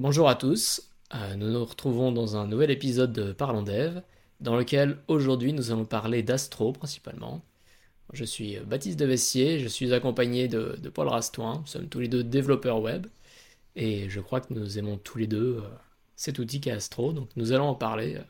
Bonjour 0.00 0.30
à 0.30 0.34
tous, 0.34 0.90
euh, 1.14 1.34
nous 1.34 1.50
nous 1.50 1.62
retrouvons 1.62 2.10
dans 2.10 2.34
un 2.34 2.46
nouvel 2.46 2.70
épisode 2.70 3.12
de 3.12 3.34
Parlons 3.34 3.60
Dev, 3.60 4.00
dans 4.40 4.56
lequel 4.56 4.96
aujourd'hui 5.08 5.52
nous 5.52 5.72
allons 5.72 5.84
parler 5.84 6.22
d'Astro 6.22 6.72
principalement. 6.72 7.44
Je 8.14 8.24
suis 8.24 8.58
Baptiste 8.60 8.98
de 8.98 9.04
Vessier, 9.04 9.58
je 9.58 9.68
suis 9.68 9.92
accompagné 9.92 10.48
de, 10.48 10.88
Paul 10.88 11.08
Rastoin, 11.08 11.58
nous 11.58 11.66
sommes 11.66 11.90
tous 11.90 12.00
les 12.00 12.08
deux 12.08 12.24
développeurs 12.24 12.80
web, 12.80 13.08
et 13.76 14.08
je 14.08 14.20
crois 14.20 14.40
que 14.40 14.54
nous 14.54 14.78
aimons 14.78 14.96
tous 14.96 15.18
les 15.18 15.26
deux 15.26 15.58
euh, 15.58 15.68
cet 16.16 16.38
outil 16.38 16.62
qu'est 16.62 16.70
Astro, 16.70 17.12
donc 17.12 17.28
nous 17.36 17.52
allons 17.52 17.68
en 17.68 17.74
parler 17.74 18.16
euh, 18.16 18.22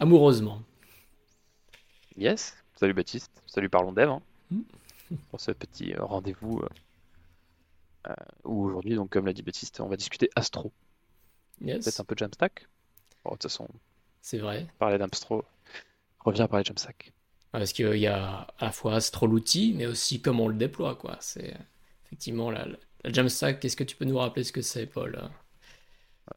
amoureusement. 0.00 0.60
Yes, 2.18 2.54
salut 2.74 2.92
Baptiste, 2.92 3.32
salut 3.46 3.70
Parlons 3.70 3.92
Dev, 3.92 4.10
hein, 4.10 4.20
hmm. 4.50 5.16
pour 5.30 5.40
ce 5.40 5.52
petit 5.52 5.94
rendez-vous 5.94 6.60
où 8.44 8.66
aujourd'hui, 8.66 8.96
donc 8.96 9.08
comme 9.08 9.24
l'a 9.24 9.32
dit 9.32 9.42
Baptiste, 9.42 9.80
on 9.80 9.88
va 9.88 9.96
discuter 9.96 10.28
Astro. 10.36 10.70
Yes. 11.60 11.84
Peut-être 11.84 12.00
un 12.00 12.04
peu 12.04 12.14
Jamstack. 12.16 12.66
Bon, 13.24 13.30
de 13.30 13.34
toute 13.36 13.42
façon, 13.44 13.68
c'est 14.20 14.38
vrai. 14.38 14.66
Parler 14.78 14.98
d'Astro 14.98 15.44
revient 16.20 16.42
à 16.42 16.48
parler 16.48 16.62
de 16.62 16.68
Jamstack. 16.68 17.12
parce 17.52 17.72
qu'il 17.72 17.96
y 17.96 18.06
a 18.06 18.46
à 18.58 18.66
la 18.66 18.72
fois 18.72 18.94
Astro 18.94 19.26
l'outil, 19.26 19.74
mais 19.76 19.86
aussi 19.86 20.20
comment 20.20 20.44
on 20.44 20.48
le 20.48 20.54
déploie. 20.54 20.96
quoi. 20.96 21.16
C'est 21.20 21.54
effectivement 22.06 22.50
la, 22.50 22.66
Jamstack. 23.04 23.60
Qu'est-ce 23.60 23.76
que 23.76 23.84
tu 23.84 23.96
peux 23.96 24.04
nous 24.04 24.18
rappeler 24.18 24.44
ce 24.44 24.52
que 24.52 24.62
c'est, 24.62 24.86
Paul? 24.86 25.30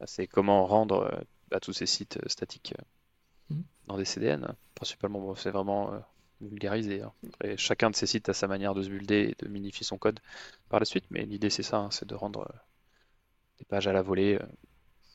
C'est 0.06 0.26
comment 0.26 0.66
rendre 0.66 1.04
à 1.04 1.14
euh, 1.14 1.24
bah, 1.50 1.60
tous 1.60 1.72
ces 1.72 1.86
sites 1.86 2.16
euh, 2.16 2.28
statiques 2.28 2.74
euh, 2.78 3.54
hmm. 3.54 3.62
dans 3.86 3.96
des 3.96 4.04
CDN. 4.04 4.54
Principalement, 4.74 5.34
c'est 5.36 5.50
vraiment 5.50 5.92
vulgarisé. 6.40 7.02
Hein. 7.02 7.12
chacun 7.56 7.90
de 7.90 7.96
ces 7.96 8.06
sites 8.06 8.28
a 8.28 8.34
sa 8.34 8.48
manière 8.48 8.74
de 8.74 8.82
se 8.82 8.88
builder 8.88 9.30
et 9.30 9.44
de 9.44 9.48
minifier 9.48 9.84
son 9.84 9.98
code 9.98 10.20
par 10.68 10.80
la 10.80 10.84
suite, 10.84 11.04
mais 11.10 11.24
l'idée 11.24 11.48
c'est 11.48 11.62
ça, 11.62 11.78
hein, 11.78 11.90
c'est 11.92 12.06
de 12.06 12.14
rendre 12.14 12.52
des 13.58 13.64
pages 13.64 13.86
à 13.86 13.92
la 13.92 14.02
volée 14.02 14.38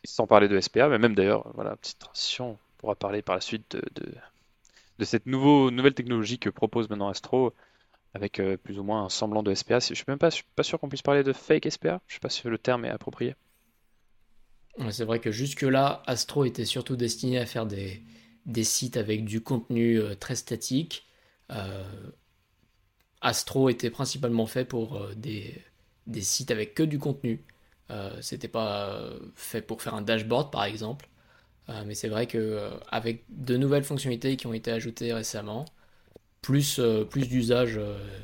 sans 0.06 0.28
parler 0.28 0.48
de 0.48 0.60
SPA, 0.60 0.90
mais 0.90 0.98
même 0.98 1.16
d'ailleurs, 1.16 1.52
voilà, 1.54 1.76
petite 1.76 2.00
transition, 2.00 2.52
on 2.52 2.58
pourra 2.78 2.96
parler 2.96 3.22
par 3.22 3.36
la 3.36 3.42
suite 3.42 3.76
de, 3.76 3.84
de, 4.98 5.06
cette 5.06 5.26
nouveau, 5.26 5.72
nouvelle 5.72 5.94
technologie 5.94 6.40
que 6.40 6.50
propose 6.50 6.90
maintenant 6.90 7.10
Astro, 7.10 7.54
avec 8.14 8.40
euh, 8.40 8.58
plus 8.58 8.80
ou 8.80 8.84
moins 8.84 9.06
un 9.06 9.10
semblant 9.10 9.44
de 9.44 9.54
SPA. 9.54 9.80
Je 9.80 9.94
suis 9.94 10.06
même 10.08 10.18
pas, 10.18 10.30
pas 10.56 10.64
sûr 10.64 10.80
qu'on 10.80 10.90
puisse 10.90 11.02
parler 11.02 11.24
de 11.24 11.34
fake 11.34 11.70
SPA, 11.70 12.02
je 12.08 12.16
sais 12.16 12.20
pas 12.20 12.30
si 12.30 12.48
le 12.48 12.58
terme 12.58 12.86
est 12.86 12.90
approprié. 12.90 13.36
C'est 14.92 15.04
vrai 15.04 15.20
que 15.20 15.32
jusque-là, 15.32 16.04
Astro 16.08 16.46
était 16.46 16.66
surtout 16.66 16.96
destiné 16.96 17.38
à 17.38 17.46
faire 17.46 17.66
des, 17.66 18.02
des 18.46 18.64
sites 18.64 18.96
avec 18.96 19.26
du 19.26 19.42
contenu 19.42 20.00
euh, 20.00 20.16
très 20.16 20.36
statique. 20.36 21.06
Euh, 21.52 21.84
Astro 23.22 23.68
était 23.68 23.90
principalement 23.90 24.46
fait 24.46 24.64
pour 24.64 25.10
des, 25.18 25.62
des 26.08 26.22
sites 26.22 26.52
avec 26.52 26.74
que 26.74 26.84
du 26.84 27.00
contenu. 27.00 27.44
Euh, 27.92 28.16
c'était 28.22 28.48
pas 28.48 29.10
fait 29.36 29.62
pour 29.62 29.82
faire 29.82 29.96
un 29.96 30.02
dashboard 30.02 30.52
par 30.52 30.64
exemple. 30.66 31.10
Euh, 31.70 31.84
mais 31.86 31.96
c'est 31.96 32.10
vrai 32.10 32.28
que 32.28 32.38
euh, 32.38 32.70
avec 32.90 33.24
de 33.30 33.58
nouvelles 33.58 33.84
fonctionnalités 33.84 34.38
qui 34.38 34.48
ont 34.48 34.54
été 34.54 34.72
ajoutées 34.72 35.14
récemment, 35.14 35.66
plus, 36.42 36.80
plus 37.10 37.28
d'usage 37.28 37.80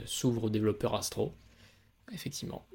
s'ouvre 0.05 0.45
aux 0.45 0.49
développeurs 0.49 0.95
Astro. 0.95 1.33
Effectivement. 2.13 2.65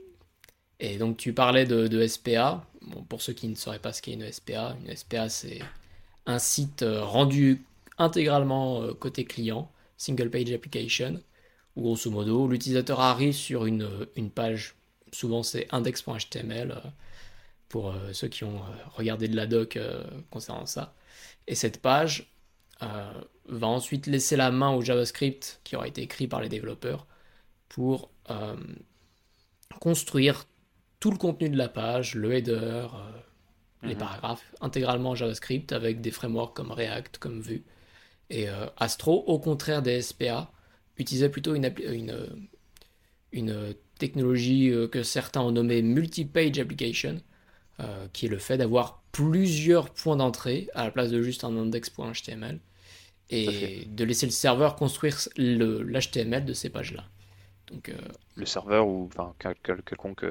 Et 0.80 0.98
donc 0.98 1.16
tu 1.16 1.32
parlais 1.32 1.64
de, 1.66 2.06
SPA. 2.06 2.64
Bon, 2.82 3.02
pour 3.04 3.22
ceux 3.22 3.32
qui 3.32 3.48
ne 3.48 3.54
sauraient 3.54 3.78
pas 3.78 3.92
ce 3.92 4.02
qu'est 4.02 4.12
une 4.12 4.30
SPA, 4.30 4.76
une 4.84 4.94
SPA 4.94 5.28
c'est 5.28 5.60
un 6.26 6.38
site 6.38 6.84
rendu 6.86 7.64
intégralement 7.98 8.92
côté 8.94 9.24
client, 9.24 9.70
single 9.96 10.30
page 10.30 10.52
application, 10.52 11.20
où 11.76 11.82
grosso 11.82 12.10
modo 12.10 12.48
l'utilisateur 12.48 13.00
arrive 13.00 13.34
sur 13.34 13.66
une 13.66 14.30
page 14.34 14.74
souvent 15.12 15.42
c'est 15.42 15.66
index.html 15.72 16.72
euh, 16.72 16.88
pour 17.68 17.90
euh, 17.90 18.12
ceux 18.12 18.28
qui 18.28 18.44
ont 18.44 18.58
euh, 18.58 18.68
regardé 18.94 19.28
de 19.28 19.36
la 19.36 19.46
doc 19.46 19.78
concernant 20.30 20.66
ça. 20.66 20.94
Et 21.46 21.54
cette 21.54 21.80
page 21.80 22.32
va 22.80 23.66
ensuite 23.66 24.06
laisser 24.06 24.36
la 24.36 24.50
main 24.50 24.70
au 24.70 24.80
JavaScript 24.80 25.60
qui 25.64 25.76
aura 25.76 25.86
été 25.86 26.02
écrit 26.02 26.28
par 26.28 26.40
les 26.40 26.48
développeurs 26.48 27.06
pour 27.68 28.10
construire 29.80 30.46
tout 30.98 31.10
le 31.10 31.18
contenu 31.18 31.50
de 31.50 31.58
la 31.58 31.68
page, 31.68 32.14
le 32.14 32.32
header, 32.32 32.86
les 33.82 33.94
mhm. 33.94 33.98
paragraphes, 33.98 34.54
intégralement 34.60 35.10
en 35.10 35.14
JavaScript 35.14 35.72
avec 35.72 36.00
des 36.00 36.10
frameworks 36.10 36.56
comme 36.56 36.70
React, 36.70 37.18
comme 37.18 37.40
Vue. 37.40 37.64
Et 38.30 38.46
Astro, 38.78 39.24
au 39.26 39.38
contraire 39.38 39.82
des 39.82 40.00
SPA, 40.00 40.50
utilisait 40.96 41.28
plutôt 41.28 41.54
une, 41.54 41.72
une, 41.82 42.14
une 43.32 43.74
technologie 44.00 44.70
euh, 44.70 44.88
que 44.88 45.02
certains 45.04 45.42
ont 45.42 45.52
nommée 45.52 45.82
multi-page 45.82 46.58
application, 46.58 47.20
euh, 47.78 48.06
qui 48.12 48.26
est 48.26 48.28
le 48.28 48.38
fait 48.38 48.58
d'avoir 48.58 49.02
plusieurs 49.12 49.90
points 49.90 50.16
d'entrée 50.16 50.68
à 50.74 50.84
la 50.84 50.90
place 50.90 51.10
de 51.10 51.22
juste 51.22 51.44
un 51.44 51.56
index.html 51.56 52.58
et 53.32 53.86
de 53.86 54.04
laisser 54.04 54.26
le 54.26 54.32
serveur 54.32 54.74
construire 54.74 55.16
l'HTML 55.36 56.44
de 56.44 56.52
ces 56.52 56.68
pages-là. 56.68 57.04
Donc, 57.70 57.88
euh, 57.88 57.94
Le 58.34 58.46
serveur 58.46 58.88
ou 58.88 59.08
enfin, 59.12 59.32
quelconque 59.38 60.26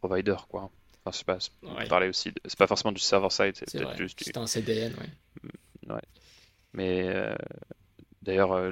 provider, 0.00 0.36
quoi. 0.50 0.70
Enfin, 1.02 1.16
c'est 1.16 1.24
pas, 1.24 1.86
parler 1.88 2.08
aussi, 2.08 2.30
c'est 2.44 2.58
pas 2.58 2.66
forcément 2.66 2.92
du 2.92 3.00
server-side, 3.00 3.54
c'est 3.56 3.96
juste 3.96 4.22
C'est 4.22 4.36
un 4.36 4.46
CDN, 4.46 4.92
ouais. 4.92 5.48
Mm, 5.88 5.92
ouais. 5.94 6.02
Mais 6.74 7.34
D'ailleurs, 8.22 8.52
euh, 8.52 8.70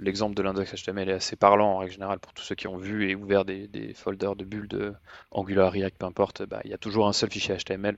l'exemple 0.00 0.34
de 0.34 0.42
l'index 0.42 0.74
HTML 0.74 1.08
est 1.08 1.12
assez 1.12 1.36
parlant 1.36 1.74
en 1.74 1.78
règle 1.78 1.92
générale 1.92 2.18
pour 2.18 2.32
tous 2.32 2.42
ceux 2.42 2.56
qui 2.56 2.66
ont 2.66 2.76
vu 2.76 3.08
et 3.08 3.14
ouvert 3.14 3.44
des, 3.44 3.94
folders 3.94 4.34
de 4.34 4.44
bulles 4.44 4.66
de 4.66 4.92
Angular, 5.30 5.70
React, 5.70 5.98
peu 5.98 6.06
importe. 6.06 6.42
Bah, 6.42 6.60
il 6.64 6.70
y 6.70 6.74
a 6.74 6.78
toujours 6.78 7.06
un 7.06 7.12
seul 7.12 7.30
fichier 7.30 7.56
HTML. 7.56 7.96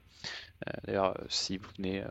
Euh, 0.68 0.72
d'ailleurs, 0.84 1.16
euh, 1.18 1.24
si 1.28 1.56
vous 1.56 1.70
venez 1.78 2.04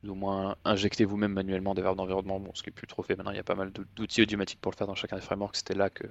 plus 0.00 0.10
ou 0.10 0.14
moins 0.16 0.56
injecter 0.64 1.04
vous-même 1.04 1.32
manuellement 1.32 1.74
des 1.74 1.82
verbes 1.82 1.96
d'environnement, 1.96 2.40
bon, 2.40 2.52
ce 2.54 2.64
qui 2.64 2.70
est 2.70 2.72
plus 2.72 2.88
trop 2.88 3.04
fait 3.04 3.14
maintenant, 3.14 3.30
il 3.30 3.36
y 3.36 3.40
a 3.40 3.44
pas 3.44 3.54
mal 3.54 3.72
d'outils 3.94 4.22
automatiques 4.22 4.60
pour 4.60 4.72
le 4.72 4.76
faire 4.76 4.88
dans 4.88 4.96
chacun 4.96 5.16
des 5.16 5.22
frameworks. 5.22 5.56
C'était 5.56 5.74
là 5.74 5.88
que, 5.88 6.04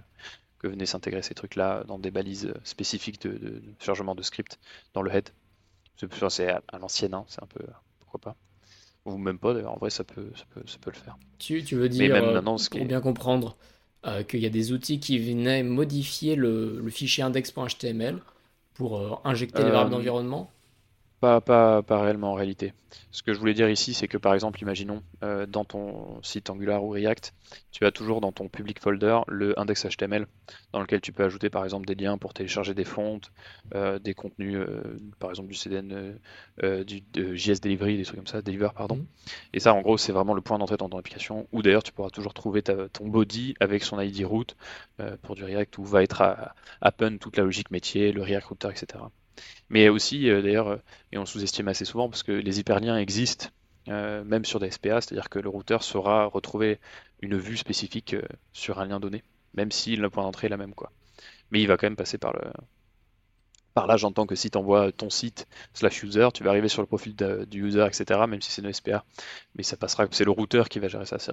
que 0.60 0.68
venaient 0.68 0.86
s'intégrer 0.86 1.24
ces 1.24 1.34
trucs-là 1.36 1.84
dans 1.84 2.00
des 2.00 2.12
balises 2.12 2.54
spécifiques 2.64 3.22
de, 3.22 3.62
chargement 3.80 4.16
de 4.16 4.22
script 4.22 4.60
dans 4.94 5.02
le 5.02 5.12
head. 5.12 5.30
C'est 5.98 6.50
à, 6.50 6.62
à 6.70 6.80
l'ancienne, 6.80 7.14
hein, 7.14 7.26
c'est 7.28 7.44
un 7.44 7.48
peu 7.48 7.66
pourquoi 8.00 8.20
pas 8.20 8.36
ou 9.06 9.18
même 9.18 9.38
pas 9.38 9.54
d'ailleurs, 9.54 9.74
en 9.74 9.78
vrai 9.78 9.90
ça 9.90 10.04
peut, 10.04 10.30
ça 10.36 10.46
peut, 10.54 10.64
ça 10.66 10.78
peut 10.80 10.92
le 10.92 10.98
faire. 10.98 11.18
Tu, 11.40 11.64
tu 11.64 11.76
veux 11.76 11.90
dire, 11.90 12.14
même 12.14 12.24
euh, 12.26 12.34
maintenant, 12.34 12.58
ce 12.58 12.70
pour 12.70 12.86
bien 12.86 13.02
comprendre, 13.02 13.58
euh, 14.06 14.24
qu'il 14.24 14.40
y 14.40 14.46
a 14.46 14.50
des 14.50 14.72
outils 14.72 15.00
qui 15.00 15.20
venaient 15.20 15.64
modifier 15.64 16.36
le, 16.36 16.80
le 16.80 16.90
fichier 16.90 17.24
index.html 17.24 18.22
pour 18.74 18.98
euh, 18.98 19.16
injecter 19.24 19.64
les 19.64 19.72
variables 19.72 19.92
d'environnement? 19.92 20.52
Pas, 21.24 21.40
pas, 21.40 21.82
pas, 21.84 22.02
réellement 22.02 22.32
en 22.32 22.34
réalité. 22.34 22.74
Ce 23.12 23.24
que 23.24 23.32
je 23.32 23.40
voulais 23.40 23.54
dire 23.54 23.70
ici, 23.70 23.94
c'est 23.94 24.10
que 24.10 24.18
par 24.18 24.34
exemple, 24.34 24.62
imaginons 24.62 25.02
euh, 25.24 25.46
dans 25.46 25.64
ton 25.64 26.22
site 26.22 26.50
Angular 26.50 26.84
ou 26.84 26.90
React, 26.90 27.34
tu 27.72 27.86
as 27.86 27.92
toujours 27.92 28.20
dans 28.20 28.34
ton 28.34 28.50
public 28.50 28.82
folder 28.82 29.22
le 29.30 29.58
index 29.58 29.86
HTML 29.86 30.28
dans 30.74 30.82
lequel 30.82 31.00
tu 31.00 31.14
peux 31.14 31.24
ajouter 31.24 31.50
par 31.50 31.64
exemple 31.64 31.86
des 31.86 31.96
liens 31.96 32.18
pour 32.18 32.34
télécharger 32.34 32.74
des 32.74 32.84
fontes, 32.84 33.32
euh, 33.74 34.00
des 34.00 34.14
contenus, 34.14 34.58
euh, 34.58 35.00
par 35.20 35.30
exemple 35.30 35.48
du 35.48 35.56
CDN, 35.56 36.20
du 36.86 37.04
JS 37.16 37.62
Delivery, 37.62 37.96
des 37.96 38.04
trucs 38.04 38.18
comme 38.18 38.28
ça, 38.28 38.42
Deliver, 38.42 38.70
pardon. 38.76 38.98
Mhm. 38.98 39.06
Et 39.54 39.62
ça, 39.62 39.74
en 39.74 39.82
gros, 39.82 39.98
c'est 39.98 40.12
vraiment 40.12 40.34
le 40.34 40.42
point 40.42 40.60
d'entrée 40.60 40.76
dans 40.76 40.90
ton 40.90 40.98
application. 40.98 41.48
Ou 41.54 41.62
d'ailleurs, 41.62 41.84
tu 41.84 41.94
pourras 41.94 42.10
toujours 42.10 42.34
trouver 42.34 42.64
ton 42.64 43.08
body 43.08 43.54
avec 43.62 43.86
son 43.86 43.98
ID 44.02 44.26
route 44.26 44.58
pour 45.22 45.36
du 45.36 45.46
React 45.46 45.78
où 45.78 45.86
va 45.86 46.04
être 46.04 46.22
à, 46.22 46.54
append 46.82 47.18
toute 47.18 47.38
la 47.38 47.46
logique 47.46 47.72
métier, 47.72 48.12
le 48.12 48.22
React 48.22 48.48
Router, 48.48 48.70
etc. 48.72 49.06
Mais 49.70 49.90
aussi, 49.90 50.30
euh, 50.30 50.42
d'ailleurs, 50.42 50.68
euh, 50.68 50.78
et 51.12 51.18
on 51.18 51.26
sous-estime 51.26 51.68
assez 51.68 51.86
souvent 51.86 52.10
parce 52.10 52.24
que 52.24 52.32
les 52.32 52.60
hyperliens 52.60 52.98
existent 52.98 53.48
euh, 53.90 54.24
même 54.24 54.46
sur 54.46 54.60
des 54.60 54.72
SPA, 54.72 55.02
c'est-à-dire 55.02 55.30
que 55.30 55.40
le 55.40 55.50
routeur 55.50 55.84
saura 55.84 56.26
retrouver 56.26 56.80
une 57.22 57.38
vue 57.38 57.58
spécifique 57.58 58.16
sur 58.54 58.80
un 58.80 58.86
lien 58.86 59.00
donné, 59.00 59.24
même 59.54 59.72
si 59.72 59.96
le 59.96 60.10
point 60.10 60.24
d'entrée 60.24 60.48
est 60.48 60.50
la 60.50 60.58
même. 60.58 60.74
Quoi. 60.74 60.92
Mais 61.52 61.62
il 61.62 61.68
va 61.68 61.78
quand 61.78 61.88
même 61.88 61.96
passer 61.96 62.18
par 62.18 62.34
le, 62.34 62.42
par 63.74 63.88
là, 63.88 63.98
j'entends 63.98 64.26
que 64.26 64.36
si 64.36 64.52
tu 64.52 64.58
envoies 64.58 64.92
ton 64.92 65.10
site 65.10 65.48
slash 65.74 66.04
user, 66.04 66.30
tu 66.34 66.44
vas 66.44 66.52
arriver 66.52 66.68
sur 66.68 66.82
le 66.82 66.88
profil 66.88 67.16
du 67.16 67.66
user, 67.66 67.86
etc., 67.86 68.22
même 68.28 68.42
si 68.42 68.52
c'est 68.52 68.62
une 68.62 68.72
SPA. 68.72 69.04
Mais 69.56 69.64
ça 69.64 69.78
passera, 69.78 70.06
c'est 70.12 70.26
le 70.26 70.32
routeur 70.32 70.70
qui 70.70 70.80
va 70.80 70.88
gérer 70.88 71.06
ça, 71.06 71.20
c'est. 71.20 71.32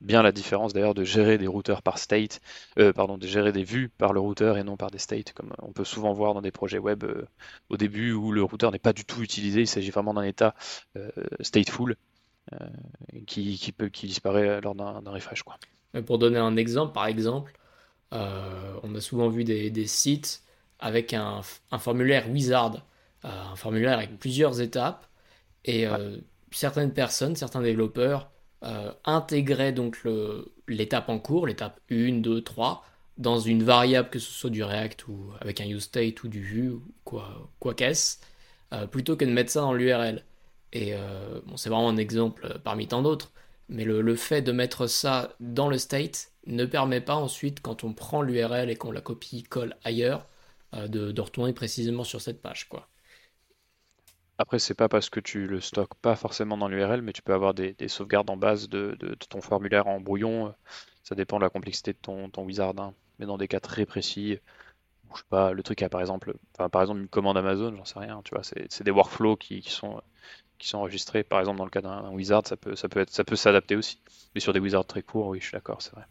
Bien 0.00 0.22
la 0.22 0.32
différence 0.32 0.72
d'ailleurs 0.72 0.94
de 0.94 1.04
gérer 1.04 1.36
des 1.36 1.46
routeurs 1.46 1.82
par 1.82 1.98
state, 1.98 2.40
euh, 2.78 2.92
pardon, 2.92 3.18
de 3.18 3.26
gérer 3.26 3.52
des 3.52 3.64
vues 3.64 3.90
par 3.90 4.14
le 4.14 4.20
routeur 4.20 4.56
et 4.56 4.64
non 4.64 4.78
par 4.78 4.90
des 4.90 4.98
states, 4.98 5.34
comme 5.34 5.52
on 5.60 5.72
peut 5.72 5.84
souvent 5.84 6.14
voir 6.14 6.32
dans 6.32 6.40
des 6.40 6.50
projets 6.50 6.78
web 6.78 7.04
euh, 7.04 7.26
au 7.68 7.76
début 7.76 8.12
où 8.12 8.32
le 8.32 8.42
routeur 8.42 8.72
n'est 8.72 8.78
pas 8.78 8.94
du 8.94 9.04
tout 9.04 9.22
utilisé, 9.22 9.60
il 9.60 9.66
s'agit 9.66 9.90
vraiment 9.90 10.14
d'un 10.14 10.22
état 10.22 10.54
euh, 10.96 11.10
stateful 11.40 11.96
qui, 13.28 13.72
peut, 13.76 13.90
qui 13.90 14.08
disparaît 14.08 14.60
lors 14.60 14.74
d'un 14.74 15.10
refresh. 15.10 15.44
Quoi. 15.44 15.56
Pour 16.04 16.18
donner 16.18 16.38
un 16.38 16.56
exemple, 16.56 16.92
par 16.92 17.06
exemple, 17.06 17.52
on 18.10 18.94
a 18.96 19.00
souvent 19.00 19.28
vu 19.28 19.44
des, 19.44 19.70
des 19.70 19.86
sites 19.86 20.42
avec 20.80 21.14
un, 21.14 21.42
formulaire 21.78 22.28
wizard, 22.28 22.84
un 23.22 23.54
formulaire 23.54 23.98
avec 23.98 24.18
plusieurs 24.18 24.60
étapes, 24.60 25.06
et 25.64 25.86
certaines 26.50 26.92
personnes, 26.92 27.36
certains 27.36 27.62
développeurs 27.62 28.32
euh, 28.62 28.92
intégraient 29.04 29.72
donc 29.72 29.98
l'étape 30.68 31.08
en 31.08 31.18
cours, 31.18 31.46
l'étape 31.46 31.80
1, 31.90 32.20
2, 32.20 32.42
3, 32.42 32.84
dans 33.18 33.38
une 33.38 33.62
variable, 33.62 34.10
que 34.10 34.18
ce 34.18 34.30
soit 34.30 34.50
du 34.50 34.62
React 34.62 35.08
ou 35.08 35.32
avec 35.40 35.60
un 35.60 35.66
useState 35.66 36.22
ou 36.22 36.28
du 36.28 36.40
Vue, 36.40 36.70
ou 36.70 36.82
quoi, 37.04 37.74
qu'est-ce, 37.76 38.18
plutôt 38.90 39.16
que 39.16 39.24
de 39.24 39.30
mettre 39.30 39.50
ça 39.50 39.60
dans 39.60 39.74
l'URL. 39.74 40.24
Et 40.72 40.94
bon, 41.46 41.56
c'est 41.56 41.68
vraiment 41.70 41.88
un 41.88 41.96
exemple 41.96 42.60
parmi 42.64 42.86
tant 42.88 43.02
d'autres, 43.02 43.32
mais 43.68 43.84
le, 43.84 44.16
fait 44.16 44.42
de 44.42 44.52
mettre 44.52 44.86
ça 44.86 45.34
dans 45.40 45.68
le 45.68 45.78
state 45.78 46.32
ne 46.46 46.64
permet 46.64 47.00
pas 47.00 47.16
ensuite, 47.16 47.60
quand 47.60 47.84
on 47.84 47.92
prend 47.92 48.22
l'URL 48.22 48.70
et 48.70 48.76
qu'on 48.76 48.92
la 48.92 49.00
copie-colle 49.00 49.76
ailleurs, 49.84 50.26
de, 50.72 51.12
de, 51.12 51.20
retourner 51.20 51.52
précisément 51.52 52.04
sur 52.04 52.20
cette 52.20 52.40
page. 52.40 52.68
quoi. 52.68 52.89
Après, 54.40 54.58
c'est 54.58 54.72
pas 54.72 54.88
parce 54.88 55.10
que 55.10 55.20
tu 55.20 55.46
le 55.46 55.60
stockes 55.60 55.94
pas 55.96 56.16
forcément 56.16 56.56
dans 56.56 56.68
l'URL, 56.68 57.02
mais 57.02 57.12
tu 57.12 57.20
peux 57.20 57.34
avoir 57.34 57.52
des, 57.52 57.76
sauvegardes 57.88 58.30
en 58.30 58.38
base 58.38 58.70
de, 58.70 58.96
ton 59.28 59.42
formulaire 59.42 59.86
en 59.86 60.00
brouillon. 60.00 60.54
Ça 61.04 61.14
dépend 61.14 61.36
de 61.36 61.42
la 61.42 61.50
complexité 61.50 61.92
de 61.92 61.98
ton, 61.98 62.30
wizard. 62.42 62.72
Hein. 62.78 62.94
Mais 63.18 63.26
dans 63.26 63.36
des 63.36 63.48
cas 63.48 63.60
très 63.60 63.84
précis, 63.84 64.38
je 65.12 65.18
sais 65.18 65.24
pas, 65.28 65.52
le 65.52 65.62
truc 65.62 65.82
a 65.82 65.90
par 65.90 66.00
exemple, 66.00 66.32
par 66.72 66.80
exemple 66.80 67.00
une 67.00 67.08
commande 67.08 67.36
Amazon, 67.36 67.76
j'en 67.76 67.84
sais 67.84 67.98
rien, 67.98 68.22
tu 68.24 68.34
vois, 68.34 68.42
c'est 68.42 68.82
des 68.82 68.90
workflows 68.90 69.36
qui, 69.36 69.60
sont, 69.60 70.00
qui 70.56 70.68
sont 70.68 70.78
enregistrés. 70.78 71.22
Par 71.22 71.40
exemple, 71.40 71.58
dans 71.58 71.66
le 71.66 71.70
cas 71.70 71.82
d'un 71.82 72.10
wizard, 72.10 72.46
ça 72.46 72.56
peut, 72.56 72.74
ça 72.76 72.88
peut 72.88 73.00
être, 73.00 73.10
ça 73.10 73.24
peut 73.24 73.36
s'adapter 73.36 73.76
aussi. 73.76 74.00
Mais 74.34 74.40
sur 74.40 74.54
des 74.54 74.60
wizards 74.60 74.86
très 74.86 75.02
courts, 75.02 75.26
oui, 75.26 75.40
je 75.40 75.48
suis 75.48 75.52
d'accord, 75.52 75.82
c'est 75.82 75.92
vrai. 75.92 76.04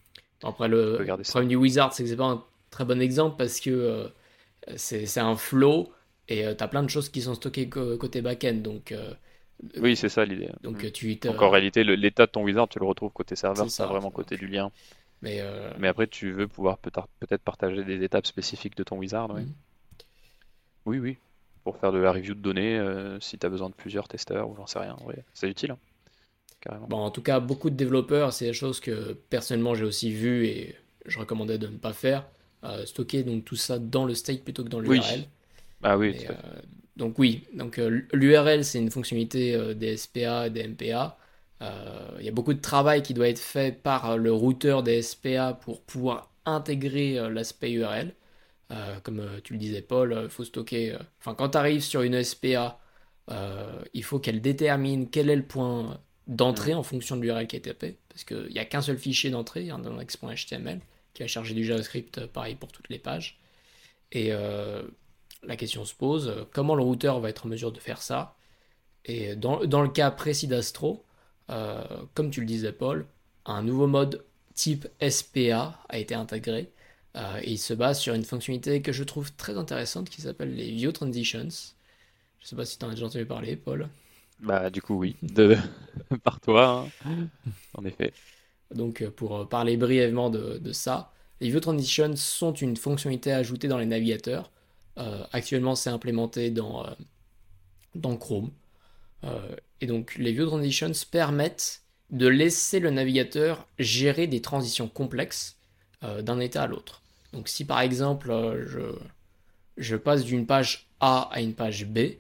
Après, 0.44 0.68
le 0.68 1.04
problème 1.24 1.50
du 1.50 1.56
wizard, 1.56 1.94
c'est 1.94 2.04
que 2.04 2.10
c'est 2.10 2.16
pas 2.16 2.26
un 2.26 2.44
très 2.70 2.86
bon 2.86 3.02
exemple 3.02 3.38
parce 3.40 3.60
que 3.60 3.72
euh, 3.72 4.08
c'est 4.76 5.18
un 5.18 5.36
flow 5.36 5.92
et 6.30 6.46
euh, 6.46 6.56
tu 6.56 6.64
as 6.64 6.68
plein 6.68 6.84
de 6.84 6.90
choses 6.90 7.10
qui 7.10 7.22
sont 7.22 7.34
stockées 7.34 7.68
côté 7.68 8.22
back-end. 8.22 8.56
Donc, 8.56 8.92
euh, 8.92 9.14
oui, 9.78 9.96
c'est 9.96 10.10
ça 10.10 10.24
l'idée. 10.24 10.52
Donc, 10.62 10.84
mm. 10.84 10.92
tu 10.92 11.16
donc 11.16 11.42
en 11.42 11.50
réalité, 11.50 11.84
l'état 11.84 12.28
de 12.28 12.32
ton 12.32 12.44
wizard, 12.44 12.70
tu 12.70 12.80
le 12.80 12.86
retrouves 12.86 13.12
côté 13.12 13.36
serveur, 13.36 13.70
c'est 13.70 13.84
vraiment 13.84 14.12
côté 14.12 14.38
du 14.38 14.48
lien. 14.48 14.72
Mais, 15.22 15.40
euh, 15.42 15.72
Mais 15.80 15.90
après, 15.90 16.08
tu 16.08 16.32
veux 16.32 16.48
pouvoir 16.48 16.78
peut-être 16.78 17.44
partager 17.44 17.84
des 17.84 18.02
étapes 18.04 18.26
spécifiques 18.26 18.78
de 18.78 18.84
ton 18.84 18.98
wizard. 18.98 19.32
Oui, 19.34 19.42
mm. 19.42 19.54
oui. 20.86 21.00
oui. 21.00 21.18
Pour 21.66 21.78
faire 21.78 21.92
de 21.92 21.98
la 21.98 22.14
review 22.14 22.36
de 22.36 22.40
données, 22.40 22.82
si 23.20 23.38
tu 23.38 23.46
as 23.46 23.50
besoin 23.50 23.70
de 23.70 23.74
plusieurs 23.74 24.08
testeurs 24.08 24.50
ou 24.50 24.56
j'en 24.56 24.66
sais 24.66 24.80
rien. 24.80 24.96
c'est 25.34 25.50
utile. 25.50 25.72
Hein. 25.72 25.78
Carrément. 26.62 26.88
Bon, 26.88 26.98
en 26.98 27.12
tout 27.12 27.22
cas, 27.22 27.40
beaucoup 27.40 27.70
de 27.70 27.76
développeurs, 27.76 28.34
c'est 28.34 28.46
des 28.46 28.54
choses 28.54 28.80
que 28.80 29.14
personnellement 29.30 29.76
j'ai 29.76 29.84
aussi 29.84 30.12
vues 30.12 30.46
et 30.46 30.76
je 31.06 31.20
recommandais 31.20 31.58
de 31.58 31.68
ne 31.68 31.78
pas 31.78 31.94
faire. 31.94 32.26
stocker 32.86 33.24
donc 33.24 33.44
tout 33.46 33.58
ça 33.58 33.78
dans 33.78 34.06
le 34.06 34.14
state 34.14 34.44
plutôt 34.44 34.64
que 34.64 34.70
dans 34.70 34.80
l'URL. 34.80 35.26
Ah 35.84 35.98
oui. 35.98 36.16
Euh, 36.30 36.34
donc 36.96 37.18
oui, 37.18 37.46
donc 37.54 37.80
euh, 37.80 38.02
l'URL 38.14 38.64
c'est 38.66 38.80
une 38.80 38.92
fonctionnalité 38.92 39.56
euh, 39.56 39.74
des 39.74 39.96
SPA 39.98 40.48
et 40.48 40.50
des 40.50 40.68
MPA. 40.68 41.18
Il 42.20 42.26
y 42.26 42.30
a 42.30 42.32
beaucoup 42.32 42.54
de 42.54 42.62
travail 42.62 43.04
qui 43.04 43.14
doit 43.14 43.28
être 43.28 43.40
fait 43.40 43.82
par 43.82 44.18
le 44.18 44.32
routeur 44.32 44.82
des 44.82 45.02
SPA 45.02 45.54
pour 45.54 45.82
pouvoir 45.82 46.32
intégrer 46.46 47.16
l'aspect 47.30 47.72
URL. 47.74 48.14
comme 49.04 49.22
tu 49.44 49.54
le 49.54 49.60
disais 49.60 49.82
Paul, 49.82 50.22
il 50.24 50.30
faut 50.30 50.46
stocker. 50.46 50.98
Enfin, 51.20 51.36
quand 51.36 51.50
tu 51.50 51.58
arrives 51.58 51.82
sur 51.82 52.02
une 52.02 52.24
SPA, 52.24 52.80
il 53.94 54.04
faut 54.06 54.20
qu'elle 54.20 54.40
détermine 54.40 55.10
quel 55.10 55.30
est 55.30 55.36
le 55.36 55.44
point 55.44 56.00
d'entrée 56.28 56.74
en 56.74 56.84
fonction 56.84 57.18
de 57.18 57.24
l'URL 57.24 57.46
qui 57.46 57.58
est 57.58 57.62
tapé. 57.62 57.98
Parce 58.08 58.24
qu'il 58.24 58.54
n'y 58.54 58.60
a 58.60 58.66
qu'un 58.66 58.82
seul 58.82 58.98
fichier 58.98 59.30
d'entrée, 59.30 59.70
un 59.70 59.84
index.html, 59.84 60.80
qui 61.14 61.24
va 61.24 61.28
charger 61.28 61.54
du 61.54 61.66
JavaScript 61.66 62.26
pareil 62.28 62.56
pour 62.56 62.72
toutes 62.72 62.88
les 62.88 63.00
pages. 63.00 63.38
Et 64.14 64.32
la 65.44 65.56
question 65.56 65.86
se 65.86 65.94
pose, 65.94 66.28
euh, 66.28 66.44
comment 66.52 66.76
le 66.76 66.84
routeur 66.84 67.20
va 67.20 67.30
être 67.30 67.46
en 67.46 67.50
mesure 67.50 67.72
de 67.72 67.80
faire 67.80 68.02
ça 68.02 68.36
Et 69.06 69.36
dans, 69.36 69.60
le 69.60 69.90
cas 69.90 70.12
précis 70.12 70.48
d'Astro, 70.48 71.04
euh, 71.50 71.84
comme 72.14 72.30
tu 72.30 72.42
le 72.42 72.46
disais 72.46 72.72
Paul, 72.72 73.06
un 73.46 73.64
nouveau 73.64 73.88
mode 73.88 74.26
type 74.54 74.88
SPA 75.08 75.80
a 75.88 75.98
été 75.98 76.14
intégré 76.14 76.72
euh, 77.16 77.40
et 77.42 77.52
il 77.52 77.58
se 77.58 77.74
base 77.74 78.00
sur 78.00 78.14
une 78.14 78.26
fonctionnalité 78.26 78.82
que 78.82 78.92
je 78.92 79.04
trouve 79.04 79.34
très 79.34 79.58
intéressante 79.58 80.10
qui 80.10 80.22
s'appelle 80.22 80.54
les 80.56 80.72
View 80.72 80.92
Transitions. 80.92 81.50
Je 82.40 82.46
ne 82.46 82.48
sais 82.48 82.56
pas 82.56 82.66
si 82.66 82.78
tu 82.78 82.86
en 82.86 82.90
as 82.90 82.92
déjà 82.92 83.06
entendu 83.06 83.26
parler, 83.26 83.56
Paul. 83.56 83.90
Bah 84.40 84.70
du 84.70 84.82
coup 84.82 84.96
oui, 84.96 85.18
de... 85.22 85.58
par 86.24 86.40
toi, 86.40 86.88
hein. 87.06 87.28
en 87.74 87.84
effet. 87.86 88.14
Donc 88.74 89.08
pour 89.10 89.50
parler 89.50 89.76
brièvement 89.76 90.30
de, 90.30 90.60
de 90.60 90.72
ça, 90.72 91.12
les 91.42 91.50
View 91.50 91.60
Transitions 91.60 92.16
sont 92.16 92.54
une 92.54 92.78
fonctionnalité 92.78 93.32
ajoutée 93.32 93.68
dans 93.68 93.78
les 93.78 93.86
navigateurs 93.86 94.52
actuellement, 95.32 95.76
c'est 95.76 95.90
implémenté 95.90 96.52
dans, 96.52 96.86
euh, 96.86 96.92
dans 97.96 98.18
Chrome. 98.18 98.52
Euh, 99.24 99.56
et 99.82 99.88
donc, 99.88 100.16
les 100.16 100.32
View 100.32 100.46
Transitions 100.46 100.92
permettent 101.10 101.84
de 102.10 102.28
laisser 102.28 102.80
le 102.80 102.90
navigateur 102.90 103.68
gérer 103.78 104.28
des 104.28 104.42
transitions 104.42 104.88
complexes 104.88 105.58
d'un 106.02 106.40
état 106.40 106.64
à 106.64 106.68
l'autre. 106.68 107.02
Donc, 107.34 107.50
si 107.50 107.66
par 107.66 107.82
exemple, 107.82 108.34
je 109.78 109.96
passe 109.96 110.24
d'une 110.24 110.48
page 110.48 110.88
A 111.02 111.30
à 111.32 111.42
une 111.42 111.54
page 111.54 111.86
B, 111.86 112.16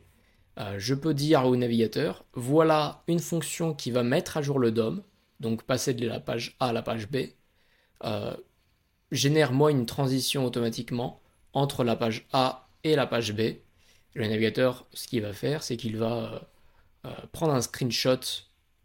je 0.77 0.93
peux 0.93 1.13
dire 1.15 1.45
au 1.45 1.55
navigateur, 1.55 2.23
voilà 2.33 3.03
une 3.07 3.19
fonction 3.19 3.73
qui 3.73 3.89
va 3.89 4.03
mettre 4.03 4.37
à 4.37 4.41
jour 4.43 4.59
le 4.59 4.71
DOM, 4.71 5.01
donc 5.39 5.63
passer 5.63 5.95
de 5.95 6.07
la 6.07 6.19
page 6.19 6.55
A 6.59 6.67
à 6.67 6.73
la 6.73 6.83
page 6.83 7.07
B, 7.07 7.29
génère-moi 9.11 9.71
une 9.71 9.87
transition 9.87 10.45
automatiquement 10.45 11.19
entre 11.53 11.83
la 11.83 11.95
page 11.95 12.27
A 12.31 12.68
et 12.83 12.95
la 12.95 13.07
page 13.07 13.33
B. 13.33 13.57
Le 14.15 14.27
navigateur, 14.27 14.85
ce 14.93 15.07
qu'il 15.07 15.21
va 15.21 15.33
faire, 15.33 15.63
c'est 15.63 15.77
qu'il 15.77 15.97
va 15.97 16.17
euh, 17.05 17.09
euh, 17.09 17.13
prendre 17.31 17.53
un 17.53 17.61
screenshot 17.61 18.19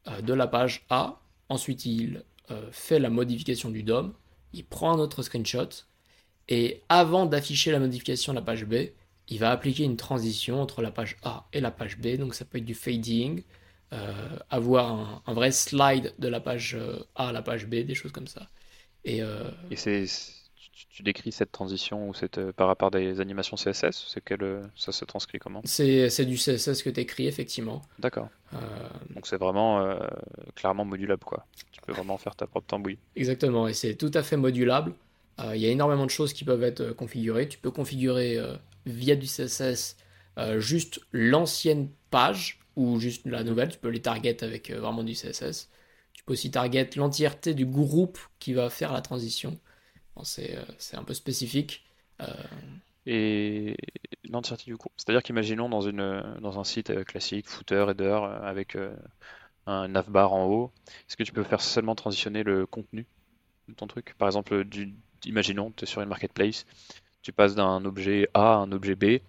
euh, 0.07 0.21
de 0.21 0.35
la 0.35 0.47
page 0.47 0.85
A, 0.91 1.21
ensuite 1.49 1.87
il 1.87 2.25
fait 2.73 2.99
la 2.99 3.09
modification 3.09 3.71
du 3.71 3.83
DOM, 3.83 4.13
il 4.53 4.67
prend 4.67 4.93
un 4.93 4.99
autre 4.99 5.23
screenshot, 5.23 5.71
et 6.51 6.83
avant 6.91 7.25
d'afficher 7.25 7.73
la 7.73 7.79
modification 7.79 8.35
de 8.35 8.39
la 8.39 8.45
page 8.45 8.67
B, 8.67 8.91
il 9.29 9.39
va 9.39 9.51
appliquer 9.51 9.85
une 9.85 9.97
transition 9.97 10.61
entre 10.61 10.83
la 10.83 10.91
page 10.91 11.17
A 11.23 11.47
et 11.55 11.61
la 11.63 11.71
page 11.71 11.97
B, 11.97 12.19
donc 12.19 12.35
ça 12.35 12.45
peut 12.45 12.59
être 12.59 12.67
du 12.67 12.75
fading, 12.75 13.43
avoir 14.51 15.23
un, 15.27 15.33
vrai 15.33 15.53
slide 15.53 16.13
de 16.19 16.29
la 16.29 16.41
page 16.41 16.77
A 17.15 17.29
à 17.29 17.33
la 17.33 17.41
page 17.41 17.67
B, 17.67 17.77
des 17.77 17.95
choses 17.95 18.13
comme 18.13 18.27
ça. 18.27 18.51
Et, 19.07 19.23
et 19.71 19.77
c'est 19.77 20.07
tu, 20.75 21.03
décris 21.03 21.33
cette 21.33 21.53
transition 21.53 22.09
ou 22.09 22.15
cette, 22.15 22.39
euh, 22.39 22.53
par 22.53 22.69
rapport 22.69 22.89
à 22.89 22.99
des 22.99 23.21
animations 23.21 23.57
CSS 23.57 24.07
C'est 24.09 24.23
quel, 24.25 24.43
euh, 24.43 24.63
ça 24.77 24.93
se 24.93 25.05
transcrit 25.05 25.39
comment? 25.39 25.61
C'est, 25.65 26.25
du 26.25 26.37
CSS 26.37 26.83
que 26.83 26.91
tu 26.91 27.01
écris, 27.01 27.27
effectivement. 27.27 27.83
D'accord. 27.99 28.29
Euh, 28.53 28.57
Donc 29.15 29.27
c'est 29.27 29.37
vraiment 29.37 29.99
clairement 30.55 30.85
modulable, 30.85 31.25
quoi. 31.25 31.47
Tu 31.73 31.81
peux 31.81 31.93
vraiment 31.93 32.19
faire 32.19 32.37
ta 32.37 32.47
propre 32.47 32.67
tambouille. 32.67 32.99
Exactement, 33.17 33.69
et 33.69 33.75
c'est 33.75 33.95
tout 33.95 34.11
à 34.15 34.23
fait 34.23 34.37
modulable. 34.37 34.95
Il 35.53 35.61
y 35.61 35.67
a 35.67 35.71
énormément 35.71 36.07
de 36.07 36.11
choses 36.11 36.33
qui 36.33 36.45
peuvent 36.45 36.63
être 36.63 36.93
configurées. 36.93 37.49
Tu 37.49 37.59
peux 37.59 37.73
configurer 37.73 38.39
via 38.87 39.17
du 39.17 39.27
CSS 39.27 39.97
juste 40.59 41.01
l'ancienne 41.13 41.89
page 42.11 42.61
ou 42.77 43.01
juste 43.01 43.27
la 43.27 43.43
nouvelle. 43.43 43.71
Tu 43.71 43.79
peux 43.79 43.89
les 43.89 44.03
target 44.03 44.45
avec 44.45 44.71
vraiment 44.71 45.03
du 45.03 45.15
CSS. 45.15 45.69
Tu 46.13 46.23
peux 46.23 46.35
aussi 46.35 46.53
target 46.53 46.89
l'entièreté 46.97 47.55
du 47.55 47.67
groupe 47.67 48.19
qui 48.39 48.53
va 48.55 48.71
faire 48.71 48.93
la 48.93 49.01
transition. 49.01 49.59
Euh, 50.17 50.65
c'est 50.79 50.97
un 50.97 51.05
peu 51.05 51.15
spécifique. 51.15 51.85
Euh, 52.21 52.27
Et 53.07 53.77
l'entièreté 54.31 54.65
du 54.65 54.77
groupe. 54.77 54.93
C'est-à-dire 54.97 55.23
qu'imaginons 55.23 55.69
dans, 55.69 55.83
une, 55.83 56.39
dans 56.41 56.59
un 56.59 56.65
site 56.65 56.91
euh, 56.91 57.05
classique, 57.05 57.49
footer, 57.49 57.87
header, 57.91 58.21
avec 58.43 58.77
un 59.67 59.89
navbar 59.89 60.33
en 60.33 60.47
haut, 60.47 60.73
est-ce 61.09 61.17
que 61.17 61.23
tu 61.23 61.33
peux 61.33 61.43
faire 61.43 61.61
seulement 61.61 61.95
transitionner 61.95 62.43
le 62.43 62.67
contenu 62.67 63.07
de 63.69 63.75
ton 63.75 63.87
truc? 63.87 64.15
Par 64.19 64.29
exemple, 64.29 64.65
du, 64.65 64.95
imaginons, 65.25 65.73
tu 65.77 65.85
es 65.85 65.87
sur 65.87 66.01
une 66.01 66.09
marketplace, 66.09 66.67
tu 67.23 67.33
passes 67.33 67.55
d'un 67.55 67.85
objet 67.85 68.29
A 68.35 68.55
à 68.55 68.57
un 68.57 68.73
objet 68.73 68.95
B, 68.95 69.21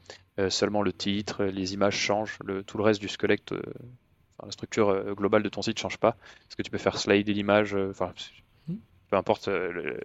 seulement 0.50 0.82
le 0.82 0.92
titre, 0.92 1.46
les 1.46 1.74
images 1.74 1.98
changent, 1.98 2.38
le, 2.44 2.64
tout 2.64 2.78
le 2.78 2.84
reste 2.84 3.00
du 3.00 3.08
squelette, 3.08 3.54
la 4.44 4.52
structure 4.52 5.16
globale 5.16 5.44
de 5.44 5.50
ton 5.50 5.62
site 5.62 5.78
ne 5.78 5.82
change 5.82 5.98
pas. 5.98 6.18
Est-ce 6.48 6.58
que 6.58 6.62
tu 6.62 6.72
peux 6.72 6.78
faire 6.78 6.98
slider 6.98 7.34
l'image 7.34 7.74
Enfin, 7.74 8.14
hmm. 8.68 8.76
peu 9.10 9.16
importe 9.16 9.48
le, 9.48 9.98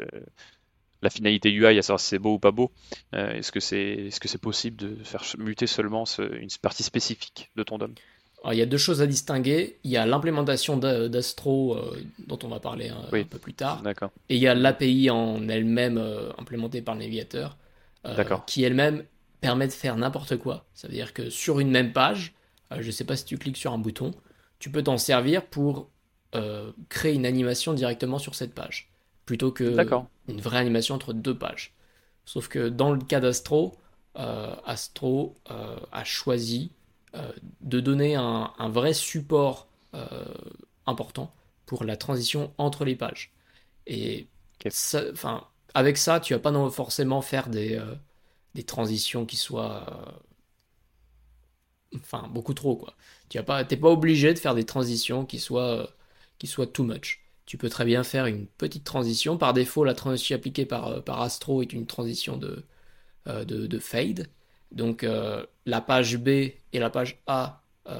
la 1.02 1.10
finalité 1.10 1.50
UI, 1.50 1.78
à 1.78 1.82
savoir 1.82 2.00
si 2.00 2.08
c'est 2.08 2.18
beau 2.18 2.34
ou 2.34 2.38
pas 2.38 2.50
beau. 2.50 2.70
Euh, 3.14 3.32
est-ce 3.32 3.52
que 3.52 3.60
c'est 3.60 3.78
est 3.78 4.08
-ce 4.14 4.28
c'est 4.28 4.40
possible 4.40 4.76
de 4.76 4.96
faire 5.04 5.24
muter 5.38 5.66
seulement 5.66 6.04
une 6.18 6.48
partie 6.62 6.82
spécifique 6.82 7.50
de 7.56 7.62
ton 7.62 7.78
DOM? 7.78 7.94
Il 8.50 8.56
y 8.56 8.62
a 8.62 8.66
deux 8.66 8.78
choses 8.78 9.02
à 9.02 9.06
distinguer. 9.06 9.78
Il 9.84 9.90
y 9.90 9.98
a 9.98 10.06
l'implémentation 10.06 10.78
d'Astro, 10.78 11.74
euh, 11.74 12.02
dont 12.26 12.38
on 12.42 12.48
va 12.48 12.58
parler 12.58 12.88
un, 12.88 13.02
peu 13.10 13.38
plus 13.38 13.52
tard. 13.52 13.82
Et 14.30 14.36
il 14.36 14.42
y 14.42 14.48
a 14.48 14.54
l'API 14.54 15.10
en 15.10 15.46
elle-même 15.48 15.98
euh, 15.98 16.32
implémentée 16.38 16.80
par 16.80 16.94
le 16.94 17.00
navigateur, 17.00 17.58
qui 18.46 18.64
elle-même 18.64 19.04
permet 19.42 19.66
de 19.66 19.72
faire 19.72 19.96
n'importe 19.96 20.36
quoi. 20.36 20.64
Ça 20.74 20.88
veut 20.88 20.94
dire 20.94 21.12
que 21.12 21.28
sur 21.28 21.60
une 21.60 21.70
même 21.70 21.92
page, 21.92 22.34
je 22.70 22.86
ne 22.86 22.92
sais 22.92 23.04
pas 23.04 23.16
si 23.16 23.26
tu 23.26 23.36
cliques 23.36 23.58
sur 23.58 23.72
un 23.72 23.78
bouton, 23.78 24.12
tu 24.58 24.70
peux 24.70 24.82
t'en 24.82 24.96
servir 24.96 25.44
pour 25.44 25.90
créer 26.88 27.14
une 27.14 27.26
animation 27.26 27.74
directement 27.74 28.18
sur 28.18 28.34
cette 28.34 28.54
page 28.54 28.89
plutôt 29.30 29.52
que 29.52 29.76
une 30.26 30.40
vraie 30.40 30.58
animation 30.58 30.96
entre 30.96 31.12
deux 31.12 31.38
pages. 31.38 31.72
Sauf 32.24 32.48
que 32.48 32.68
dans 32.68 32.90
le 32.90 32.98
cas 32.98 33.20
d'Astro, 33.20 33.76
euh, 34.18 34.56
Astro 34.64 35.36
euh, 35.52 35.76
a 35.92 36.02
choisi 36.02 36.72
euh, 37.14 37.30
de 37.60 37.78
donner 37.78 38.16
un, 38.16 38.52
vrai 38.70 38.92
support 38.92 39.68
important 40.84 41.32
pour 41.64 41.84
la 41.84 41.96
transition 41.96 42.52
entre 42.58 42.84
les 42.84 42.96
pages. 42.96 43.30
Et 43.86 44.26
avec 45.74 45.96
ça, 45.96 46.18
tu 46.18 46.34
vas 46.34 46.40
pas 46.40 46.70
forcément 46.70 47.22
faire 47.22 47.50
des, 47.50 47.80
des 48.56 48.64
transitions 48.64 49.26
qui 49.26 49.36
soient 49.36 49.86
enfin 51.94 52.28
beaucoup 52.34 52.54
trop 52.54 52.74
quoi. 52.74 52.94
Tu 53.28 53.38
n'es 53.38 53.44
pas, 53.44 53.64
pas 53.64 53.88
obligé 53.88 54.34
de 54.34 54.40
faire 54.40 54.56
des 54.56 54.66
transitions 54.66 55.24
qui 55.24 55.38
soient, 55.38 55.88
qui 56.38 56.48
soient 56.48 56.66
too 56.66 56.82
much. 56.82 57.29
Tu 57.50 57.58
peux 57.58 57.68
très 57.68 57.84
bien 57.84 58.04
faire 58.04 58.26
une 58.26 58.46
petite 58.46 58.84
transition. 58.84 59.36
Par 59.36 59.52
défaut, 59.52 59.82
la 59.82 59.94
transition 59.94 60.36
appliquée 60.36 60.66
par, 60.66 61.02
par 61.02 61.20
Astro 61.20 61.62
est 61.62 61.72
une 61.72 61.84
transition 61.84 62.36
de, 62.36 62.64
de, 63.26 63.66
de, 63.66 63.78
fade. 63.80 64.28
Donc 64.70 65.04
la 65.66 65.80
page 65.80 66.16
B 66.16 66.28
et 66.28 66.78
la 66.78 66.90
page 66.90 67.20
A, 67.26 67.60
il 67.88 67.94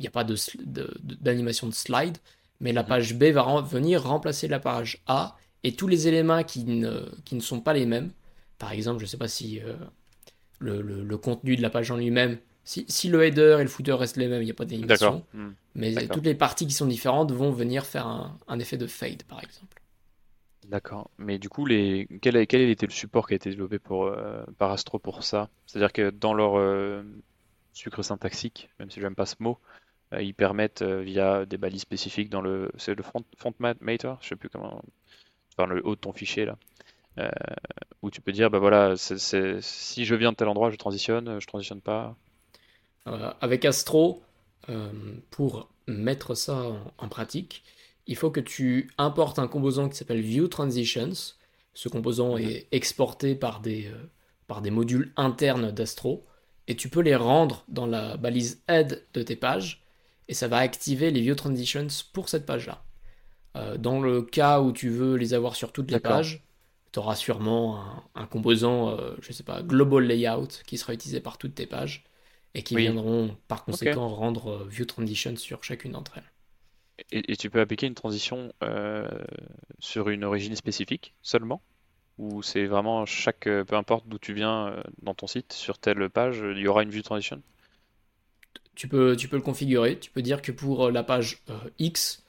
n'y 0.00 0.06
a 0.06 0.10
pas 0.10 0.24
d'animation 0.24 1.66
de, 1.66 1.72
de, 1.72 1.76
slide, 1.76 2.16
mais 2.60 2.72
la 2.72 2.82
page 2.82 3.14
B 3.14 3.24
va 3.24 3.60
venir 3.60 4.04
remplacer 4.04 4.48
la 4.48 4.58
page 4.58 5.02
A 5.06 5.36
et 5.62 5.72
tous 5.72 5.86
les 5.86 6.08
éléments 6.08 6.42
qui 6.42 6.64
ne, 6.64 7.10
qui 7.26 7.34
ne 7.34 7.42
sont 7.42 7.60
pas 7.60 7.74
les 7.74 7.84
mêmes. 7.84 8.10
Par 8.56 8.72
exemple, 8.72 9.00
je 9.00 9.04
ne 9.04 9.08
sais 9.08 9.18
pas 9.18 9.28
si 9.28 9.60
le, 10.60 10.80
le, 10.80 11.18
contenu 11.18 11.56
de 11.56 11.62
la 11.62 11.68
page 11.68 11.90
en 11.90 11.98
lui-même. 11.98 12.38
Si, 12.66 12.84
si, 12.88 13.08
le 13.08 13.24
header 13.24 13.58
et 13.60 13.62
le 13.62 13.68
footer 13.68 13.92
restent 13.92 14.16
les 14.16 14.26
mêmes, 14.26 14.42
il 14.42 14.44
n'y 14.44 14.50
a 14.50 14.54
pas 14.54 14.64
d'animation. 14.64 15.24
Hmm. 15.32 15.52
Mais 15.74 15.94
toutes 16.08 16.24
les 16.24 16.34
parties 16.34 16.66
qui 16.66 16.74
sont 16.74 16.86
différentes 16.86 17.32
vont 17.32 17.50
venir 17.50 17.86
faire 17.86 18.06
un, 18.06 18.36
un 18.48 18.58
effet 18.58 18.76
de 18.76 18.86
fade, 18.86 19.22
par 19.22 19.42
exemple. 19.42 19.80
D'accord. 20.68 21.10
Mais 21.16 21.38
du 21.38 21.48
coup, 21.48 21.64
les... 21.64 22.08
quel, 22.20 22.36
était 22.36 22.86
le 22.86 22.92
support 22.92 23.28
qui 23.28 23.34
a 23.34 23.36
été 23.36 23.50
développé 23.50 23.78
pour, 23.78 24.06
euh, 24.06 24.44
par 24.58 24.72
Astro 24.72 24.98
pour 24.98 25.22
ça? 25.22 25.48
C'est-à-dire 25.66 25.92
que 25.92 26.10
dans 26.10 26.34
leur 26.34 26.58
euh, 26.58 27.02
sucre 27.72 28.02
syntaxique, 28.02 28.68
même 28.80 28.90
si 28.90 29.00
j'aime 29.00 29.14
pas 29.14 29.26
ce 29.26 29.36
mot, 29.38 29.58
euh, 30.12 30.22
ils 30.22 30.34
permettent 30.34 30.82
via 30.82 31.46
des 31.46 31.58
balises 31.58 31.82
spécifiques 31.82 32.30
dans 32.30 32.40
le, 32.40 32.72
c'est 32.78 32.94
le 32.94 33.02
front, 33.02 33.22
front 33.36 33.54
matter, 33.58 34.12
je 34.20 34.28
sais 34.28 34.36
plus 34.36 34.48
comment, 34.48 34.82
enfin 35.52 35.72
le 35.72 35.86
haut 35.86 35.94
de 35.94 36.00
ton 36.00 36.12
fichier 36.12 36.44
là, 36.44 36.58
euh, 37.18 37.30
où 38.02 38.10
tu 38.10 38.20
peux 38.20 38.32
dire, 38.32 38.50
bah 38.50 38.58
voilà, 38.58 38.96
si 38.96 40.04
je 40.04 40.14
viens 40.14 40.32
de 40.32 40.36
tel 40.36 40.48
endroit, 40.48 40.70
je 40.70 40.76
transitionne, 40.76 41.40
je 41.40 41.46
transitionne 41.46 41.80
pas. 41.80 42.16
Euh, 43.06 43.32
avec 43.40 43.64
Astro, 43.64 44.22
euh, 44.68 44.90
pour 45.30 45.68
mettre 45.86 46.34
ça 46.34 46.72
en, 46.98 47.08
pratique, 47.08 47.62
il 48.06 48.16
faut 48.16 48.30
que 48.30 48.40
tu 48.40 48.90
importes 48.98 49.38
un 49.38 49.48
composant 49.48 49.88
qui 49.88 49.96
s'appelle 49.96 50.20
View 50.20 50.48
Transitions. 50.48 51.34
Ce 51.74 51.88
composant 51.88 52.36
est 52.36 52.66
exporté 52.72 53.34
par 53.34 53.60
des, 53.60 53.90
par 54.46 54.62
des 54.62 54.70
modules 54.70 55.12
internes 55.16 55.70
d'Astro. 55.70 56.24
Et 56.68 56.74
tu 56.74 56.88
peux 56.88 57.00
les 57.00 57.14
rendre 57.14 57.64
dans 57.68 57.86
la 57.86 58.16
balise 58.16 58.62
add 58.66 59.04
de 59.14 59.22
tes 59.22 59.36
pages. 59.36 59.84
Et 60.28 60.34
ça 60.34 60.48
va 60.48 60.58
activer 60.58 61.10
les 61.10 61.20
View 61.20 61.34
Transitions 61.34 61.86
pour 62.12 62.28
cette 62.28 62.46
page-là. 62.46 62.82
dans 63.78 64.00
le 64.00 64.22
cas 64.22 64.60
où 64.60 64.72
tu 64.72 64.88
veux 64.88 65.16
les 65.16 65.34
avoir 65.34 65.54
sur 65.54 65.72
toutes 65.72 65.90
les 65.90 66.00
pages, 66.00 66.46
tu 66.96 67.00
auras 67.00 67.14
sûrement 67.14 67.84
un, 68.14 68.24
composant, 68.24 68.88
euh, 68.88 69.14
je 69.20 69.30
sais 69.30 69.42
pas, 69.42 69.60
global 69.62 70.04
layout 70.04 70.48
qui 70.66 70.78
sera 70.78 70.94
utilisé 70.94 71.20
par 71.20 71.36
toutes 71.36 71.54
tes 71.54 71.66
pages 71.66 72.04
et 72.56 72.62
qui 72.62 72.76
viendront 72.76 73.36
par 73.48 73.64
conséquent 73.64 74.08
rendre 74.08 74.48
euh, 74.48 74.66
view 74.68 74.84
transition 74.84 75.36
sur 75.36 75.62
chacune 75.62 75.92
d'entre 75.92 76.18
elles. 76.18 76.32
Et, 77.12 77.36
tu 77.36 77.50
peux 77.50 77.60
appliquer 77.60 77.86
une 77.86 77.94
transition 77.94 78.52
euh, 78.62 79.06
sur 79.78 80.08
une 80.08 80.24
origine 80.24 80.56
spécifique 80.56 81.14
seulement? 81.22 81.60
Ou 82.18 82.42
c'est 82.42 82.64
vraiment 82.64 83.04
chaque, 83.04 83.44
peu 83.44 83.74
importe 83.74 84.08
d'où 84.08 84.18
tu 84.18 84.32
viens 84.32 84.82
dans 85.02 85.12
ton 85.12 85.26
site, 85.26 85.52
sur 85.52 85.78
telle 85.78 86.08
page, 86.08 86.38
il 86.38 86.58
y 86.58 86.66
aura 86.66 86.82
une 86.82 86.88
view 86.88 87.02
transition? 87.02 87.42
Tu 88.74 88.88
peux, 88.88 89.14
tu 89.16 89.28
peux 89.28 89.36
le 89.36 89.42
configurer, 89.42 89.98
tu 89.98 90.10
peux 90.10 90.22
dire 90.22 90.40
que 90.40 90.50
pour 90.50 90.90
la 90.90 91.02
page 91.02 91.42
X, 91.78 92.24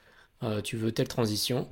tu 0.65 0.75
veux 0.75 0.91
telle 0.91 1.07
transition, 1.07 1.69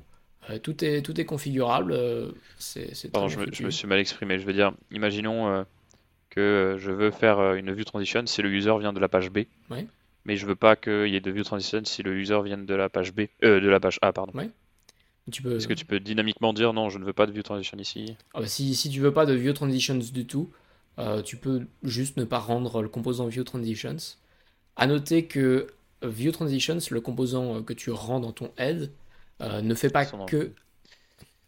euh, 0.50 0.58
tout, 0.58 0.84
est, 0.84 1.02
tout 1.02 1.20
est 1.20 1.24
configurable. 1.24 1.92
Euh, 1.92 2.30
c'est, 2.58 3.10
Pardon, 3.10 3.28
je 3.28 3.64
me, 3.64 3.70
suis 3.70 3.86
mal 3.86 3.98
exprimé. 3.98 4.38
Je 4.38 4.46
veux 4.46 4.52
dire, 4.52 4.72
imaginons 4.90 5.48
euh, 5.48 5.64
que 6.30 6.76
je 6.78 6.90
veux 6.90 7.10
faire 7.10 7.54
une 7.54 7.72
view 7.72 7.84
transition 7.84 8.26
si 8.26 8.42
le 8.42 8.50
user 8.50 8.76
vient 8.78 8.92
de 8.92 9.00
la 9.00 9.08
page 9.08 9.30
B. 9.30 9.40
Mais 10.24 10.36
je 10.36 10.46
veux 10.46 10.56
pas 10.56 10.76
qu'il 10.76 11.08
y 11.08 11.16
ait 11.16 11.20
de 11.20 11.30
view 11.30 11.44
transition 11.44 11.80
si 11.84 12.02
le 12.02 12.14
user 12.14 12.40
vient 12.44 12.58
de 12.58 12.74
la 12.74 12.88
page 12.88 13.12
B, 13.12 13.22
de 13.42 13.68
la 13.68 13.80
page 13.80 13.98
A, 14.02 14.12
pardon. 14.12 14.32
Tu 15.30 15.42
peux... 15.42 15.56
Est-ce 15.56 15.68
que 15.68 15.74
tu 15.74 15.84
peux 15.84 16.00
dynamiquement 16.00 16.52
dire 16.52 16.72
non, 16.72 16.88
je 16.88 16.98
ne 16.98 17.04
veux 17.04 17.12
pas 17.12 17.26
de 17.26 17.32
view 17.32 17.42
transition 17.42 17.78
ici? 17.78 18.16
Ah 18.34 18.40
bah 18.40 18.46
si, 18.46 18.74
si 18.74 18.90
tu 18.90 19.00
veux 19.00 19.12
pas 19.12 19.26
de 19.26 19.34
view 19.34 19.52
transitions 19.52 19.96
du 19.96 20.26
tout, 20.26 20.50
tu 21.24 21.36
peux 21.36 21.66
juste 21.82 22.16
ne 22.16 22.24
pas 22.24 22.38
rendre 22.38 22.82
le 22.82 22.88
composant 22.88 23.26
view 23.26 23.44
transitions. 23.44 23.96
À 24.76 24.86
noter 24.86 25.26
que 25.26 25.68
view 26.02 26.30
transitions, 26.32 26.78
le 26.90 27.00
composant 27.00 27.62
que 27.62 27.72
tu 27.72 27.90
rends 27.90 28.20
dans 28.20 28.32
ton 28.32 28.50
head, 28.58 28.92
euh, 29.40 29.62
ne 29.62 29.74
fait 29.74 29.90
pas 29.90 30.06
que. 30.06 30.52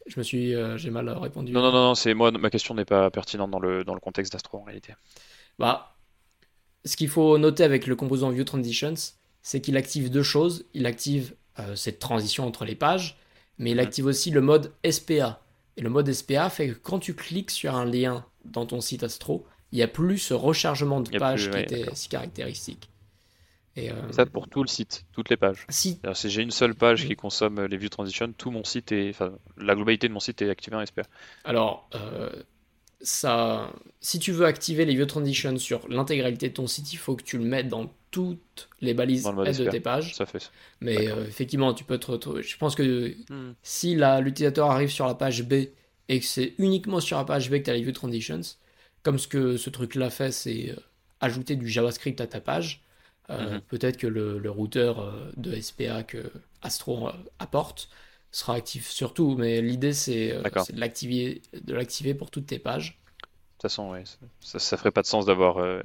Je 0.09 0.19
me 0.19 0.25
suis, 0.25 0.55
euh, 0.55 0.77
j'ai 0.79 0.91
mal 0.91 1.09
répondu. 1.11 1.53
Non, 1.53 1.63
non, 1.63 1.73
non, 1.73 1.95
c'est 1.95 2.15
moi, 2.15 2.31
ma 2.31 2.51
question 2.51 2.75
n'est 2.75 2.85
pas 2.85 3.11
pertinente 3.11 3.51
dans 3.51 3.61
le, 3.61 3.85
dans 3.85 3.95
le 3.95 4.01
contexte 4.01 4.33
d'Astro 4.33 4.59
en 4.59 4.65
réalité. 4.65 4.95
Bah, 5.59 5.97
ce 6.85 6.97
qu'il 6.97 7.09
faut 7.09 7.37
noter 7.39 7.63
avec 7.63 7.87
le 7.87 7.95
composant 7.95 8.31
View 8.31 8.45
Transitions, 8.45 8.95
c'est 9.43 9.61
qu'il 9.61 9.77
active 9.77 10.11
deux 10.11 10.23
choses. 10.23 10.65
Il 10.75 10.87
active 10.87 11.35
euh, 11.59 11.77
cette 11.77 11.99
transition 11.99 12.47
entre 12.47 12.65
les 12.65 12.75
pages, 12.75 13.19
mais 13.59 13.73
il 13.73 13.81
active 13.81 14.07
aussi 14.07 14.31
le 14.31 14.41
mode 14.41 14.73
SPA. 14.89 15.41
Et 15.77 15.83
le 15.83 15.91
mode 15.91 16.13
SPA 16.13 16.49
fait 16.51 16.71
que 16.71 16.75
quand 16.75 16.99
tu 16.99 17.15
cliques 17.15 17.51
sur 17.51 17.75
un 17.75 17.85
lien 17.85 18.25
dans 18.45 18.67
ton 18.67 18.81
site 18.81 19.03
Astro, 19.03 19.47
il 19.73 19.77
n'y 19.77 19.83
a 19.83 19.89
plus 19.89 20.19
ce 20.19 20.35
rechargement 20.35 21.01
de 21.01 21.19
page 21.19 21.51
qui 21.51 21.59
était 21.59 21.87
si 21.95 22.09
caractéristique. 22.09 22.89
Et, 23.79 23.91
euh, 23.91 23.95
Ça 24.11 24.27
pour 24.27 24.49
tout 24.49 24.63
le 24.63 24.69
site, 24.69 25.05
toutes 25.13 25.31
les 25.31 25.37
pages. 25.37 25.65
Si, 25.69 26.01
si 26.15 26.31
j'ai 26.31 26.43
une 26.43 26.51
seule 26.51 26.75
page 26.75 27.07
qui 27.07 27.15
consomme 27.15 27.65
les 27.65 27.77
view 27.77 27.89
transitions, 27.89 28.33
tout 28.37 28.51
mon 28.51 28.65
site 28.65 28.91
est, 28.93 29.11
enfin, 29.11 29.33
la 29.57 29.75
globalité 29.75 30.09
de 30.09 30.13
mon 30.13 30.21
site 30.21 30.43
est 30.43 30.51
activée 30.51 30.77
en 30.77 30.85
SPA. 30.85 31.03
Alors, 31.45 31.89
euh, 31.95 32.31
ça, 33.01 33.73
si 34.01 34.19
tu 34.19 34.33
veux 34.33 34.47
activer 34.47 34.85
les 34.85 34.95
view 34.95 35.07
transitions 35.07 35.57
sur 35.59 35.89
l'intégralité 35.89 36.49
de 36.49 36.55
ton 36.55 36.67
site, 36.67 36.93
il 36.93 36.97
faut 36.97 37.15
que 37.15 37.23
tu 37.23 37.39
le 37.39 37.45
mettes 37.45 37.69
dans 37.69 37.93
toutes 38.11 38.69
les 38.81 38.95
balises 38.95 39.25
de 39.25 39.71
tes 39.71 39.81
pages. 39.81 40.15
Ça 40.15 40.27
fait 40.27 40.41
ça. 40.41 40.51
Mais 40.81 41.09
euh, 41.09 41.25
effectivement, 41.27 41.73
tu 41.73 41.85
peux 41.85 41.99
te 41.99 42.11
retrouver. 42.11 42.43
Je 42.43 42.57
pense 42.57 42.75
que 42.75 43.15
hmm. 43.31 43.55
si 43.63 43.95
l'utilisateur 43.95 44.71
arrive 44.71 44.91
sur 44.91 45.07
la 45.07 45.15
page 45.15 45.45
B 45.45 45.69
et 46.09 46.19
que 46.19 46.27
c'est 46.27 46.55
uniquement 46.59 46.99
sur 46.99 47.19
la 47.19 47.25
page 47.25 47.49
B 47.49 47.55
que 47.55 47.65
tu 47.65 47.71
as 47.71 47.75
les 47.75 47.83
view 47.83 47.93
transitions, 47.93 48.41
comme 49.05 49.21
ce 49.21 49.29
que 49.29 49.57
ce 49.57 49.71
truc-là 49.71 50.11
fait, 50.11 50.33
c'est 50.33 50.75
ajouter 51.21 51.55
du 51.55 51.69
JavaScript 51.69 52.21
à 52.21 52.27
ta 52.27 52.41
page 52.41 52.83
euh, 53.31 53.55
mhm. 53.55 53.61
Peut-être 53.63 53.97
que 53.97 54.07
le, 54.07 54.51
routeur 54.51 55.01
euh, 55.01 55.31
de 55.37 55.59
SPA 55.61 56.03
que 56.03 56.33
Astro 56.63 57.09
euh, 57.09 57.13
apporte 57.39 57.91
sera 58.31 58.55
actif 58.55 58.89
sur 58.89 59.15
tout, 59.15 59.37
mais 59.37 59.61
l'idée 59.61 59.93
c'est 59.93 60.35
de 60.35 61.75
l'activer, 61.75 62.15
pour 62.15 62.31
toutes 62.31 62.47
tes 62.47 62.59
pages. 62.59 62.99
De 63.21 63.27
toute 63.53 63.63
façon, 63.63 63.91
ouais, 63.91 64.05
ça, 64.41 64.59
ça 64.59 64.77
ferait 64.77 64.91
pas 64.91 65.03
de 65.03 65.07
sens 65.07 65.27
d'avoir 65.27 65.83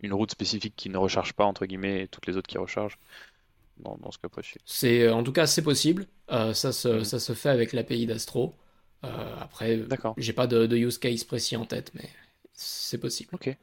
une 0.00 0.12
route 0.12 0.30
spécifique 0.30 0.74
qui 0.76 0.88
ne 0.88 0.96
recharge 0.96 1.34
pas 1.34 1.44
entre 1.44 1.66
guillemets 1.66 2.04
et 2.04 2.08
toutes 2.08 2.26
les 2.26 2.36
autres 2.36 2.48
qui 2.48 2.58
rechargent. 2.58 2.98
Dans, 3.78 3.96
dans 3.96 4.12
ce 4.12 4.18
cas 4.18 4.28
précis. 4.28 4.58
C'est 4.64 5.08
en 5.08 5.24
tout 5.24 5.32
cas 5.32 5.46
c'est 5.46 5.62
possible. 5.62 6.06
ça, 6.28 6.54
se, 6.54 6.88
mhm. 6.88 7.04
ça 7.04 7.18
se 7.18 7.32
fait 7.32 7.48
avec 7.48 7.72
l'API 7.72 8.06
d'Astro. 8.06 8.54
après, 9.02 9.80
j'ai 10.18 10.32
pas 10.32 10.46
de, 10.46 10.66
de, 10.66 10.76
use 10.76 10.98
case 10.98 11.24
précis 11.24 11.56
en 11.56 11.64
tête, 11.64 11.90
mais 11.94 12.08
c'est 12.52 12.98
possible. 12.98 13.30
Ok. 13.34 13.56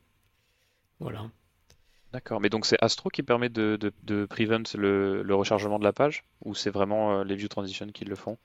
Voilà. 0.99 1.29
D'accord, 2.12 2.42
mais 2.42 2.50
donc 2.50 2.66
c'est 2.66 2.78
Astro 2.82 3.10
qui 3.10 3.22
permet 3.22 3.50
de, 3.50 3.78
de, 4.04 4.25
prevent 4.25 4.63
le, 4.75 5.36
rechargement 5.36 5.78
de 5.78 5.84
la 5.84 5.94
page 5.94 6.24
ou 6.44 6.56
c'est 6.56 6.72
vraiment 6.72 7.20
euh, 7.20 7.24
les 7.24 7.36
view 7.36 7.48
transitions 7.48 7.88
qui 7.88 8.04
le 8.06 8.16
font? 8.16 8.38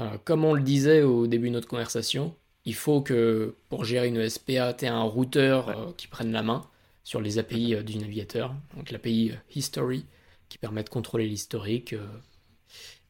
Euh, 0.00 0.16
Comme 0.24 0.44
on 0.44 0.54
le 0.54 0.62
disait 0.62 1.02
au 1.02 1.26
début 1.26 1.48
de 1.48 1.54
notre 1.54 1.68
conversation, 1.68 2.34
il 2.64 2.74
faut 2.74 3.02
que 3.02 3.54
pour 3.68 3.84
gérer 3.84 4.08
une 4.08 4.26
SPA, 4.28 4.72
tu 4.72 4.86
aies 4.86 4.88
un 4.88 5.02
routeur 5.02 5.68
euh, 5.68 5.92
qui 5.96 6.06
prenne 6.06 6.32
la 6.32 6.42
main 6.42 6.66
sur 7.04 7.20
les 7.20 7.38
API 7.38 7.76
du 7.84 7.98
navigateur, 7.98 8.54
donc 8.76 8.90
l'API 8.90 9.32
History 9.54 10.06
qui 10.48 10.58
permet 10.58 10.82
de 10.82 10.88
contrôler 10.88 11.26
l'historique. 11.26 11.94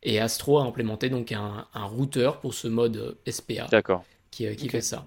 et 0.03 0.19
Astro 0.19 0.59
a 0.59 0.65
implémenté 0.65 1.09
donc 1.11 1.33
un, 1.33 1.67
un, 1.73 1.85
routeur 1.85 2.41
pour 2.41 2.55
ce 2.55 2.67
mode 2.69 3.17
SPA 3.29 3.69
qui, 4.31 4.55
qui 4.57 4.69
fait 4.69 4.81
ça. 4.81 5.07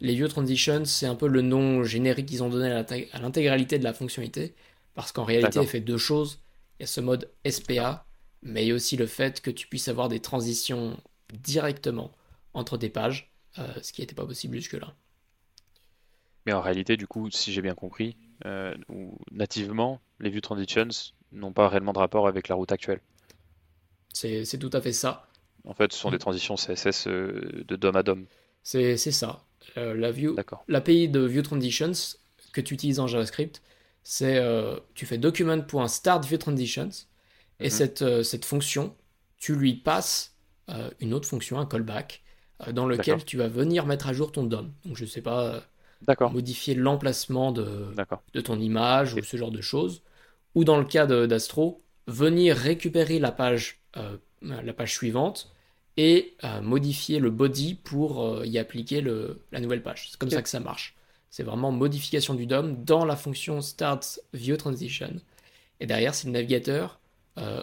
Les 0.00 0.14
View 0.14 0.28
Transitions, 0.28 0.84
c'est 0.84 1.06
un 1.06 1.14
peu 1.14 1.28
le 1.28 1.42
nom 1.42 1.84
générique 1.84 2.26
qu'ils 2.26 2.42
ont 2.42 2.48
donné 2.48 2.70
à 2.70 3.18
l'intégralité 3.20 3.78
de 3.78 3.84
la 3.84 3.92
fonctionnalité, 3.92 4.54
parce 4.94 5.12
qu'en 5.12 5.24
réalité, 5.24 5.60
elle 5.60 5.66
fait 5.66 5.80
deux 5.80 5.98
choses. 5.98 6.40
Il 6.78 6.82
y 6.82 6.84
a 6.84 6.86
ce 6.86 7.00
mode 7.00 7.30
SPA, 7.48 8.04
mais 8.42 8.64
il 8.64 8.68
y 8.68 8.72
a 8.72 8.74
aussi 8.74 8.96
le 8.96 9.06
fait 9.06 9.40
que 9.40 9.50
tu 9.50 9.66
puisses 9.68 9.88
avoir 9.88 10.08
des 10.08 10.20
transitions 10.20 10.96
directement 11.32 12.12
entre 12.52 12.76
tes 12.76 12.88
pages, 12.88 13.32
euh, 13.58 13.66
ce 13.82 13.92
qui 13.92 14.00
n'était 14.00 14.14
pas 14.14 14.26
possible 14.26 14.56
jusque-là. 14.56 14.94
Mais 16.46 16.52
en 16.52 16.60
réalité, 16.60 16.96
du 16.96 17.06
coup, 17.06 17.30
si 17.30 17.52
j'ai 17.52 17.62
bien 17.62 17.74
compris, 17.74 18.16
euh, 18.44 18.74
nativement, 19.30 20.00
les 20.20 20.30
View 20.30 20.40
Transitions 20.40 20.88
n'ont 21.32 21.52
pas 21.52 21.68
réellement 21.68 21.92
de 21.92 21.98
rapport 21.98 22.28
avec 22.28 22.48
la 22.48 22.54
route 22.54 22.70
actuelle. 22.70 23.00
C'est 24.12 24.58
tout 24.58 24.70
à 24.72 24.80
fait 24.80 24.92
ça. 24.92 25.26
En 25.64 25.74
fait, 25.74 25.92
ce 25.92 25.98
sont 25.98 26.10
des 26.10 26.18
transitions 26.18 26.54
CSS 26.56 27.08
euh, 27.08 27.64
de 27.66 27.76
DOM 27.76 27.96
à 27.96 28.02
DOM. 28.02 28.26
C'est 28.62 28.96
ça. 28.96 29.43
Euh, 29.76 29.94
la 29.94 30.10
view, 30.10 30.36
l'API 30.68 31.08
de 31.08 31.20
View 31.20 31.42
Transitions 31.42 32.16
que 32.52 32.60
tu 32.60 32.74
utilises 32.74 33.00
en 33.00 33.06
JavaScript, 33.06 33.62
c'est 34.02 34.36
euh, 34.36 34.78
tu 34.94 35.06
fais 35.06 35.18
document.startViewTransitions 35.18 36.90
et 37.60 37.64
mhm. 37.64 37.70
cette, 37.70 38.02
euh, 38.02 38.22
cette 38.22 38.44
fonction, 38.44 38.94
tu 39.38 39.54
lui 39.54 39.74
passes 39.74 40.32
une 41.00 41.12
autre 41.12 41.28
fonction, 41.28 41.58
un 41.58 41.66
callback, 41.66 42.22
dans 42.72 42.86
lequel 42.86 43.22
tu 43.22 43.36
vas 43.36 43.48
venir 43.48 43.84
mettre 43.84 44.06
à 44.06 44.14
jour 44.14 44.32
ton 44.32 44.44
DOM. 44.44 44.72
Donc 44.86 44.96
je 44.96 45.04
sais 45.04 45.20
pas, 45.20 45.62
modifier 46.32 46.74
l'emplacement 46.74 47.52
de, 47.52 47.92
de 48.32 48.40
ton 48.40 48.58
image 48.58 49.12
ou 49.12 49.22
ce 49.22 49.36
genre 49.36 49.50
de 49.50 49.60
choses. 49.60 50.00
Ou 50.54 50.64
dans 50.64 50.78
le 50.78 50.86
cas 50.86 51.04
d'Astro, 51.04 51.84
venir 52.06 52.56
récupérer 52.56 53.18
la 53.18 53.32
page, 53.32 53.80
euh, 53.96 54.16
la 54.42 54.72
page 54.72 54.92
suivante 54.92 55.53
et 55.96 56.34
euh, 56.44 56.60
modifier 56.60 57.20
le 57.20 57.30
body 57.30 57.74
pour 57.74 58.22
euh, 58.22 58.46
y 58.46 58.58
appliquer 58.58 59.00
le, 59.00 59.40
la 59.52 59.60
nouvelle 59.60 59.82
page. 59.82 60.08
C'est 60.10 60.18
comme 60.18 60.30
ça 60.30 60.42
que 60.42 60.48
ça 60.48 60.60
marche. 60.60 60.94
C'est 61.30 61.42
vraiment 61.42 61.72
modification 61.72 62.34
du 62.34 62.46
DOM 62.46 62.84
dans 62.84 63.04
la 63.04 63.16
fonction 63.16 63.60
Start 63.60 64.20
View 64.32 64.56
Transition. 64.56 65.20
Et 65.80 65.86
derrière, 65.86 66.14
c'est 66.14 66.28
le 66.28 66.32
navigateur, 66.32 67.00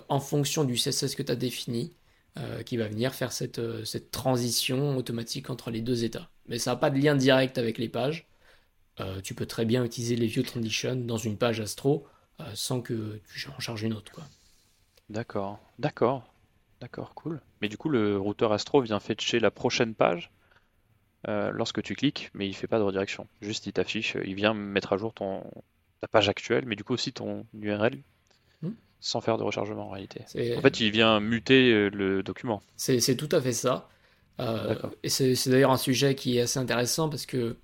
en 0.10 0.20
fonction 0.20 0.66
du 0.66 0.74
CSS 0.74 1.16
que 1.16 1.24
tu 1.24 1.32
as 1.32 1.38
défini, 1.38 1.94
qui 2.66 2.76
va 2.76 2.90
venir 2.90 3.16
faire 3.16 3.32
cette, 3.32 3.62
cette 3.86 4.12
transition 4.12 4.98
automatique 4.98 5.50
entre 5.50 5.72
les 5.72 5.80
deux 5.80 6.04
états. 6.04 6.30
Mais 6.48 6.60
ça 6.60 6.72
n'a 6.72 6.76
pas 6.76 6.90
de 6.90 7.00
lien 7.00 7.16
direct 7.16 7.58
avec 7.58 7.78
les 7.78 7.88
pages. 7.88 8.28
tu 9.24 9.34
peux 9.36 9.46
très 9.46 9.64
bien 9.64 9.86
utiliser 9.86 10.18
les 10.18 10.28
View 10.28 10.44
Transition 10.44 10.98
dans 10.98 11.16
une 11.16 11.38
page 11.38 11.62
Astro 11.62 12.06
sans 12.54 12.82
que 12.82 13.22
tu 13.34 13.48
en 13.48 13.60
charges 13.62 13.84
une 13.84 13.94
autre. 13.94 14.12
Quoi. 14.12 14.26
D'accord, 15.10 15.60
d'accord, 15.80 16.31
d'accord, 16.82 17.14
cool. 17.14 17.40
Mais 17.62 17.70
du 17.70 17.78
coup, 17.78 17.90
le 17.90 18.18
routeur 18.18 18.52
Astro 18.52 18.82
vient 18.82 19.00
fetcher 19.00 19.40
la 19.40 19.52
prochaine 19.52 19.94
page 19.94 20.32
euh, 21.28 21.52
lorsque 21.52 21.82
tu 21.84 21.96
cliques, 21.96 22.32
mais 22.34 22.48
il 22.48 22.54
fait 22.54 22.68
pas 22.68 22.80
de 22.80 22.84
redirection. 22.84 23.28
Juste, 23.42 23.68
il 23.68 23.74
t'affiche, 23.74 24.18
il 24.26 24.34
vient 24.34 24.54
mettre 24.54 24.94
à 24.94 24.98
jour 24.98 25.14
ton, 25.14 25.44
ta 26.02 26.08
page 26.08 26.28
actuelle, 26.28 26.66
mais 26.66 26.76
du 26.76 26.84
coup 26.84 26.94
aussi 26.94 27.14
ton 27.14 27.46
URL, 27.54 28.00
hmm. 28.64 28.72
sans 29.00 29.22
faire 29.22 29.38
de 29.38 29.44
rechargement 29.44 29.88
en 29.88 29.92
réalité. 29.92 30.22
En 30.58 30.62
fait, 30.62 30.80
il 30.80 30.92
vient 30.92 31.20
muter 31.20 31.72
euh, 31.72 31.90
le 31.90 32.24
document. 32.24 32.62
C'est 32.76 33.16
tout 33.16 33.30
à 33.32 33.40
fait 33.40 33.54
ça. 33.54 33.88
Euh, 34.40 34.76
et 35.04 35.10
c'est 35.10 35.50
d'ailleurs 35.50 35.72
un 35.72 35.78
sujet 35.78 36.16
qui 36.16 36.38
est 36.38 36.42
assez 36.42 36.58
intéressant 36.58 37.10
parce 37.10 37.28
que 37.28 37.58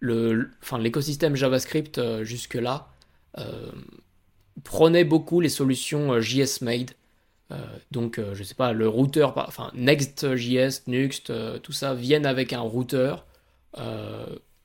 l'écosystème 0.00 1.36
JavaScript 1.36 2.00
jusque-là 2.22 2.88
prenait 4.74 5.04
beaucoup 5.04 5.40
les 5.40 5.48
solutions 5.48 6.14
euh, 6.14 6.20
JS 6.20 6.62
Made. 6.62 6.90
Euh, 7.52 7.64
donc, 7.92 8.18
euh, 8.18 8.34
je 8.34 8.42
sais 8.42 8.56
pas, 8.56 8.72
le 8.72 8.88
routeur, 8.88 9.32
enfin 9.36 9.70
Next.js, 9.74 10.82
Nuxt, 10.88 11.32
tout 11.62 11.72
ça 11.72 11.94
viennent 11.94 12.26
avec 12.26 12.52
un 12.52 12.60
routeur 12.60 13.26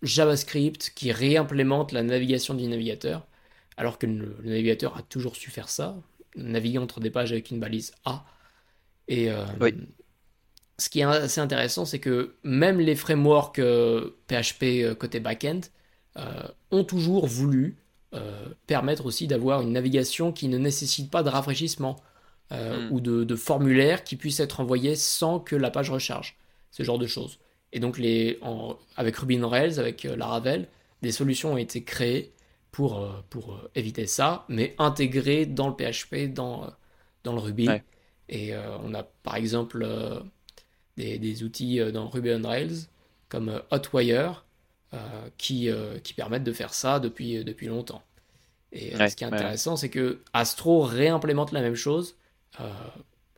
JavaScript 0.01 0.91
qui 0.95 1.11
réimplémente 1.11 1.91
la 1.91 2.03
navigation 2.03 2.53
du 2.53 2.67
navigateur, 2.67 3.27
alors 3.77 3.99
que 3.99 4.07
le, 4.07 4.35
navigateur 4.43 4.97
a 4.97 5.01
toujours 5.03 5.35
su 5.35 5.51
faire 5.51 5.69
ça, 5.69 5.95
naviguer 6.35 6.77
entre 6.77 6.99
des 6.99 7.09
pages 7.11 7.31
avec 7.31 7.51
une 7.51 7.59
balise 7.59 7.91
A. 8.05 8.23
Et 9.07 9.29
ce 10.77 10.89
qui 10.89 10.99
est 10.99 11.03
assez 11.03 11.41
intéressant, 11.41 11.85
c'est 11.85 11.99
que 11.99 12.35
même 12.43 12.79
les 12.79 12.95
frameworks 12.95 13.59
PHP 14.27 14.93
côté 14.97 15.19
backend 15.19 15.61
ont 16.71 16.83
toujours 16.83 17.25
voulu 17.25 17.77
euh, 17.77 17.88
permettre 18.65 19.05
aussi 19.05 19.27
d'avoir 19.27 19.61
une 19.61 19.71
navigation 19.71 20.31
qui 20.31 20.47
ne 20.47 20.57
nécessite 20.57 21.11
pas 21.11 21.21
de 21.23 21.29
rafraîchissement 21.29 21.97
euh, 22.51 22.89
hmm. 22.89 22.93
ou 22.93 22.99
de, 22.99 23.35
formulaire 23.35 24.03
qui 24.03 24.15
puisse 24.15 24.39
être 24.39 24.59
envoyé 24.59 24.95
sans 24.95 25.39
que 25.39 25.55
la 25.55 25.69
page 25.69 25.91
recharge, 25.91 26.35
ce 26.71 26.81
genre 26.81 26.97
de 26.97 27.05
choses. 27.05 27.37
Et 27.73 27.79
donc 27.79 27.99
les, 27.99 28.39
avec 28.95 29.15
Ruby 29.17 29.39
on 29.39 29.47
Rails, 29.47 29.79
avec 29.79 30.05
euh, 30.05 30.15
Laravel, 30.15 30.67
des 31.03 31.11
solutions 31.11 31.53
ont 31.53 31.57
été 31.57 31.83
créées 31.83 32.33
pour, 32.71 33.07
pour 33.29 33.59
éviter 33.75 34.07
ça, 34.07 34.45
mais 34.49 34.73
intégrées 34.79 35.45
dans 35.45 35.67
le 35.67 35.75
PHP, 35.75 36.33
dans, 36.33 36.71
dans 37.23 37.33
le 37.33 37.39
Ruby. 37.39 37.69
Et 38.29 38.53
on 38.83 38.93
a 38.93 39.03
par 39.03 39.35
exemple 39.35 39.87
des, 40.97 41.17
des, 41.17 41.43
outils 41.43 41.79
dans 41.91 42.09
Ruby 42.09 42.31
on 42.31 42.47
Rails 42.47 42.87
comme 43.27 43.61
Hotwire 43.71 44.29
euh, 44.29 44.48
qui, 45.37 45.69
euh, 45.69 45.99
qui 45.99 46.13
permettent 46.13 46.43
de 46.43 46.53
faire 46.53 46.73
ça 46.73 46.99
depuis, 46.99 47.37
euh, 47.37 47.43
depuis 47.43 47.67
longtemps. 47.67 48.03
Et 48.71 48.95
ce 48.95 49.15
qui 49.15 49.23
est 49.23 49.27
intéressant, 49.27 49.75
c'est 49.75 49.89
que 49.89 50.21
Astro 50.33 50.81
réimplémente 50.81 51.51
la 51.51 51.61
même 51.61 51.75
chose 51.75 52.15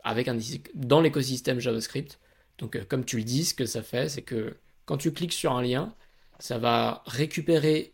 avec 0.04 0.28
un, 0.28 0.38
dans 0.73 0.99
l'écosystème 0.99 1.60
JavaScript. 1.60 2.19
Donc, 2.58 2.84
comme 2.88 3.06
tu 3.06 3.17
le 3.17 3.23
dis, 3.23 3.45
ce 3.45 3.54
que 3.54 3.65
ça 3.65 3.82
fait, 3.82 4.10
c'est 4.10 4.23
que 4.23 4.58
quand 4.86 4.97
tu 4.97 5.13
cliques 5.13 5.32
sur 5.32 5.54
un 5.54 5.62
lien, 5.62 5.93
ça 6.39 6.58
va 6.58 7.02
récupérer 7.06 7.93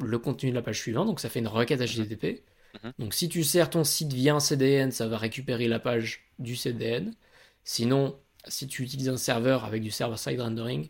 le 0.00 0.18
contenu 0.18 0.50
de 0.50 0.54
la 0.56 0.62
page 0.62 0.80
suivante. 0.80 1.06
Donc, 1.06 1.20
ça 1.20 1.28
fait 1.28 1.38
une 1.38 1.46
requête 1.46 1.80
HTTP. 1.80 2.42
Mhm. 2.82 2.92
Donc, 2.98 3.14
si 3.14 3.28
tu 3.28 3.44
sers 3.44 3.70
ton 3.70 3.84
site 3.84 4.12
via 4.12 4.34
un 4.34 4.40
CDN, 4.40 4.90
ça 4.90 5.06
va 5.06 5.18
récupérer 5.18 5.68
la 5.68 5.78
page 5.78 6.24
du 6.40 6.56
CDN. 6.56 7.14
Sinon, 7.62 8.18
si 8.48 8.66
tu 8.66 8.82
utilises 8.82 9.08
un 9.08 9.16
serveur 9.16 9.64
avec 9.64 9.82
du 9.82 9.92
server-side 9.92 10.40
rendering, 10.40 10.88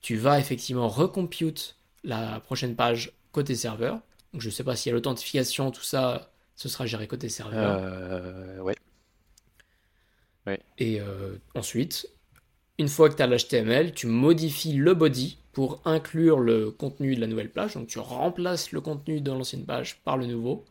tu 0.00 0.16
vas 0.16 0.38
effectivement 0.38 0.88
recompute 0.88 1.76
la 2.04 2.40
prochaine 2.40 2.74
page 2.74 3.12
côté 3.32 3.54
serveur. 3.54 4.00
Donc, 4.32 4.42
je 4.42 4.48
ne 4.48 4.52
sais 4.52 4.64
pas 4.64 4.76
s'il 4.76 4.90
y 4.90 4.92
a 4.92 4.94
l'authentification, 4.94 5.70
tout 5.70 5.82
ça, 5.82 6.30
ce 6.54 6.68
sera 6.68 6.86
géré 6.86 7.06
côté 7.06 7.28
serveur. 7.28 7.80
Euh, 7.82 8.58
ouais. 8.60 8.74
Et 10.78 11.00
euh, 11.00 11.36
ensuite, 11.54 12.08
une 12.78 12.88
fois 12.88 13.08
que 13.08 13.16
tu 13.16 13.22
as 13.22 13.26
l'HTML, 13.26 13.92
tu 13.92 14.06
modifies 14.06 14.72
le 14.72 14.94
body 14.94 15.38
pour 15.52 15.80
inclure 15.84 16.40
le 16.40 16.70
contenu 16.70 17.14
de 17.14 17.20
la 17.20 17.26
nouvelle 17.26 17.50
page. 17.50 17.74
Donc 17.74 17.88
tu 17.88 17.98
remplaces 17.98 18.72
le 18.72 18.80
contenu 18.80 19.20
de 19.20 19.30
l'ancienne 19.30 19.64
page 19.64 20.00
par 20.04 20.16
le 20.16 20.26
nouveau. 20.26 20.64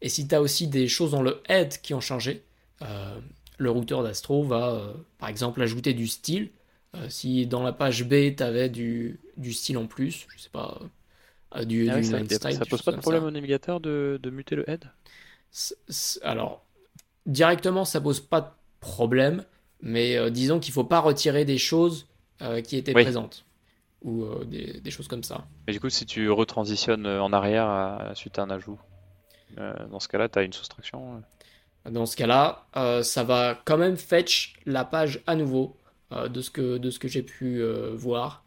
Et 0.00 0.08
si 0.08 0.26
tu 0.26 0.34
as 0.34 0.40
aussi 0.40 0.66
des 0.66 0.88
choses 0.88 1.12
dans 1.12 1.22
le 1.22 1.42
head 1.48 1.80
qui 1.82 1.94
ont 1.94 2.00
changé, 2.00 2.42
euh, 2.80 3.20
le 3.58 3.70
routeur 3.70 4.02
d'Astro 4.02 4.42
va 4.42 4.94
par 5.18 5.28
exemple 5.28 5.62
ajouter 5.62 5.92
du 5.92 6.08
style 6.08 6.50
euh, 6.94 7.08
si 7.08 7.46
dans 7.46 7.62
la 7.62 7.72
page 7.72 8.04
B, 8.04 8.36
tu 8.36 8.42
avais 8.42 8.68
du, 8.68 9.18
du, 9.38 9.52
style 9.52 9.78
en 9.78 9.86
plus, 9.86 10.26
je 10.34 10.42
sais 10.42 10.50
pas, 10.50 10.78
euh, 11.56 11.64
du, 11.64 11.88
ah 11.88 12.02
ça, 12.02 12.18
pose 12.68 12.82
pas 12.82 12.92
de 12.92 12.98
problème 12.98 13.24
au 13.24 13.30
navigateur 13.30 13.80
de, 13.80 14.20
de, 14.22 14.30
muter 14.30 14.56
le 14.56 14.68
head? 14.68 14.84
Alors, 16.22 16.64
directement, 17.24 17.86
ça 17.86 18.00
pose 18.00 18.20
pas 18.20 18.42
de 18.42 18.48
problème, 18.80 19.44
mais 19.80 20.16
euh, 20.16 20.28
disons 20.28 20.60
qu'il 20.60 20.74
faut 20.74 20.84
pas 20.84 21.00
retirer 21.00 21.44
des 21.44 21.58
choses 21.58 22.08
qui 22.64 22.76
étaient 22.76 22.92
présentes. 22.92 23.44
Ou 24.02 24.26
des, 24.44 24.80
des, 24.80 24.90
choses 24.90 25.06
comme 25.06 25.22
ça. 25.22 25.46
Mais 25.68 25.72
du 25.72 25.78
coup, 25.78 25.88
si 25.88 26.06
tu 26.06 26.28
retransitionnes 26.28 27.06
en 27.06 27.32
arrière 27.32 28.10
suite 28.16 28.36
à 28.40 28.42
un 28.42 28.50
ajout, 28.50 28.80
dans 29.56 30.00
ce 30.00 30.08
cas-là, 30.08 30.28
tu 30.28 30.40
as 30.40 30.42
une 30.42 30.52
soustraction 30.52 31.22
Dans 31.88 32.04
ce 32.04 32.16
cas-là, 32.16 32.66
ça 33.04 33.22
va 33.22 33.62
quand 33.64 33.78
même 33.78 33.96
fetch 33.96 34.54
la 34.66 34.84
page 34.84 35.22
à 35.28 35.36
nouveau 35.36 35.76
de 36.28 36.40
ce 36.40 36.50
que, 36.50 36.78
de 36.78 36.90
ce 36.90 36.98
que 36.98 37.08
j'ai 37.08 37.22
pu 37.22 37.62
euh, 37.62 37.92
voir. 37.94 38.44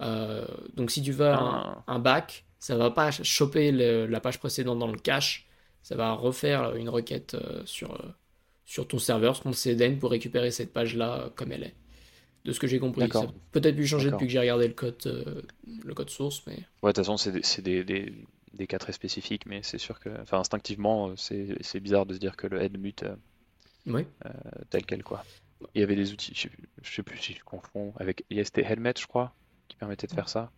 Euh, 0.00 0.46
donc 0.74 0.90
si 0.90 1.02
tu 1.02 1.12
veux 1.12 1.26
un, 1.26 1.82
ah. 1.86 1.98
back, 1.98 2.44
ça 2.58 2.76
va 2.76 2.90
pas 2.90 3.10
choper 3.10 3.72
la 3.72 4.20
page 4.20 4.38
précédente 4.38 4.78
dans 4.78 4.90
le 4.90 4.98
cache, 4.98 5.48
ça 5.82 5.96
va 5.96 6.12
refaire 6.12 6.74
une 6.76 6.88
requête 6.88 7.36
sur, 7.64 7.98
sur 8.64 8.86
ton 8.86 8.98
serveur, 8.98 9.36
sur 9.36 9.44
ton 9.44 9.52
CDN 9.52 9.98
pour 9.98 10.10
récupérer 10.10 10.50
cette 10.50 10.72
page-là 10.72 11.30
comme 11.36 11.52
elle 11.52 11.64
est. 11.64 11.74
De 12.44 12.52
ce 12.52 12.60
que 12.60 12.66
j'ai 12.66 12.78
compris. 12.78 13.08
Ça 13.12 13.26
peut-être 13.52 13.76
pu 13.76 13.86
changer 13.86 14.10
depuis 14.10 14.26
que 14.26 14.32
j'ai 14.32 14.38
regardé 14.38 14.68
le 14.68 14.74
code, 14.74 15.44
le 15.66 15.94
code 15.94 16.10
source. 16.10 16.42
Mais... 16.46 16.54
Ouais, 16.82 16.92
de 16.92 17.00
toute 17.00 17.04
façon, 17.04 17.16
c'est 17.16 17.62
des, 17.62 17.84
des, 17.84 18.12
des, 18.54 18.66
cas 18.66 18.78
très 18.78 18.92
spécifiques, 18.92 19.44
mais 19.46 19.60
c'est 19.62 19.78
sûr 19.78 19.98
que, 19.98 20.08
enfin, 20.22 20.38
instinctivement, 20.38 21.14
c'est 21.16 21.80
bizarre 21.80 22.06
de 22.06 22.14
se 22.14 22.18
dire 22.18 22.36
que 22.36 22.46
le 22.46 22.62
head 22.62 22.78
mute 22.78 23.04
tel 24.70 24.86
quel, 24.86 25.02
quoi. 25.02 25.24
Il 25.74 25.80
y 25.80 25.84
avait 25.84 25.96
des 25.96 26.12
outils, 26.12 26.32
je 26.34 26.42
sais, 26.42 26.50
sais 26.82 27.02
plus 27.02 27.18
si 27.18 27.34
je 27.34 27.44
confonds, 27.44 27.92
avec 27.96 28.24
IST 28.30 28.58
Helmet, 28.58 28.94
je 28.98 29.06
crois, 29.06 29.34
qui 29.68 29.76
permettait 29.76 30.06
de 30.06 30.12
faire 30.12 30.28
ça. 30.28 30.50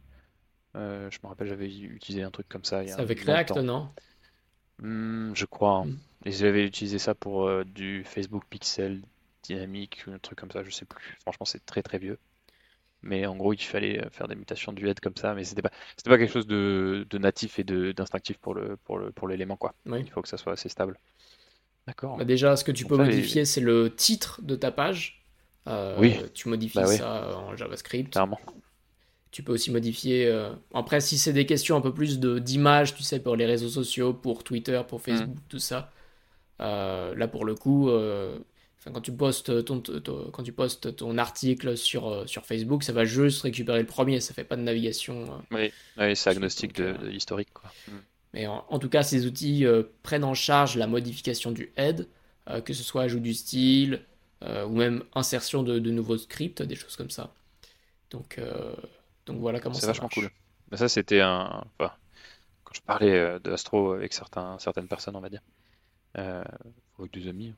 Euh, 0.77 1.11
je 1.11 1.19
me 1.23 1.29
rappelle, 1.29 1.49
j'avais 1.49 1.69
utilisé 1.69 2.23
un 2.23 2.31
truc 2.31 2.49
comme 2.49 2.65
ça. 2.65 2.87
C'est 2.87 3.01
avec 3.01 3.21
React, 3.21 3.57
non? 3.59 3.89
Hmm, 4.79 5.33
Je 5.35 5.45
crois. 5.47 5.85
Hein. 5.87 5.91
Et 6.25 6.33
j'avais 6.33 6.65
utilisé 6.65 6.99
ça 6.99 7.15
pour 7.15 7.47
euh, 7.47 7.65
du 7.65 8.05
Facebook 8.05 8.45
Pixel 8.49 9.03
dynamique 9.43 10.05
ou 10.07 10.13
un 10.13 10.19
truc 10.19 10.39
comme 10.39 10.51
ça, 10.51 10.63
je 10.63 10.71
sais 10.71 10.85
plus. 10.85 11.17
Franchement, 11.23 11.47
c'est 11.47 11.65
très 11.65 11.83
très 11.83 11.99
vieux. 11.99 12.19
Mais 13.03 13.25
en 13.27 13.35
gros, 13.37 13.55
il 13.55 13.63
fallait 13.63 14.05
euh, 14.05 14.11
faire 14.11 14.29
des 14.29 14.35
mutations 14.35 14.73
du 14.73 14.87
head 14.87 15.01
comme 15.01 15.17
ça, 15.17 15.35
mais 15.35 15.45
c'était 15.45 15.63
pas, 15.63 15.71
c'était 15.97 16.11
pas 16.11 16.19
quelque 16.19 16.33
chose 16.33 16.47
de, 16.47 17.07
natif 17.15 17.59
et 17.59 17.65
d'instinctif 17.65 18.39
pour 18.39 18.55
le, 18.55 18.77
pour 18.77 18.99
le, 18.99 19.11
pour 19.11 19.27
l'élément 19.29 19.57
quoi. 19.57 19.75
Il 19.87 20.11
faut 20.11 20.21
que 20.21 20.29
ça 20.29 20.37
soit 20.37 20.53
assez 20.53 20.69
stable. 20.69 20.99
D'accord. 21.91 22.19
Bah, 22.19 22.25
déjà, 22.25 22.55
ce 22.55 22.63
que 22.63 22.71
tu 22.71 22.85
peux 22.85 22.97
modifier, 22.97 23.45
c'est 23.45 23.61
le 23.61 23.93
titre 23.93 24.41
de 24.43 24.55
ta 24.55 24.71
page. 24.71 25.25
Euh, 25.67 25.97
oui. 25.99 26.17
Tu 26.35 26.49
modifies 26.49 26.79
bah 26.79 26.87
ça 26.87 27.37
en 27.37 27.57
JavaScript. 27.57 28.13
Clairement. 28.13 28.39
Tu 29.33 29.43
peux 29.43 29.53
aussi 29.53 29.73
modifier. 29.73 30.29
Euh, 30.29 30.53
après, 30.73 31.01
si 31.01 31.19
c'est 31.19 31.33
des 31.33 31.47
questions 31.47 31.77
un 31.77 31.81
peu 31.81 31.93
plus 31.93 32.21
d'images, 32.21 32.95
tu 32.95 33.03
sais, 33.03 33.19
pour 33.19 33.35
les 33.35 33.45
réseaux 33.45 33.69
sociaux, 33.69 34.15
pour 34.15 34.45
Twitter, 34.45 34.81
pour 34.87 35.03
Facebook, 35.03 35.35
mm. 35.35 35.49
tout 35.49 35.59
ça. 35.59 35.91
Euh, 36.61 37.13
là, 37.17 37.27
pour 37.27 37.45
le 37.45 37.57
coup, 37.57 37.91
quand 38.85 39.01
tu 39.01 39.11
postes 39.11 39.65
ton, 39.65 39.83
quand 40.33 40.45
tu 40.45 40.53
postes 40.53 40.95
ton 40.95 41.19
article 41.19 41.77
sur, 41.77 42.23
sur 42.29 42.47
Facebook, 42.47 42.85
ça 42.85 42.93
va 42.93 43.05
juste 43.05 43.43
récupérer 43.43 43.81
le 43.81 43.87
premier. 43.87 44.21
Ça 44.21 44.33
fait 44.33 44.45
pas 44.45 44.55
de 44.55 44.63
navigation. 44.63 45.43
oui, 45.51 45.73
c'est 46.15 46.31
agnostique 46.31 46.77
de, 46.77 46.95
l'historique. 47.03 47.49
Mm. 47.89 47.93
Mais 48.33 48.47
en, 48.47 48.79
tout 48.79 48.89
cas, 48.89 49.03
ces 49.03 49.27
outils 49.27 49.67
euh, 49.67 49.83
prennent 50.03 50.25
en 50.25 50.35
charge 50.35 50.77
la 50.77 50.87
modification 50.87 51.51
du 51.51 51.73
head, 51.77 52.07
euh, 52.49 52.61
que 52.61 52.73
ce 52.73 52.85
soit 52.85 53.03
ajout 53.03 53.19
du 53.19 53.35
style 53.35 54.03
euh, 54.45 54.65
ou 54.67 54.77
même 54.77 55.03
insertion 55.15 55.63
de, 55.65 55.79
nouveaux 55.79 56.17
scripts, 56.17 56.63
des 56.63 56.77
choses 56.77 56.97
comme 56.97 57.11
ça. 57.11 57.35
Donc, 58.11 58.41
Donc 59.27 59.39
voilà 59.39 59.61
comment 59.61 59.75
C'est 59.75 59.83
ça 59.83 59.89
vachement 59.89 60.05
marche. 60.05 60.15
cool. 60.15 60.31
Mais 60.71 60.77
ça, 60.77 60.89
c'était 60.89 61.21
un. 61.21 61.65
enfin, 61.79 61.93
quand 62.65 62.75
je 62.75 62.83
parlais 62.83 63.19
euh, 63.19 63.39
de 63.41 63.53
Astro 63.53 63.93
avec 63.93 64.13
certains, 64.13 64.59
certaines 64.59 64.89
personnes, 64.89 65.17
on 65.17 65.21
va 65.21 65.29
dire, 65.29 65.43
avec 66.15 67.13
des 67.13 67.29
amis, 67.29 67.55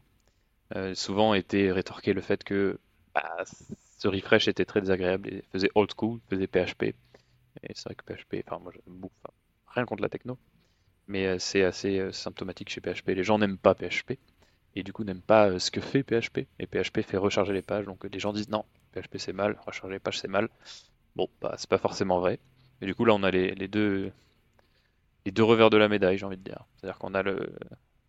euh, 0.76 0.94
souvent 0.94 1.34
était 1.34 1.70
rétorqué 1.70 2.12
le 2.12 2.22
fait 2.22 2.44
que 2.44 2.78
bah, 3.14 3.44
ce 3.98 4.08
refresh 4.08 4.48
était 4.48 4.64
très 4.64 4.80
désagréable 4.80 5.28
et 5.28 5.44
faisait 5.52 5.70
old 5.74 5.90
school, 5.96 6.20
faisait 6.30 6.46
PHP. 6.46 6.94
Et 7.62 7.72
c'est 7.74 7.84
vrai 7.84 7.94
que 7.94 8.04
PHP, 8.04 8.42
enfin, 8.46 8.58
moi, 8.58 8.72
enfin, 8.86 9.34
rien 9.68 9.84
contre 9.84 10.02
la 10.02 10.08
techno, 10.08 10.38
mais 11.08 11.26
euh, 11.26 11.38
c'est 11.38 11.64
assez 11.64 11.98
euh, 11.98 12.12
symptomatique 12.12 12.70
chez 12.70 12.80
PHP. 12.80 13.08
Les 13.08 13.24
gens 13.24 13.38
n'aiment 13.38 13.58
pas 13.58 13.74
PHP 13.74 14.18
et 14.74 14.82
du 14.82 14.92
coup 14.92 15.04
n'aiment 15.04 15.20
pas 15.22 15.48
euh, 15.48 15.58
ce 15.58 15.70
que 15.70 15.80
fait 15.80 16.02
PHP. 16.02 16.46
Et 16.58 16.66
PHP 16.66 17.02
fait 17.02 17.16
recharger 17.16 17.52
les 17.52 17.62
pages, 17.62 17.86
donc 17.86 18.04
les 18.04 18.18
gens 18.18 18.32
disent 18.32 18.48
non, 18.48 18.64
PHP 18.92 19.18
c'est 19.18 19.32
mal, 19.32 19.58
recharger 19.66 19.94
les 19.94 20.00
pages 20.00 20.18
c'est 20.18 20.28
mal. 20.28 20.48
Bon, 21.16 21.28
bah, 21.40 21.54
c'est 21.58 21.68
pas 21.68 21.78
forcément 21.78 22.20
vrai. 22.20 22.38
Et 22.80 22.86
du 22.86 22.94
coup, 22.94 23.04
là, 23.04 23.14
on 23.14 23.22
a 23.22 23.30
les, 23.30 23.54
les 23.54 23.68
deux, 23.68 24.10
les 25.26 25.32
deux 25.32 25.44
revers 25.44 25.70
de 25.70 25.76
la 25.76 25.88
médaille, 25.88 26.18
j'ai 26.18 26.26
envie 26.26 26.38
de 26.38 26.42
dire. 26.42 26.64
C'est-à-dire 26.76 26.98
qu'on 26.98 27.14
a 27.14 27.22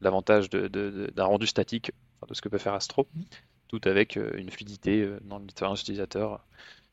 l'avantage 0.01 0.49
d'un 0.49 1.25
rendu 1.25 1.45
statique, 1.45 1.91
de 2.27 2.33
ce 2.33 2.41
que 2.41 2.49
peut 2.49 2.57
faire 2.57 2.73
Astro, 2.73 3.07
tout 3.67 3.81
avec 3.83 4.15
une 4.15 4.49
fluidité 4.49 5.07
dans 5.23 5.39
l'expérience 5.39 5.81
utilisateur. 5.81 6.43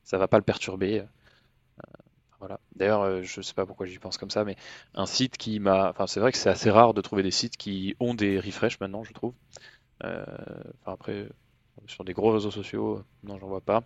Ça 0.04 0.18
va 0.18 0.28
pas 0.28 0.36
le 0.36 0.42
perturber. 0.42 1.04
Voilà. 2.40 2.58
D'ailleurs, 2.74 3.02
euh, 3.02 3.22
je 3.22 3.42
sais 3.42 3.54
pas 3.54 3.66
pourquoi 3.66 3.86
j'y 3.86 3.98
pense 3.98 4.16
comme 4.18 4.30
ça, 4.30 4.44
mais 4.44 4.56
un 4.94 5.06
site 5.06 5.36
qui 5.36 5.60
m'a. 5.60 5.90
Enfin, 5.90 6.06
c'est 6.06 6.20
vrai 6.20 6.32
que 6.32 6.38
c'est 6.38 6.48
assez 6.48 6.70
rare 6.70 6.94
de 6.94 7.00
trouver 7.02 7.22
des 7.22 7.30
sites 7.30 7.56
qui 7.58 7.94
ont 8.00 8.14
des 8.14 8.40
refresh 8.40 8.80
maintenant, 8.80 9.04
je 9.04 9.12
trouve. 9.12 9.34
Euh, 10.04 10.24
après, 10.86 11.28
sur 11.86 12.04
des 12.04 12.14
gros 12.14 12.32
réseaux 12.32 12.50
sociaux, 12.52 13.04
non, 13.24 13.38
j'en 13.38 13.48
vois 13.48 13.62
pas. 13.62 13.82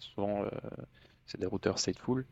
Souvent, 0.00 0.44
euh, 0.44 0.50
c'est 1.26 1.40
des 1.40 1.46
routeurs 1.46 1.78
stateful. 1.78 2.26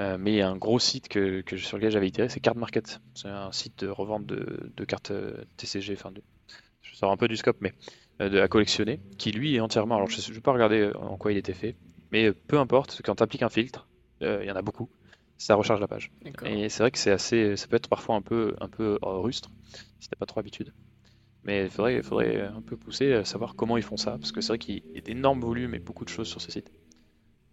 Euh, 0.00 0.18
mais 0.18 0.42
un 0.42 0.56
gros 0.56 0.78
site 0.78 1.08
que, 1.08 1.42
que- 1.42 1.56
sur 1.58 1.76
lequel 1.78 1.92
j'avais 1.92 2.08
itéré, 2.08 2.28
c'est 2.28 2.40
Card 2.40 2.56
Market. 2.56 3.00
C'est 3.14 3.28
un 3.28 3.52
site 3.52 3.80
de 3.84 3.88
revente 3.88 4.26
de, 4.26 4.84
cartes 4.86 5.10
euh, 5.12 5.44
TCG, 5.56 5.94
enfin, 5.94 6.12
de- 6.12 6.22
je 6.82 6.96
sors 6.96 7.10
un 7.12 7.16
peu 7.16 7.28
du 7.28 7.36
scope, 7.36 7.58
mais 7.60 7.74
euh, 8.22 8.42
à 8.44 8.48
collectionner, 8.48 9.02
qui 9.18 9.32
lui 9.32 9.56
est 9.56 9.60
entièrement. 9.60 9.96
Alors, 9.96 10.08
je 10.10 10.28
ne 10.30 10.34
vais 10.34 10.40
pas 10.40 10.52
regarder 10.52 10.92
en 10.96 11.16
quoi 11.18 11.32
il 11.32 11.38
était 11.38 11.54
fait, 11.54 11.76
mais 12.12 12.26
euh, 12.28 12.34
peu 12.48 12.58
importe, 12.58 13.02
quand 13.04 13.16
tu 13.16 13.22
appliques 13.22 13.42
un 13.42 13.48
filtre, 13.50 13.88
euh, 13.88 13.91
il 14.22 14.46
y 14.48 14.50
en 14.50 14.56
a 14.56 14.62
beaucoup, 14.62 14.90
ça 15.38 15.54
recharge 15.54 15.80
la 15.80 15.88
page. 15.88 16.10
Et 16.44 16.68
c'est 16.68 16.82
vrai 16.82 16.90
que 16.90 16.98
c'est 16.98 17.10
assez, 17.12 17.56
ça 17.56 17.66
peut 17.68 17.76
être 17.76 17.88
parfois 17.88 18.16
un 18.16 18.22
peu, 18.22 18.54
un 18.60 18.68
peu 18.68 18.98
euh, 19.04 19.18
rustre 19.18 19.50
si 20.00 20.08
t'as 20.08 20.16
pas 20.16 20.26
trop 20.26 20.40
habitude. 20.40 20.72
Mais 21.44 21.64
il 21.64 21.70
faudrait, 21.70 22.02
faudrait 22.02 22.42
un 22.42 22.62
peu 22.62 22.76
pousser 22.76 23.12
à 23.14 23.24
savoir 23.24 23.56
comment 23.56 23.76
ils 23.78 23.82
font 23.84 23.96
ça, 23.98 24.18
parce 24.18 24.32
que 24.32 24.40
c'est 24.40 24.48
vrai 24.48 24.58
qu'il 24.58 24.82
y 24.94 24.98
a 24.98 25.02
d'énormes 25.02 25.40
volumes 25.40 25.74
et 25.74 25.80
beaucoup 25.80 26.04
de 26.04 26.10
choses 26.10 26.28
sur 26.28 26.40
ce 26.40 26.52
site. 26.52 26.72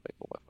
Ouais, 0.06 0.16
bon, 0.20 0.28
bref, 0.30 0.44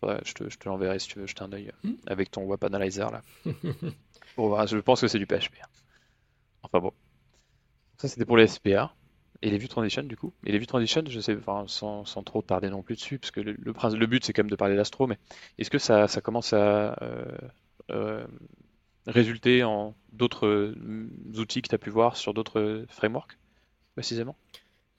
voilà. 0.00 0.20
Faudrait- 0.20 0.28
je 0.30 0.34
te, 0.34 0.50
je 0.50 0.58
te 0.58 0.68
l'enverrai 0.68 0.98
si 1.00 1.08
tu 1.08 1.18
veux 1.20 1.26
jeter 1.26 1.42
un 1.42 1.52
œil 1.52 1.68
euh, 1.68 1.72
Hmm. 1.84 1.96
avec 2.06 2.30
ton 2.30 2.44
web 2.44 2.64
analyzer 2.64 3.10
là. 3.10 3.22
Bon, 4.36 4.48
voilà, 4.48 4.66
je 4.66 4.76
pense 4.78 5.00
que 5.00 5.08
c'est 5.08 5.18
du 5.18 5.26
PHP. 5.26 5.58
hein. 5.62 5.68
Enfin 6.62 6.80
bon. 6.80 6.92
Ça 7.98 8.08
c'était 8.08 8.24
pour 8.24 8.36
les 8.36 8.44
SPA. 8.44 8.96
Et 9.42 9.50
les 9.50 9.58
vues 9.58 9.68
transition 9.68 10.02
du 10.02 10.16
coup. 10.16 10.32
Et 10.44 10.52
les 10.52 10.58
vues 10.58 10.66
transition, 10.66 11.02
je 11.08 11.18
sais, 11.20 11.34
enfin, 11.36 11.64
sans, 11.66 12.04
sans 12.04 12.22
trop 12.22 12.42
tarder 12.42 12.68
non 12.68 12.82
plus 12.82 12.94
dessus, 12.96 13.18
parce 13.18 13.30
que 13.30 13.40
le, 13.40 13.56
le, 13.58 13.72
prince- 13.72 13.94
le 13.94 14.06
but 14.06 14.22
c'est 14.24 14.32
quand 14.34 14.42
même 14.42 14.50
de 14.50 14.56
parler 14.56 14.76
d'astro, 14.76 15.06
mais 15.06 15.18
est-ce 15.58 15.70
que 15.70 15.78
ça, 15.78 16.08
ça 16.08 16.20
commence 16.20 16.52
à 16.52 16.96
euh, 17.02 17.24
euh, 17.90 18.26
résulter 19.06 19.64
en 19.64 19.94
d'autres 20.12 20.46
euh, 20.46 21.10
outils 21.38 21.62
que 21.62 21.68
tu 21.68 21.74
as 21.74 21.78
pu 21.78 21.90
voir 21.90 22.16
sur 22.16 22.34
d'autres 22.34 22.84
frameworks, 22.90 23.38
précisément? 23.94 24.36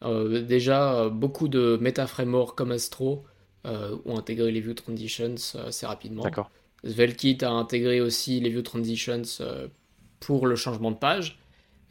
Euh, 0.04 0.42
déjà, 0.42 1.10
beaucoup 1.10 1.48
de 1.48 1.78
méta-frameworks 1.80 2.58
comme 2.58 2.72
Astro 2.72 3.26
ont 3.64 4.18
intégré 4.18 4.52
les 4.52 4.60
view 4.60 4.74
transitions 4.74 5.36
assez 5.66 5.86
rapidement. 5.86 6.24
D'accord. 6.24 6.50
Svelkit 6.84 7.38
a 7.44 7.52
intégré 7.52 8.02
aussi 8.02 8.40
les 8.40 8.50
view 8.50 8.64
transitions 8.64 9.22
pour 10.20 10.48
le 10.48 10.56
changement 10.56 10.92
de 10.92 10.98
page. 10.98 11.40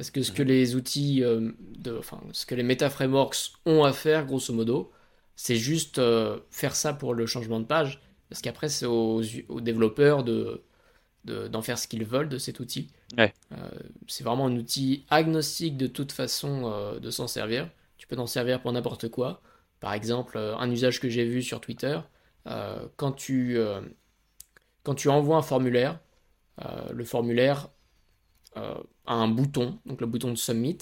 Parce 0.00 0.10
que 0.10 0.22
ce 0.22 0.32
que 0.32 0.42
Mhm. 0.42 0.48
les 0.48 0.76
outils, 0.76 1.22
euh, 1.22 1.52
de, 1.76 1.98
enfin, 1.98 2.22
ce 2.32 2.46
que 2.46 2.54
les 2.54 2.62
méta-frameworks 2.62 3.52
ont 3.66 3.84
à 3.84 3.92
faire, 3.92 4.24
grosso 4.24 4.54
modo, 4.54 4.90
c'est 5.36 5.56
juste 5.56 5.98
euh, 5.98 6.40
faire 6.50 6.74
ça 6.74 6.94
pour 6.94 7.12
le 7.12 7.26
changement 7.26 7.60
de 7.60 7.66
page. 7.66 8.00
Parce 8.30 8.40
qu'après, 8.40 8.70
c'est 8.70 8.86
aux, 8.86 9.20
aux 9.50 9.60
développeurs 9.60 10.24
de, 10.24 10.62
de- 11.26 11.48
d'en 11.48 11.60
faire 11.60 11.78
ce 11.78 11.86
qu'ils 11.86 12.06
veulent 12.06 12.30
de 12.30 12.38
cet 12.38 12.60
outil. 12.60 12.88
Ouais. 13.18 13.34
Euh, 13.52 13.56
c'est 14.08 14.24
vraiment 14.24 14.46
un 14.46 14.56
outil 14.56 15.04
agnostique 15.10 15.76
de 15.76 15.86
toute 15.86 16.12
façon 16.12 16.72
euh, 16.72 16.98
de 16.98 17.10
s'en 17.10 17.26
servir. 17.26 17.68
Tu 17.98 18.06
peux 18.06 18.16
t'en 18.16 18.26
servir 18.26 18.62
pour 18.62 18.72
n'importe 18.72 19.10
quoi. 19.10 19.42
Par 19.80 19.92
exemple, 19.92 20.38
un 20.38 20.70
usage 20.70 20.98
que 20.98 21.10
j'ai 21.10 21.26
vu 21.26 21.42
sur 21.42 21.60
Twitter, 21.60 22.00
euh, 22.46 22.86
quand 22.96 23.12
tu, 23.12 23.58
euh, 23.58 23.82
quand 24.82 24.94
tu 24.94 25.10
envoies 25.10 25.36
un 25.36 25.42
formulaire, 25.42 26.00
euh, 26.64 26.90
le 26.92 27.04
formulaire 27.04 27.68
euh, 28.56 28.74
a 29.06 29.14
un 29.14 29.28
bouton, 29.28 29.78
donc 29.86 30.00
le 30.00 30.06
bouton 30.06 30.30
de 30.30 30.36
submit. 30.36 30.78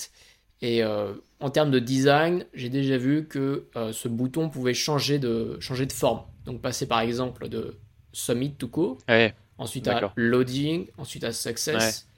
Et 0.61 0.83
euh, 0.83 1.15
en 1.41 1.51
termes 1.51 1.71
de 1.71 1.79
design, 1.79 2.45
j'ai 2.53 2.69
déjà 2.69 2.99
vu 2.99 3.27
que 3.29 3.69
euh, 3.77 3.93
ce 3.93 4.09
bouton 4.09 4.49
pouvait 4.51 4.75
changer 4.75 5.19
de, 5.19 5.57
changer 5.61 5.87
de 5.87 5.93
forme. 5.93 6.23
Donc 6.45 6.61
passer 6.61 6.87
par 6.87 7.01
exemple 7.01 7.49
de 7.49 7.79
submit 8.13 8.55
tout 8.55 8.69
court, 8.69 8.99
Ouais, 9.09 9.35
ensuite 9.59 9.87
à 9.89 10.13
loading, 10.17 10.87
ensuite 10.99 11.25
à 11.25 11.33
success. 11.33 12.09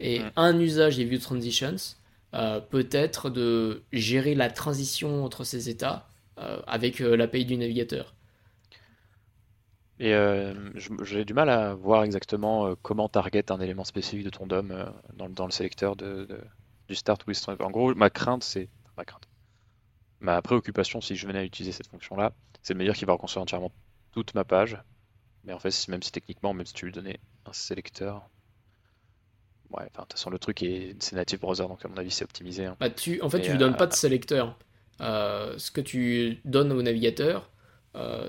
Et 0.00 0.20
Mm. 0.20 0.30
un 0.36 0.60
usage 0.60 0.96
des 0.96 1.04
view 1.04 1.18
transitions 1.18 1.74
euh, 2.34 2.60
peut 2.60 2.88
être 2.92 3.30
de 3.30 3.82
gérer 3.92 4.34
la 4.34 4.50
transition 4.50 5.24
entre 5.24 5.44
ces 5.44 5.70
états 5.70 6.08
euh, 6.38 6.60
avec 6.66 7.00
euh, 7.00 7.16
l'API 7.16 7.44
du 7.46 7.56
navigateur. 7.56 8.14
Et 10.00 10.14
euh, 10.14 10.54
j'ai 11.02 11.24
du 11.24 11.34
mal 11.34 11.48
à 11.50 11.74
voir 11.74 12.04
exactement 12.04 12.66
euh, 12.68 12.74
comment 12.82 13.08
target 13.08 13.50
un 13.52 13.60
élément 13.60 13.84
spécifique 13.84 14.24
de 14.24 14.30
ton 14.30 14.46
DOM 14.46 14.70
euh, 14.70 14.86
dans, 15.14 15.26
le- 15.26 15.34
dans 15.34 15.46
le 15.46 15.50
sélecteur 15.52 15.96
de, 15.96 16.24
de- 16.26 16.44
du 16.88 16.94
start 16.94 17.26
with. 17.26 17.48
En 17.60 17.70
gros, 17.70 17.94
ma 17.94 18.10
crainte, 18.10 18.44
c'est 18.44 18.70
ma 18.96 19.04
crainte. 19.04 19.28
Ma 20.20 20.42
préoccupation, 20.42 21.00
si 21.00 21.16
je 21.16 21.26
venais 21.26 21.40
à 21.40 21.44
utiliser 21.44 21.72
cette 21.72 21.88
fonction-là, 21.88 22.34
c'est 22.62 22.74
de 22.74 22.78
me 22.78 22.84
dire 22.84 22.94
qu'il 22.94 23.06
va 23.06 23.14
reconstruire 23.14 23.42
entièrement 23.42 23.72
toute 24.12 24.34
ma 24.34 24.44
page. 24.44 24.80
Mais 25.44 25.52
en 25.54 25.58
fait, 25.60 25.88
même 25.88 26.02
si 26.02 26.12
techniquement, 26.12 26.54
même 26.54 26.66
si 26.66 26.74
tu 26.74 26.86
lui 26.86 26.92
donnais 26.92 27.20
un 27.46 27.52
sélecteur, 27.52 28.28
ouais, 29.70 29.82
enfin, 29.92 30.02
de 30.02 30.06
toute 30.08 30.12
façon, 30.14 30.30
le 30.30 30.38
truc 30.38 30.62
est, 30.62 30.96
c'est 31.02 31.16
native 31.16 31.40
browser, 31.40 31.64
donc 31.68 31.84
à 31.84 31.88
mon 31.88 31.96
avis, 31.96 32.10
c'est 32.10 32.24
optimisé. 32.24 32.66
hein. 32.66 32.76
Bah, 32.80 32.90
tu, 32.90 33.20
en 33.22 33.30
fait, 33.30 33.40
tu 33.40 33.52
lui 33.52 33.58
donnes 33.58 33.76
pas 33.76 33.86
de 33.86 33.92
sélecteur. 33.92 34.58
Euh, 35.00 35.56
ce 35.58 35.70
que 35.70 35.80
tu 35.80 36.38
donnes 36.44 36.72
au 36.72 36.82
navigateur, 36.82 37.50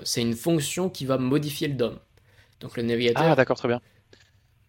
c'est 0.04 0.22
une 0.22 0.34
fonction 0.34 0.90
qui 0.90 1.06
va 1.06 1.18
modifier 1.18 1.68
le 1.68 1.74
DOM. 1.74 1.98
Donc 2.60 2.76
le 2.76 2.82
Ah, 3.14 3.34
navigateur, 3.34 3.36
d'accord, 3.36 3.56
très 3.58 3.68
bien. 3.68 3.80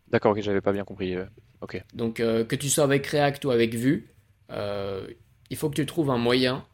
D'accord, 0.08 0.34
ok, 0.34 0.41
j'avais 0.41 0.62
pas 0.62 0.73
bien 0.73 0.86
compris. 0.86 1.15
euh, 1.15 1.25
ok. 1.62 1.84
donc 1.93 2.19
euh, 2.19 2.45
que 2.45 2.56
tu 2.56 2.69
sois 2.69 2.84
avec 2.84 3.06
React 3.08 3.45
ou 3.45 3.51
avec 3.51 3.75
Vue, 3.75 4.10
euh, 4.51 5.08
il 5.49 5.58
faut 5.58 5.69
que 5.69 5.75
tu 5.75 5.86
trouves 5.86 6.10
un 6.10 6.17
moyen 6.17 6.65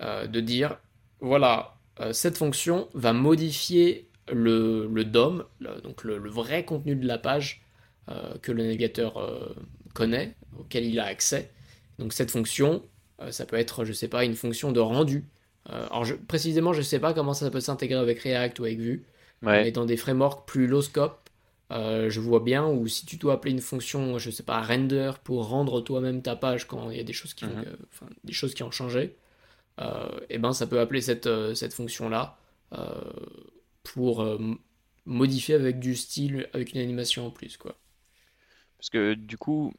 euh, 0.00 0.26
de 0.26 0.40
dire, 0.40 0.78
voilà, 1.20 1.76
euh, 2.00 2.12
cette 2.12 2.36
fonction 2.36 2.88
va 2.94 3.12
modifier 3.12 4.08
le, 4.32 4.88
le 4.92 5.04
DOM, 5.04 5.44
le- 5.60 5.80
donc 5.80 6.02
le, 6.04 6.18
le 6.18 6.30
vrai 6.30 6.64
contenu 6.64 6.96
de 6.96 7.06
la 7.06 7.18
page 7.18 7.62
euh, 8.08 8.36
que 8.42 8.50
le 8.52 8.64
navigateur 8.64 9.18
euh, 9.18 9.54
connaît, 9.94 10.34
auquel 10.58 10.84
il 10.84 10.98
a 10.98 11.04
accès. 11.06 11.50
Donc 11.98 12.12
cette 12.12 12.30
fonction, 12.32 12.82
euh, 13.20 13.30
ça 13.30 13.46
peut 13.46 13.56
être, 13.56 13.84
je 13.84 13.92
sais 13.92 14.08
pas, 14.08 14.24
une 14.24 14.34
fonction 14.34 14.72
de 14.72 14.80
rendu. 14.80 15.24
Euh, 15.70 15.86
alors 15.86 16.04
je- 16.04 16.14
précisément, 16.14 16.72
je 16.72 16.82
sais 16.82 16.98
pas 17.00 17.14
comment 17.14 17.34
ça 17.34 17.50
peut 17.50 17.60
s'intégrer 17.60 17.98
avec 17.98 18.20
React 18.20 18.60
ou 18.60 18.64
avec 18.64 18.78
Vue, 18.80 19.06
Ouais, 19.42 19.64
mais 19.64 19.72
dans 19.72 19.84
des 19.86 19.96
frameworks 19.96 20.46
plus 20.46 20.66
low 20.66 20.82
scope, 20.82 21.28
euh, 21.72 22.10
je 22.10 22.20
vois 22.20 22.40
bien, 22.40 22.66
ou 22.68 22.86
si 22.88 23.06
tu 23.06 23.16
dois 23.16 23.34
appeler 23.34 23.52
une 23.52 23.60
fonction, 23.60 24.18
je 24.18 24.30
sais 24.30 24.42
pas, 24.42 24.62
render 24.62 25.12
pour 25.24 25.48
rendre 25.48 25.80
toi-même 25.80 26.22
ta 26.22 26.36
page 26.36 26.66
quand 26.66 26.90
il 26.90 26.96
y 26.98 27.00
a 27.00 27.04
des 27.04 27.12
choses 27.14 27.34
qui, 27.34 27.46
Mhm. 27.46 27.64
euh, 27.66 27.76
enfin, 27.92 28.06
des 28.24 28.32
choses 28.34 28.54
qui 28.54 28.62
ont 28.62 28.70
changé, 28.70 29.16
et 30.30 30.38
ben 30.38 30.52
ça 30.52 30.66
peut 30.66 30.80
appeler 30.80 31.00
cette, 31.00 31.28
cette 31.54 31.74
fonction-là 31.74 32.36
pour 33.82 34.24
modifier 35.06 35.54
avec 35.54 35.78
du 35.78 35.94
style, 35.94 36.48
avec 36.52 36.72
une 36.74 36.80
animation 36.80 37.26
en 37.26 37.30
plus, 37.30 37.56
quoi. 37.56 37.76
parce 38.78 38.90
que 38.90 39.14
du 39.14 39.36
coup, 39.38 39.72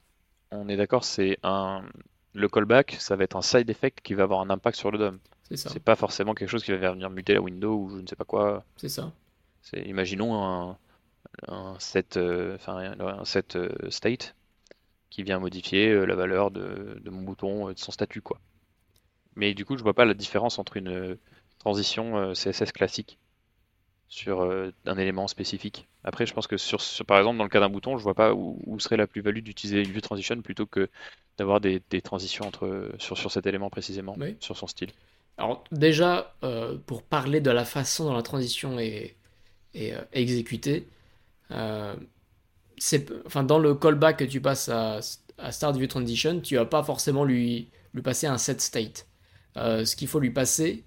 on 0.51 0.69
est 0.69 0.77
d'accord, 0.77 1.05
c'est 1.05 1.37
un. 1.43 1.83
Le 2.33 2.49
callback, 2.49 2.97
ça 2.99 3.15
va 3.17 3.25
être 3.25 3.35
un 3.37 3.41
side 3.43 3.69
effect 3.69 4.01
qui 4.03 4.13
va 4.15 4.23
avoir 4.23 4.41
un 4.41 4.49
impact 4.51 4.77
sur 4.77 4.91
le 4.91 4.99
DOM. 4.99 5.19
C'est 5.47 5.57
ça, 5.57 5.77
C'est 5.77 5.83
pas 5.83 5.95
forcément 5.95 6.33
quelque 6.35 6.49
chose 6.49 6.63
qui 6.63 6.71
va 6.73 6.91
venir 6.91 7.09
muter 7.09 7.33
la 7.33 7.41
window 7.41 7.75
ou 7.77 7.89
je 7.89 8.01
ne 8.01 8.07
sais 8.07 8.15
pas 8.15 8.25
quoi. 8.25 8.65
c'est 8.77 8.89
ça. 8.89 9.11
C'est, 9.61 9.81
imaginons 9.83 10.35
un, 10.35 10.77
un 11.49 11.79
set, 11.79 12.17
euh, 12.17 12.57
un 12.67 13.25
set 13.25 13.55
euh, 13.57 13.91
state 13.91 14.35
qui 15.11 15.23
vient 15.23 15.39
modifier 15.39 15.89
euh, 15.91 16.05
la 16.05 16.15
valeur 16.15 16.51
de, 16.51 16.99
de 17.03 17.11
mon 17.11 17.23
bouton, 17.23 17.69
euh, 17.69 17.73
de 17.75 17.79
son 17.79 17.91
statut, 17.91 18.21
quoi. 18.21 18.41
Mais 19.35 19.53
du 19.53 19.65
coup, 19.65 19.77
je 19.77 19.83
vois 19.83 19.93
pas 19.93 20.05
la 20.05 20.13
différence 20.13 20.59
entre 20.59 20.77
une 20.77 21.17
transition 21.59 22.33
CSS 22.35 22.71
classique 22.73 23.19
sur 24.09 24.43
un 24.85 24.97
élément 24.97 25.27
spécifique. 25.27 25.87
Après, 26.03 26.25
je 26.25 26.33
pense 26.33 26.47
que 26.47 26.57
sur, 26.57 26.81
sur- 26.81 27.05
par 27.05 27.19
exemple, 27.19 27.37
dans 27.37 27.43
le 27.45 27.49
cas 27.49 27.59
d'un 27.61 27.69
bouton, 27.69 27.97
je 27.97 28.03
vois 28.03 28.13
pas 28.15 28.33
où, 28.33 28.59
où 28.65 28.79
serait 28.79 28.97
la 28.97 29.07
plus-value 29.07 29.39
d'utiliser 29.41 29.83
une 29.83 29.91
view 29.91 30.01
transition 30.01 30.41
plutôt 30.41 30.67
que 30.67 30.89
d'avoir 31.37 31.61
des, 31.61 31.81
des 31.89 32.01
transitions 32.01 32.47
entre, 32.47 32.93
sur, 32.99 33.17
sur 33.17 33.31
cet 33.31 33.47
élément 33.47 33.69
précisément, 33.69 34.17
Oui. 34.17 34.37
sur 34.39 34.57
son 34.57 34.67
style. 34.67 34.91
Alors 35.37 35.63
déjà, 35.71 36.33
euh, 36.43 36.77
pour 36.85 37.03
parler 37.03 37.41
de 37.41 37.51
la 37.51 37.65
façon 37.65 38.05
dont 38.05 38.13
la 38.13 38.21
transition 38.21 38.79
est, 38.79 39.15
et 39.73 39.93
exécuter. 40.13 40.87
enfin, 41.49 41.97
dans 43.43 43.59
le 43.59 43.75
callback 43.75 44.19
que 44.19 44.23
tu 44.23 44.39
passes 44.39 44.69
à, 44.69 44.99
à 45.37 45.51
Start 45.51 45.75
View 45.75 45.87
Transition, 45.87 46.39
tu 46.39 46.55
vas 46.55 46.65
pas 46.65 46.81
forcément 46.81 47.25
lui, 47.25 47.69
lui 47.93 48.01
passer 48.01 48.25
un 48.25 48.37
set 48.37 48.61
state. 48.61 49.05
ce 49.55 49.95
qu'il 49.97 50.07
faut 50.07 50.21
lui 50.21 50.31
passer, 50.31 50.85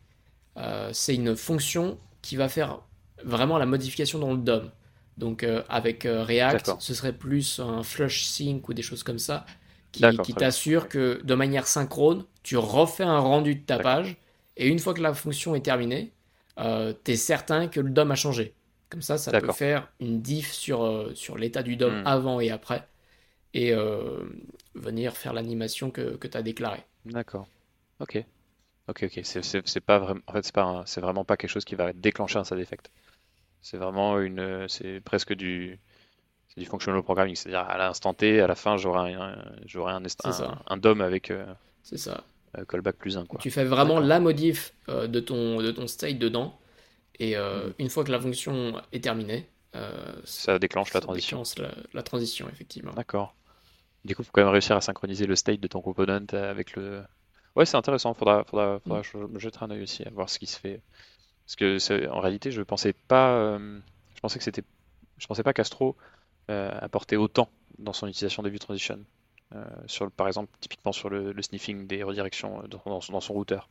c'est 0.92 1.14
une 1.14 1.36
fonction 1.36 1.98
qui 2.22 2.36
va 2.36 2.48
faire 2.48 2.80
vraiment 3.22 3.58
la 3.58 3.66
modification 3.66 4.18
dans 4.18 4.32
le 4.32 4.38
DOM. 4.38 4.70
Donc 5.18 5.46
avec 5.68 6.04
React, 6.04 6.76
ce 6.78 6.94
serait 6.94 7.12
plus 7.12 7.60
un 7.60 7.82
flush 7.82 8.24
sync 8.24 8.70
ou 8.70 8.72
des 8.72 8.80
choses 8.80 9.02
comme 9.02 9.18
ça 9.18 9.44
qui, 9.92 10.34
t'assure 10.34 10.88
que 10.88 11.20
de 11.24 11.34
manière 11.34 11.66
synchrone, 11.66 12.24
tu 12.42 12.56
refais 12.56 13.04
un 13.04 13.18
rendu 13.18 13.54
de 13.54 13.60
ta 13.60 13.78
page 13.78 14.16
et 14.58 14.68
une 14.68 14.78
fois 14.78 14.92
que 14.92 15.00
la 15.00 15.14
fonction 15.14 15.54
est 15.54 15.64
terminée, 15.64 16.12
euh, 16.58 16.92
tu 17.04 17.12
es 17.12 17.16
certain 17.16 17.68
que 17.68 17.80
le 17.80 17.90
DOM 17.90 18.10
a 18.10 18.14
changé. 18.14 18.54
Comme 18.90 19.02
ça, 19.02 19.18
ça 19.18 19.38
peut 19.40 19.52
faire 19.52 19.88
une 20.00 20.20
diff 20.20 20.52
sur, 20.52 20.82
euh, 20.82 21.12
sur 21.14 21.38
l'état 21.38 21.62
du 21.62 21.76
DOM 21.76 22.02
hmm. 22.02 22.06
avant 22.06 22.40
et 22.40 22.50
après 22.50 22.86
et 23.54 23.72
euh, 23.72 24.24
venir 24.74 25.16
faire 25.16 25.32
l'animation 25.32 25.90
que, 25.90 26.16
que 26.16 26.28
tu 26.28 26.36
as 26.36 26.42
déclarée. 26.42 26.84
D'accord. 27.06 27.48
Ok. 28.00 28.22
Ok, 28.88 29.04
ok. 29.04 29.20
C'est 29.22 29.80
pas 29.80 29.98
vraiment, 29.98 30.20
en 30.26 30.32
fait, 30.32 30.44
c'est 30.44 30.54
pas, 30.54 30.82
c'est 30.86 31.00
vraiment 31.00 31.24
pas 31.24 31.36
quelque 31.36 31.50
chose 31.50 31.64
qui 31.64 31.74
va 31.74 31.92
déclencher 31.92 32.38
un 32.38 32.44
side 32.44 32.58
effect. 32.58 32.90
C'est 33.62 33.76
vraiment 33.76 34.20
une, 34.20 34.66
c'est 34.68 35.00
presque 35.00 35.32
du, 35.34 35.78
du 36.58 36.66
functional 36.66 37.02
programming, 37.02 37.34
c'est-à-dire 37.34 37.60
à, 37.68 37.78
l'instant 37.78 38.14
T, 38.14 38.40
à 38.40 38.46
la 38.46 38.54
fin, 38.54 38.76
j'aurai 38.76 39.14
un, 39.14 39.36
j'aurai 39.66 39.92
un, 39.92 40.02
un, 40.66 40.76
DOM 40.76 41.00
avec 41.00 41.30
euh, 41.30 41.46
c'est 41.82 41.98
ça. 41.98 42.24
Euh, 42.56 42.64
callback 42.64 42.96
plus 42.96 43.16
1. 43.18 43.26
Quoi. 43.26 43.40
Tu 43.40 43.50
fais 43.50 43.64
vraiment 43.64 44.00
la 44.00 44.20
modif 44.20 44.72
euh, 44.88 45.06
de, 45.06 45.20
ton, 45.20 45.60
de 45.60 45.70
ton 45.70 45.86
state 45.86 46.18
dedans, 46.18 46.58
et 47.18 47.36
mm. 47.36 47.74
une 47.78 47.90
fois 47.90 48.04
que 48.04 48.12
la 48.12 48.20
fonction 48.20 48.80
est 48.92 49.02
terminée, 49.02 49.48
ça 50.24 50.58
déclenche 50.58 50.92
la 50.92 51.00
transition. 51.00 51.42
la, 51.92 52.02
transition, 52.02 52.48
effectivement. 52.48 52.92
D'accord. 52.92 53.34
Du 54.04 54.14
coup, 54.14 54.22
il 54.22 54.24
faut 54.24 54.32
quand 54.32 54.42
même 54.42 54.52
réussir 54.52 54.76
à 54.76 54.80
synchroniser 54.80 55.26
le 55.26 55.36
state 55.36 55.60
de 55.60 55.68
ton 55.68 55.80
component 55.80 56.26
avec 56.32 56.74
le. 56.74 57.02
Ouais, 57.54 57.66
c'est 57.66 57.76
intéressant. 57.76 58.14
Faudra, 58.14 58.44
faudra, 58.44 58.80
faudra 58.80 59.00
mm. 59.00 59.04
je 59.04 59.18
me 59.18 59.64
un 59.64 59.70
œil 59.70 59.82
aussi 59.82 60.04
à 60.04 60.10
voir 60.10 60.30
ce 60.30 60.38
qui 60.38 60.46
se 60.46 60.58
fait. 60.58 60.80
Parce 61.44 61.56
que 61.56 62.08
en 62.08 62.20
réalité, 62.20 62.50
je 62.50 62.62
pensais 62.62 62.92
pas. 62.92 63.58
je 63.58 64.20
pensais 64.20 64.38
que 64.38 64.44
c'était. 64.44 64.64
Je 65.18 65.26
pensais 65.26 65.42
pas 65.42 65.52
qu'Astro 65.52 65.96
euh, 66.50 66.70
apporter 66.80 67.18
autant 67.18 67.50
dans 67.78 67.92
son 67.92 68.06
utilisation 68.06 68.42
des 68.42 68.48
view 68.48 68.58
transition. 68.58 68.98
Euh, 69.54 69.64
sur, 69.86 70.10
par 70.10 70.26
exemple, 70.26 70.50
typiquement 70.60 70.92
sur 70.92 71.08
le, 71.08 71.34
sniffing 71.40 71.86
des 71.86 72.02
redirections 72.02 72.62
euh, 72.62 72.66
dans, 72.66 73.00
dans, 73.08 73.20
son 73.20 73.32
routeur. 73.32 73.68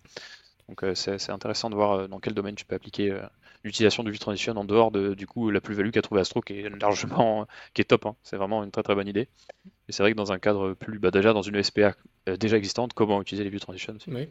Donc 0.68 0.84
c'est 0.96 1.30
intéressant 1.30 1.70
de 1.70 1.76
voir 1.76 2.10
dans 2.10 2.20
quel 2.20 2.34
domaine 2.34 2.56
tu 2.56 2.66
peux 2.66 2.76
appliquer 2.76 3.18
l'utilisation 3.63 4.04
de 4.04 4.12
view 4.12 4.20
transition 4.20 4.52
en 4.58 4.66
dehors 4.66 4.92
de 4.92 5.13
du 5.13 5.26
coup 5.26 5.50
la 5.50 5.62
plus-value 5.62 5.92
qu'a 5.92 6.02
trouvé 6.02 6.20
Astro 6.20 6.42
qui 6.42 6.60
est 6.60 6.70
largement 6.70 7.48
qui 7.74 7.80
est 7.80 7.86
top. 7.86 8.06
Hein. 8.06 8.18
C'est 8.22 8.36
vraiment 8.36 8.66
une 8.66 8.72
très 8.72 8.84
très 8.84 8.94
bonne 8.94 9.08
idée. 9.08 9.30
Et 9.88 9.94
c'est 9.94 10.04
vrai 10.04 10.12
que 10.12 10.18
dans 10.18 10.34
un 10.34 10.40
cadre 10.40 10.74
plus 10.74 11.00
bah, 11.00 11.10
déjà 11.10 11.32
dans 11.32 11.42
une 11.42 11.63
SPA 11.63 11.96
déjà 12.38 12.58
existante, 12.58 12.92
comment 12.92 13.22
utiliser 13.22 13.46
les 13.46 13.50
view 13.50 13.60
transition 13.60 13.98
oui. 14.10 14.28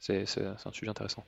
C'est 0.00 0.24
un 0.36 0.72
sujet 0.72 0.90
intéressant. 0.90 1.22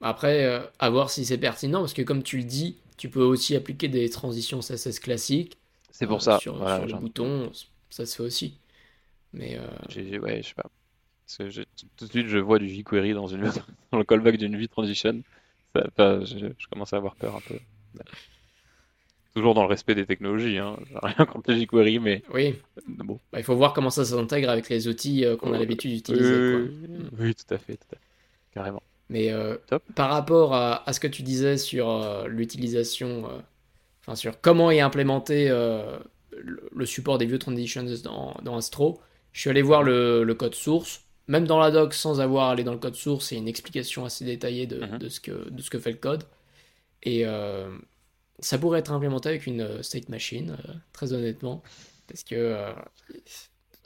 Après, 0.00 0.68
à 0.80 0.90
voir 0.90 1.08
si 1.08 1.24
c'est 1.24 1.38
pertinent, 1.38 1.78
parce 1.78 1.92
que 1.92 2.02
comme 2.02 2.24
tu 2.24 2.38
le 2.38 2.44
dis, 2.44 2.78
tu 2.96 3.08
peux 3.08 3.22
aussi 3.22 3.54
appliquer 3.54 3.86
des 3.86 4.10
transitions 4.10 4.58
CSS 4.58 4.98
classiques, 4.98 5.58
c'est 5.92 6.06
pour 6.06 6.22
ça. 6.22 6.38
Sur, 6.40 6.56
le 6.56 6.98
bouton, 6.98 7.52
ça 7.88 8.06
se 8.06 8.16
fait 8.16 8.22
aussi. 8.24 8.58
Mais 9.32 9.58
euh... 9.58 10.18
ouais, 10.20 10.42
je 10.42 10.48
sais 10.48 10.54
pas. 10.54 10.70
tout 11.96 12.06
de 12.06 12.10
suite, 12.10 12.26
je 12.28 12.38
vois 12.38 12.58
du 12.58 12.68
jQuery 12.68 13.14
dans, 13.14 13.26
une... 13.26 13.50
dans 13.92 13.98
le 13.98 14.04
callback 14.04 14.36
d'une 14.36 14.56
vue 14.56 14.68
transition. 14.68 15.22
je, 15.74 16.68
commence 16.70 16.92
à 16.92 16.96
avoir 16.96 17.16
peur 17.16 17.36
un 17.36 17.40
peu. 17.40 17.58
Toujours 19.34 19.54
dans 19.54 19.62
le 19.62 19.68
respect 19.68 19.94
des 19.94 20.04
technologies, 20.04 20.58
hein. 20.58 20.76
rien 21.02 21.24
contre 21.24 21.52
le 21.52 21.58
jQuery, 21.58 21.98
mais. 21.98 22.22
Oui. 22.34 22.54
Bon. 22.86 23.18
Bah, 23.32 23.38
il 23.38 23.44
faut 23.44 23.56
voir 23.56 23.72
comment 23.72 23.88
ça 23.88 24.04
s'intègre 24.04 24.50
avec 24.50 24.68
les 24.68 24.88
outils 24.88 25.24
euh, 25.24 25.36
qu'on 25.36 25.54
a 25.54 25.58
l'habitude 25.58 25.90
d'utiliser. 25.92 26.68
Oui, 27.18 27.34
tout 27.34 27.54
à 27.54 27.58
fait, 27.58 27.76
tout 27.76 27.86
à 27.92 27.96
fait. 27.96 28.02
Carrément. 28.52 28.82
Mais 29.08 29.32
euh, 29.32 29.56
par 29.94 30.10
rapport 30.10 30.54
à, 30.54 30.86
à, 30.88 30.92
ce 30.92 31.00
que 31.00 31.06
tu 31.06 31.22
disais 31.22 31.56
sur 31.56 31.88
euh, 31.88 32.26
l'utilisation 32.28 33.28
enfin 34.00 34.16
sur 34.16 34.40
comment 34.40 34.70
est 34.70 34.80
implémenté 34.80 35.48
le 35.48 36.86
support 36.86 37.18
des 37.18 37.26
view 37.26 37.38
transitions 37.38 37.84
dans, 38.04 38.36
dans, 38.42 38.56
Astro. 38.56 39.00
Je 39.32 39.40
suis 39.40 39.50
allé 39.50 39.62
voir 39.62 39.82
le, 39.82 40.34
code 40.34 40.54
source. 40.54 41.04
Même 41.28 41.46
dans 41.46 41.58
la 41.58 41.70
doc, 41.70 41.94
sans 41.94 42.20
avoir 42.20 42.50
allé 42.50 42.64
dans 42.64 42.72
le 42.72 42.78
code 42.78 42.96
source, 42.96 43.26
c'est 43.26 43.36
une 43.36 43.48
explication 43.48 44.04
assez 44.04 44.24
détaillée 44.24 44.66
de, 44.66 44.84
mhm. 44.84 44.98
de, 44.98 45.08
ce 45.08 45.20
que, 45.20 45.50
de 45.50 45.62
ce 45.62 45.70
que 45.70 45.78
fait 45.78 45.92
le 45.92 45.98
code. 45.98 46.24
Et 47.02 47.26
euh, 47.26 47.70
ça 48.38 48.58
pourrait 48.58 48.80
être 48.80 48.92
implémenté 48.92 49.28
avec 49.28 49.46
une 49.46 49.62
euh, 49.62 49.82
state 49.82 50.08
machine, 50.08 50.56
très 50.92 51.12
honnêtement. 51.12 51.62
Parce 52.08 52.24
que. 52.24 52.72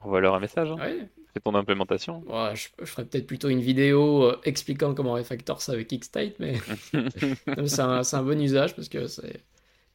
On 0.02 0.10
va 0.10 0.20
leur 0.20 0.34
un 0.34 0.40
message. 0.40 0.70
Hein. 0.70 1.06
Fais 1.32 1.40
ton 1.40 1.54
implémentation. 1.54 2.24
Ouais, 2.26 2.54
je, 2.54 2.68
ferais 2.84 3.04
peut-être 3.04 3.26
plutôt 3.26 3.48
une 3.48 3.60
vidéo 3.60 4.32
expliquant 4.44 4.94
comment 4.94 5.12
refactor 5.12 5.60
ça 5.60 5.72
avec 5.72 5.88
Xstate, 5.92 6.38
mais 6.38 6.54
c'est 7.66 7.80
un, 7.80 8.02
un, 8.10 8.22
bon 8.22 8.40
usage 8.40 8.74
parce 8.74 8.88
que 8.88 9.06
c'est 9.06 9.42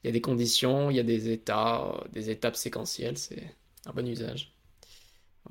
il 0.03 0.07
y 0.07 0.09
a 0.09 0.13
des 0.13 0.21
conditions, 0.21 0.89
il 0.89 0.97
y 0.97 0.99
a 0.99 1.03
des 1.03 1.29
états, 1.29 1.85
euh, 1.85 2.07
des 2.11 2.29
étapes 2.29 2.55
séquentielles, 2.55 3.17
c'est 3.17 3.55
un 3.85 3.91
bon 3.91 4.07
usage. 4.07 4.53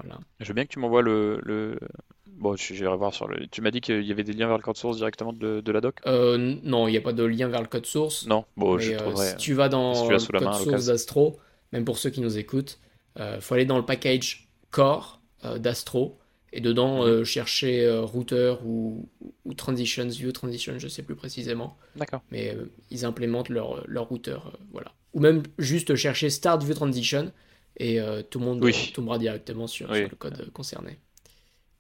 Voilà. 0.03 0.21
Je 0.41 0.49
veux 0.49 0.55
bien 0.55 0.65
que 0.65 0.71
tu 0.71 0.79
m'envoies 0.79 1.03
le, 1.03 1.41
le... 1.43 1.79
Bon, 2.27 2.57
j'irai 2.57 2.97
voir 2.97 3.13
sur 3.13 3.29
le. 3.29 3.47
Tu 3.49 3.61
m'as 3.61 3.71
dit 3.71 3.81
qu'il 3.81 4.03
y 4.03 4.13
avait 4.13 4.25
des 4.25 4.33
liens 4.33 4.47
vers 4.47 4.57
le 4.57 4.63
code 4.63 4.77
source 4.77 4.97
directement 4.97 5.33
de, 5.33 5.61
de 5.61 5.73
la 5.73 5.81
doc? 5.81 5.97
Euh, 6.07 6.57
Non, 6.63 6.89
il 6.89 6.93
n'y 6.93 6.97
a 6.97 7.03
pas 7.03 7.13
de 7.13 7.25
lien 7.25 7.49
vers 7.49 7.61
le 7.61 7.69
code 7.69 7.87
source. 7.87 8.27
Non, 8.27 8.45
bon, 8.57 8.79
je 8.79 8.93
euh, 8.93 9.15
Si 9.15 9.37
tu 9.37 9.55
vas 9.55 9.69
dans 9.69 10.09
le 10.09 10.19
code 10.19 10.55
source 10.55 10.87
d'Astro, 10.87 11.39
même 11.73 11.85
pour 11.85 11.99
ceux 11.99 12.11
qui 12.11 12.21
nous 12.21 12.39
écoutent, 12.39 12.79
il 13.19 13.41
faut 13.41 13.55
aller 13.55 13.67
dans 13.67 13.77
le 13.77 13.85
package 13.85 14.49
core 14.71 15.21
d'Astro 15.59 16.19
et 16.53 16.61
dedans 16.61 17.07
mhm. 17.07 17.25
chercher 17.25 17.89
router 18.01 18.55
ou, 18.65 19.09
ou, 19.45 19.55
transitions, 19.55 20.07
view 20.09 20.33
transition, 20.33 20.79
je 20.79 20.89
sais 20.89 21.03
plus 21.03 21.15
précisément. 21.15 21.77
D'accord. 21.97 22.23
Mais 22.31 22.55
euh, 22.55 22.71
ils 22.91 23.05
implémentent 23.05 23.49
leur, 23.51 23.85
leur 23.87 24.09
routeur, 24.09 24.53
euh, 24.55 24.59
voilà. 24.73 24.93
Ou 25.13 25.21
même 25.21 25.43
juste 25.59 25.95
chercher 25.95 26.31
Start 26.31 26.63
View 26.63 26.75
Transition 26.75 27.33
et 27.77 28.01
euh, 28.01 28.23
tout 28.23 28.39
le 28.39 28.45
monde 28.45 28.71
tombera 28.95 29.19
directement 29.19 29.67
sur, 29.67 29.93
le 29.93 30.09
code 30.09 30.51
concerné. 30.53 30.99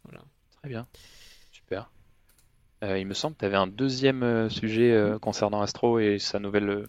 Voilà. 0.04 0.24
Très 0.60 0.68
bien. 0.68 0.86
Super. 1.52 1.90
il 2.82 3.06
me 3.06 3.14
semble 3.14 3.34
que 3.34 3.40
tu 3.40 3.46
avais 3.46 3.56
un 3.56 3.66
deuxième 3.66 4.48
sujet 4.50 5.14
concernant 5.20 5.62
Astro 5.62 5.98
et 5.98 6.18
sa 6.18 6.38
nouvelle, 6.38 6.86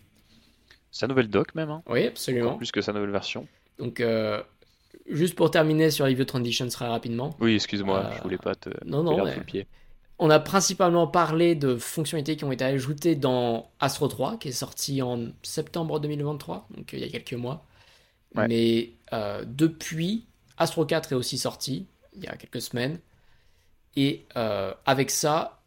sa 0.91 1.07
nouvelle 1.07 1.29
doc 1.29 1.53
même. 1.55 1.69
Hein. 1.69 1.83
Oui, 1.87 2.07
absolument. 2.07 2.57
plus 2.57 2.71
que 2.71 2.81
sa 2.81 2.93
nouvelle 2.93 3.11
version. 3.11 3.47
Donc, 3.77 4.03
juste 5.09 5.35
pour 5.35 5.51
terminer 5.51 5.91
sur 5.91 6.05
les 6.05 6.13
View 6.13 6.25
Transitions 6.25 6.67
très 6.69 6.87
rapidement. 6.87 7.35
Oui, 7.39 7.55
excuse-moi, 7.55 8.11
je 8.17 8.23
voulais 8.23 8.37
pas 8.37 8.55
te, 8.55 8.69
non, 8.85 9.03
non, 9.03 9.23
le 9.23 9.43
pied 9.43 9.67
on 10.21 10.29
a 10.29 10.39
principalement 10.39 11.07
parlé 11.07 11.55
de 11.55 11.77
fonctionnalités 11.77 12.35
qui 12.35 12.43
ont 12.43 12.51
été 12.51 12.63
ajoutées 12.63 13.15
dans 13.15 13.71
Astro 13.79 14.07
3, 14.07 14.37
qui 14.37 14.49
est 14.49 14.51
sorti 14.51 15.01
en 15.01 15.29
septembre 15.41 15.99
2023, 15.99 16.67
donc 16.77 16.93
euh, 16.93 16.97
il 16.97 17.03
y 17.03 17.07
a 17.07 17.09
quelques 17.09 17.33
mois. 17.33 17.65
Mais 18.35 18.91
euh, 19.13 19.43
depuis, 19.45 20.25
Astro 20.57 20.85
4 20.85 21.11
est 21.11 21.15
aussi 21.15 21.37
sorti, 21.37 21.85
il 22.15 22.23
y 22.23 22.27
a 22.27 22.35
quelques 22.35 22.61
semaines. 22.61 22.99
Et 23.95 24.25
euh, 24.37 24.73
avec 24.85 25.11
ça, 25.11 25.61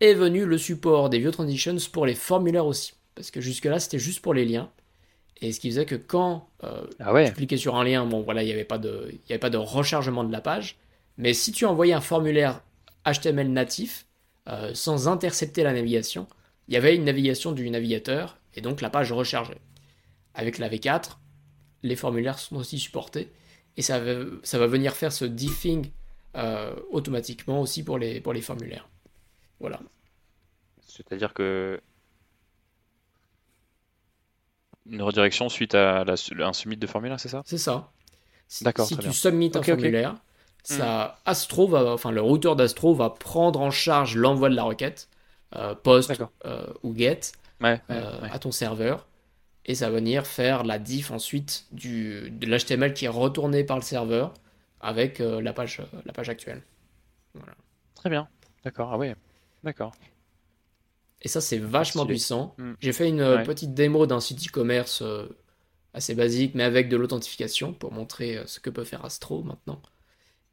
est 0.00 0.14
venu 0.14 0.44
le 0.44 0.58
support 0.58 1.10
des 1.10 1.18
View 1.18 1.30
Transitions 1.30 1.76
pour 1.92 2.06
les 2.06 2.14
formulaires 2.14 2.66
aussi. 2.66 2.94
Parce 3.14 3.30
que 3.30 3.40
jusque-là, 3.40 3.80
c'était 3.80 3.98
juste 3.98 4.20
pour 4.20 4.34
les 4.34 4.44
liens. 4.44 4.70
Et 5.40 5.52
ce 5.52 5.58
qui 5.58 5.70
faisait 5.70 5.86
que 5.86 5.96
quand 5.96 6.48
ah 6.60 7.24
tu 7.26 7.32
cliquais 7.32 7.56
sur 7.56 7.74
un 7.74 7.84
lien, 7.84 8.06
bon 8.06 8.22
voilà, 8.22 8.42
il 8.42 8.46
n'y 8.46 8.52
avait, 8.52 8.64
pas 8.64 8.78
de, 8.78 9.12
avait 9.28 9.38
pas 9.38 9.50
de 9.50 9.56
rechargement 9.56 10.22
de 10.22 10.30
la 10.30 10.40
page. 10.40 10.76
Mais 11.18 11.34
si 11.34 11.50
tu 11.50 11.66
envoyais 11.66 11.92
un 11.92 12.00
formulaire 12.00 12.62
HTML 13.04 13.48
natif, 13.48 14.06
euh, 14.48 14.72
sans 14.74 15.06
intercepter 15.08 15.62
la 15.62 15.72
navigation, 15.72 16.26
il 16.66 16.74
y 16.74 16.76
avait 16.76 16.96
une 16.96 17.04
navigation 17.04 17.52
du 17.52 17.68
navigateur 17.70 18.38
et 18.54 18.60
donc 18.60 18.80
la 18.80 18.90
page 18.90 19.12
rechargeait. 19.12 19.60
Avec 20.34 20.58
la 20.58 20.68
V4, 20.68 21.16
les 21.82 21.96
formulaires 21.96 22.38
sont 22.38 22.56
aussi 22.56 22.78
supportés 22.78 23.32
et 23.76 23.82
ça 23.82 23.98
va, 24.00 24.24
ça 24.42 24.58
va 24.58 24.66
venir 24.66 24.94
faire 24.94 25.12
ce 25.12 25.24
diffing 25.24 25.90
euh, 26.36 26.74
automatiquement 26.90 27.60
aussi 27.60 27.82
pour 27.82 27.98
les, 27.98 28.20
pour 28.20 28.32
les 28.32 28.40
formulaires. 28.40 28.88
Voilà. 29.60 29.80
C'est-à-dire 30.86 31.34
que 31.34 31.80
une 34.86 35.02
redirection 35.02 35.48
suite 35.48 35.74
à 35.74 36.04
un 36.04 36.52
submit 36.52 36.76
de 36.76 36.86
formulaire, 36.86 37.20
c'est 37.20 37.28
ça? 37.28 37.42
C'est 37.44 37.58
ça. 37.58 37.92
D'accord. 38.62 38.86
Si 38.86 38.96
tu 38.96 39.12
submits 39.12 39.52
un 39.54 39.62
formulaire, 39.62 40.16
ça, 40.62 41.18
Astro 41.24 41.66
va, 41.66 41.92
enfin 41.92 42.10
le 42.10 42.20
routeur 42.20 42.56
d'Astro 42.56 42.94
va 42.94 43.10
prendre 43.10 43.60
en 43.60 43.70
charge 43.70 44.16
l'envoi 44.16 44.48
de 44.48 44.54
la 44.54 44.64
requête, 44.64 45.08
euh, 45.54 45.74
post 45.74 46.12
euh, 46.44 46.66
ou 46.82 46.96
get, 46.96 47.20
à 47.60 48.38
ton 48.40 48.52
serveur, 48.52 49.06
et 49.66 49.74
ça 49.74 49.88
va 49.90 49.96
venir 49.96 50.26
faire 50.26 50.64
la 50.64 50.78
diff 50.78 51.10
ensuite 51.10 51.66
du, 51.72 52.30
de 52.30 52.46
l'HTML 52.46 52.94
qui 52.94 53.04
est 53.04 53.08
retourné 53.08 53.64
par 53.64 53.76
le 53.76 53.82
serveur 53.82 54.34
avec 54.80 55.18
la, 55.20 55.52
page, 55.52 55.80
la 56.04 56.12
page 56.12 56.28
actuelle. 56.28 56.62
Très 57.94 58.10
bien, 58.10 58.28
d'accord, 58.64 58.90
ah 58.92 58.98
ouais, 58.98 59.14
d'accord. 59.62 59.92
Et 61.22 61.28
ça, 61.28 61.40
c'est 61.40 61.58
vachement 61.58 62.04
puissant. 62.04 62.54
Mm. 62.58 62.72
J'ai 62.80 62.92
fait 62.92 63.08
une 63.08 63.20
euh, 63.20 63.36
Ouais. 63.36 63.42
petite 63.44 63.74
démo 63.74 64.06
d'un 64.06 64.18
site 64.18 64.44
e-commerce 64.48 65.02
euh, 65.02 65.26
assez 65.94 66.16
basique, 66.16 66.56
mais 66.56 66.64
avec 66.64 66.88
de 66.88 66.96
l'authentification 66.96 67.72
pour 67.72 67.92
montrer 67.92 68.38
euh, 68.38 68.46
ce 68.46 68.58
que 68.58 68.70
peut 68.70 68.82
faire 68.82 69.04
Astro 69.04 69.44
maintenant. 69.44 69.80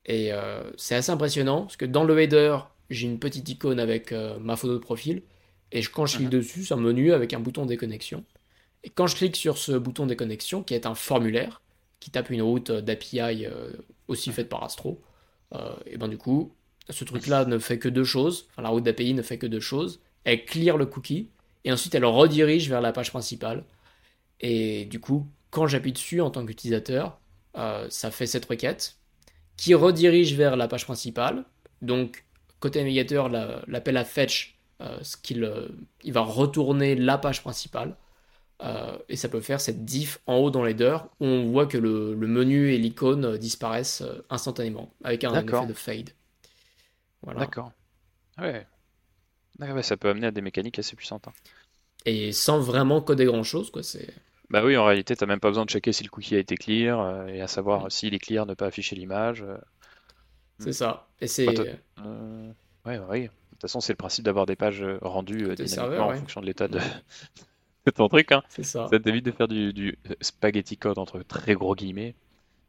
Et 0.06 0.32
euh, 0.32 0.70
c'est 0.78 0.94
assez 0.96 1.12
impressionnant 1.12 1.62
parce 1.64 1.78
que 1.78 1.86
dans 1.86 2.04
le 2.04 2.20
header, 2.22 2.58
j'ai 2.92 3.08
une 3.08 3.18
petite 3.20 3.50
icône 3.50 3.80
avec 3.80 4.12
euh, 4.12 4.38
ma 4.40 4.56
photo 4.56 4.74
de 4.74 4.78
profil. 4.80 5.24
Et 5.72 5.82
je- 5.82 5.90
quand 5.90 6.06
je 6.06 6.18
clique 6.18 6.30
dessus, 6.30 6.66
c'est 6.66 6.76
un 6.76 6.78
menu 6.78 7.14
avec 7.14 7.34
un 7.34 7.40
bouton 7.40 7.66
déconnexion. 7.66 8.24
Et 8.84 8.90
quand 8.90 9.08
je 9.08 9.16
clique 9.16 9.36
sur 9.36 9.58
ce 9.58 9.74
bouton 9.74 10.06
déconnexion, 10.06 10.64
qui 10.64 10.74
est 10.74 10.86
un 10.86 10.96
formulaire, 10.96 11.62
qui 12.00 12.12
tape 12.12 12.30
une 12.30 12.42
route 12.42 12.72
d'API 12.72 13.46
euh, 13.46 13.72
aussi 14.08 14.32
faite 14.32 14.48
par 14.50 14.64
Astro, 14.64 15.02
euh, 15.54 15.74
et 15.86 15.98
ben 15.98 16.08
du 16.08 16.18
coup, 16.18 16.54
ce 16.90 17.04
truc-là 17.04 17.46
ne 17.46 17.58
fait 17.60 17.78
que 17.78 17.90
deux 17.90 18.04
choses. 18.06 18.48
Enfin, 18.52 18.62
la 18.62 18.70
route 18.70 18.84
d'API 18.84 19.14
ne 19.14 19.22
fait 19.22 19.38
que 19.38 19.48
deux 19.48 19.60
choses. 19.60 20.00
Elle 20.24 20.46
clear 20.46 20.78
le 20.78 20.86
cookie 20.86 21.30
et 21.66 21.72
ensuite 21.72 21.94
elle 21.96 22.06
redirige 22.06 22.70
vers 22.70 22.82
la 22.82 22.92
page 22.94 23.10
principale. 23.12 23.64
Et 24.40 24.86
du 24.86 25.00
coup, 25.00 25.28
quand 25.52 25.68
j'appuie 25.68 25.92
dessus 25.92 26.22
en 26.22 26.30
tant 26.32 26.46
qu'utilisateur, 26.46 27.20
euh, 27.58 27.88
ça 27.90 28.12
fait 28.12 28.28
cette 28.28 28.46
requête 28.46 28.98
qui 29.58 29.74
redirige 29.74 30.36
vers 30.36 30.56
la 30.56 30.68
page 30.68 30.86
principale. 30.86 31.44
Donc, 31.82 32.24
côté 32.60 32.80
navigateur, 32.80 33.28
la- 33.30 33.62
l'appel 33.68 33.98
à 33.98 34.06
fetch, 34.06 34.58
euh, 34.82 34.98
ce 35.02 35.18
qu'il, 35.18 35.52
il 36.04 36.14
va 36.14 36.22
retourner 36.22 36.96
la 36.96 37.18
page 37.18 37.42
principale. 37.42 37.96
Euh, 38.62 38.98
et 39.08 39.16
ça 39.16 39.30
peut 39.30 39.40
faire 39.40 39.62
cette 39.62 39.86
diff 39.86 40.20
en 40.26 40.36
haut 40.36 40.52
dans 40.52 40.64
l'header 40.66 41.08
où 41.22 41.26
on 41.26 41.46
voit 41.46 41.66
que 41.66 41.78
le, 41.78 42.14
le 42.14 42.28
menu 42.28 42.74
et 42.74 42.78
l'icône 42.78 43.24
euh, 43.24 43.38
disparaissent 43.38 44.02
euh, 44.02 44.22
instantanément 44.30 44.94
avec 45.04 45.24
un 45.24 45.34
effet 45.34 45.66
de 45.66 45.74
fade. 45.74 46.10
Voilà. 47.22 47.40
D'accord. 47.42 47.72
Ouais. 48.38 48.68
D'accord, 49.58 49.76
ouais, 49.78 49.84
ça 49.84 49.96
peut 49.98 50.10
amener 50.10 50.28
à 50.28 50.32
des 50.32 50.42
mécaniques 50.42 50.78
assez 50.80 50.96
puissantes. 50.96 51.28
hein. 51.28 51.34
Et 52.06 52.32
sans 52.34 52.60
vraiment 52.60 53.02
coder 53.02 53.26
grand 53.26 53.44
chose, 53.44 53.72
quoi. 53.72 53.84
C'est 53.84 54.08
Bah 54.50 54.64
oui, 54.66 54.76
en 54.78 54.86
réalité, 54.86 55.16
t'as 55.16 55.26
même 55.26 55.40
pas 55.40 55.50
besoin 55.50 55.66
de 55.66 55.70
checker 55.70 55.94
si 55.94 56.04
le 56.04 56.10
cookie 56.10 56.36
a 56.36 56.40
été 56.40 56.56
clear 56.58 57.00
euh, 57.00 57.28
et 57.28 57.42
à 57.42 57.48
savoir 57.48 57.90
s'il 57.92 58.14
est 58.14 58.20
clear, 58.20 58.46
ne 58.46 58.54
pas 58.56 58.68
afficher 58.68 58.96
l'image. 58.96 59.42
euh. 59.42 59.58
c'est 60.60 60.74
ça. 60.74 61.08
Et 61.22 61.28
c'est 61.28 61.48
ouais, 62.86 62.98
ouais. 62.98 63.22
De 63.24 63.28
toute 63.28 63.62
façon, 63.62 63.80
c'est 63.82 63.94
le 63.94 63.98
principe 63.98 64.24
d'avoir 64.26 64.46
des 64.46 64.56
pages 64.56 64.84
rendues 65.02 65.44
dynamiquement 65.56 65.66
serveurs, 65.68 66.08
en 66.08 66.16
fonction 66.16 66.42
de 66.42 66.46
l'état 66.46 66.68
de... 66.68 66.80
de 67.86 67.92
ton 67.92 68.08
truc. 68.08 68.32
Hein. 68.32 68.44
c'est 68.50 68.64
ça. 68.64 68.88
Ça 68.90 69.00
t'évite 69.00 69.26
de 69.26 69.32
faire 69.32 69.48
du, 69.48 69.74
du 69.74 69.98
spaghetti 70.22 70.78
code 70.78 70.98
entre 70.98 71.22
très 71.24 71.54
gros 71.56 71.76
guillemets. 71.76 72.16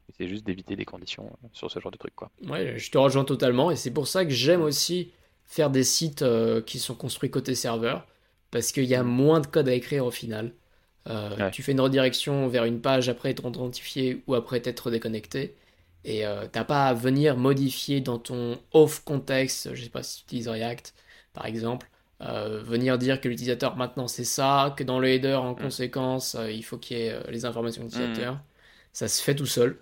Et 0.09 0.13
c'est 0.17 0.29
juste 0.29 0.45
d'éviter 0.45 0.77
des 0.77 0.85
conditions 0.85 1.31
sur 1.53 1.71
ce 1.71 1.79
genre 1.81 1.93
de 1.93 1.99
truc, 1.99 2.15
quoi. 2.17 2.31
Ouais, 2.47 2.79
je 2.79 2.91
te 2.91 2.99
rejoins 2.99 3.25
totalement. 3.25 3.71
Et 3.71 3.77
c'est 3.77 3.93
pour 3.93 4.09
ça 4.09 4.25
que 4.25 4.31
j'aime 4.33 4.63
aussi 4.63 5.13
faire 5.45 5.71
des 5.71 5.85
sites 5.85 6.23
euh, 6.23 6.63
qui 6.63 6.79
sont 6.79 6.95
construits 6.95 7.31
côté 7.31 7.55
serveur. 7.55 8.07
Parce 8.51 8.73
qu'il 8.73 8.85
y 8.85 8.95
a 8.97 9.03
moins 9.05 9.41
de 9.41 9.47
code 9.47 9.69
à 9.69 9.75
écrire 9.75 10.05
au 10.07 10.11
final. 10.11 10.53
Euh, 11.09 11.37
Ouais. 11.37 11.51
Tu 11.51 11.63
fais 11.63 11.73
une 11.73 11.81
redirection 11.81 12.49
vers 12.49 12.65
une 12.65 12.81
page 12.81 13.09
après 13.09 13.31
être 13.31 13.45
authentifié 13.45 14.23
ou 14.27 14.35
après 14.35 14.61
t'être 14.61 14.91
déconnecté. 14.91 15.55
Et 16.05 16.27
euh, 16.27 16.47
t'as 16.51 16.65
pas 16.65 16.87
à 16.89 16.95
venir 16.95 17.37
modifier 17.37 18.01
dans 18.01 18.19
ton 18.19 18.59
off 18.73 19.01
contexte, 19.05 19.75
je 19.75 19.85
sais 19.85 19.91
pas 19.91 20.03
si 20.03 20.19
tu 20.21 20.25
utilises 20.25 20.49
React 20.49 20.95
par 21.33 21.47
exemple, 21.47 21.89
euh, 22.23 22.63
venir 22.63 22.99
dire 22.99 23.21
que 23.21 23.29
l'utilisateur 23.29 23.77
maintenant 23.77 24.09
c'est 24.09 24.25
ça, 24.25 24.75
que 24.77 24.85
dans 24.85 24.99
le 24.99 25.09
header 25.09 25.35
en 25.35 25.55
conséquence 25.55 26.35
euh, 26.35 26.51
il 26.51 26.63
faut 26.65 26.79
qu'il 26.79 26.99
y 26.99 27.03
ait 27.03 27.13
euh, 27.13 27.23
les 27.31 27.45
informations 27.47 27.83
de 27.83 27.87
l'utilisateur. 27.89 28.41
Ça 28.93 29.09
se 29.09 29.23
fait 29.23 29.35
tout 29.35 29.47
seul. 29.47 29.79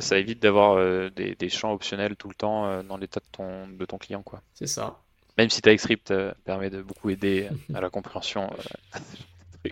Ça 0.00 0.16
évite 0.18 0.40
d'avoir 0.40 0.76
des, 1.10 1.34
des 1.34 1.48
champs 1.48 1.72
optionnels 1.72 2.16
tout 2.16 2.28
le 2.28 2.34
temps 2.34 2.82
dans 2.84 2.96
l'état 2.96 3.20
de 3.20 3.26
ton, 3.32 3.66
de 3.68 3.84
ton 3.84 3.98
client, 3.98 4.22
quoi. 4.22 4.40
C'est 4.54 4.66
ça. 4.66 4.98
Même 5.38 5.50
si 5.50 5.60
TypeScript 5.60 6.12
permet 6.44 6.70
de 6.70 6.82
beaucoup 6.82 7.10
aider 7.10 7.48
à 7.74 7.80
la 7.80 7.90
compréhension 7.90 8.48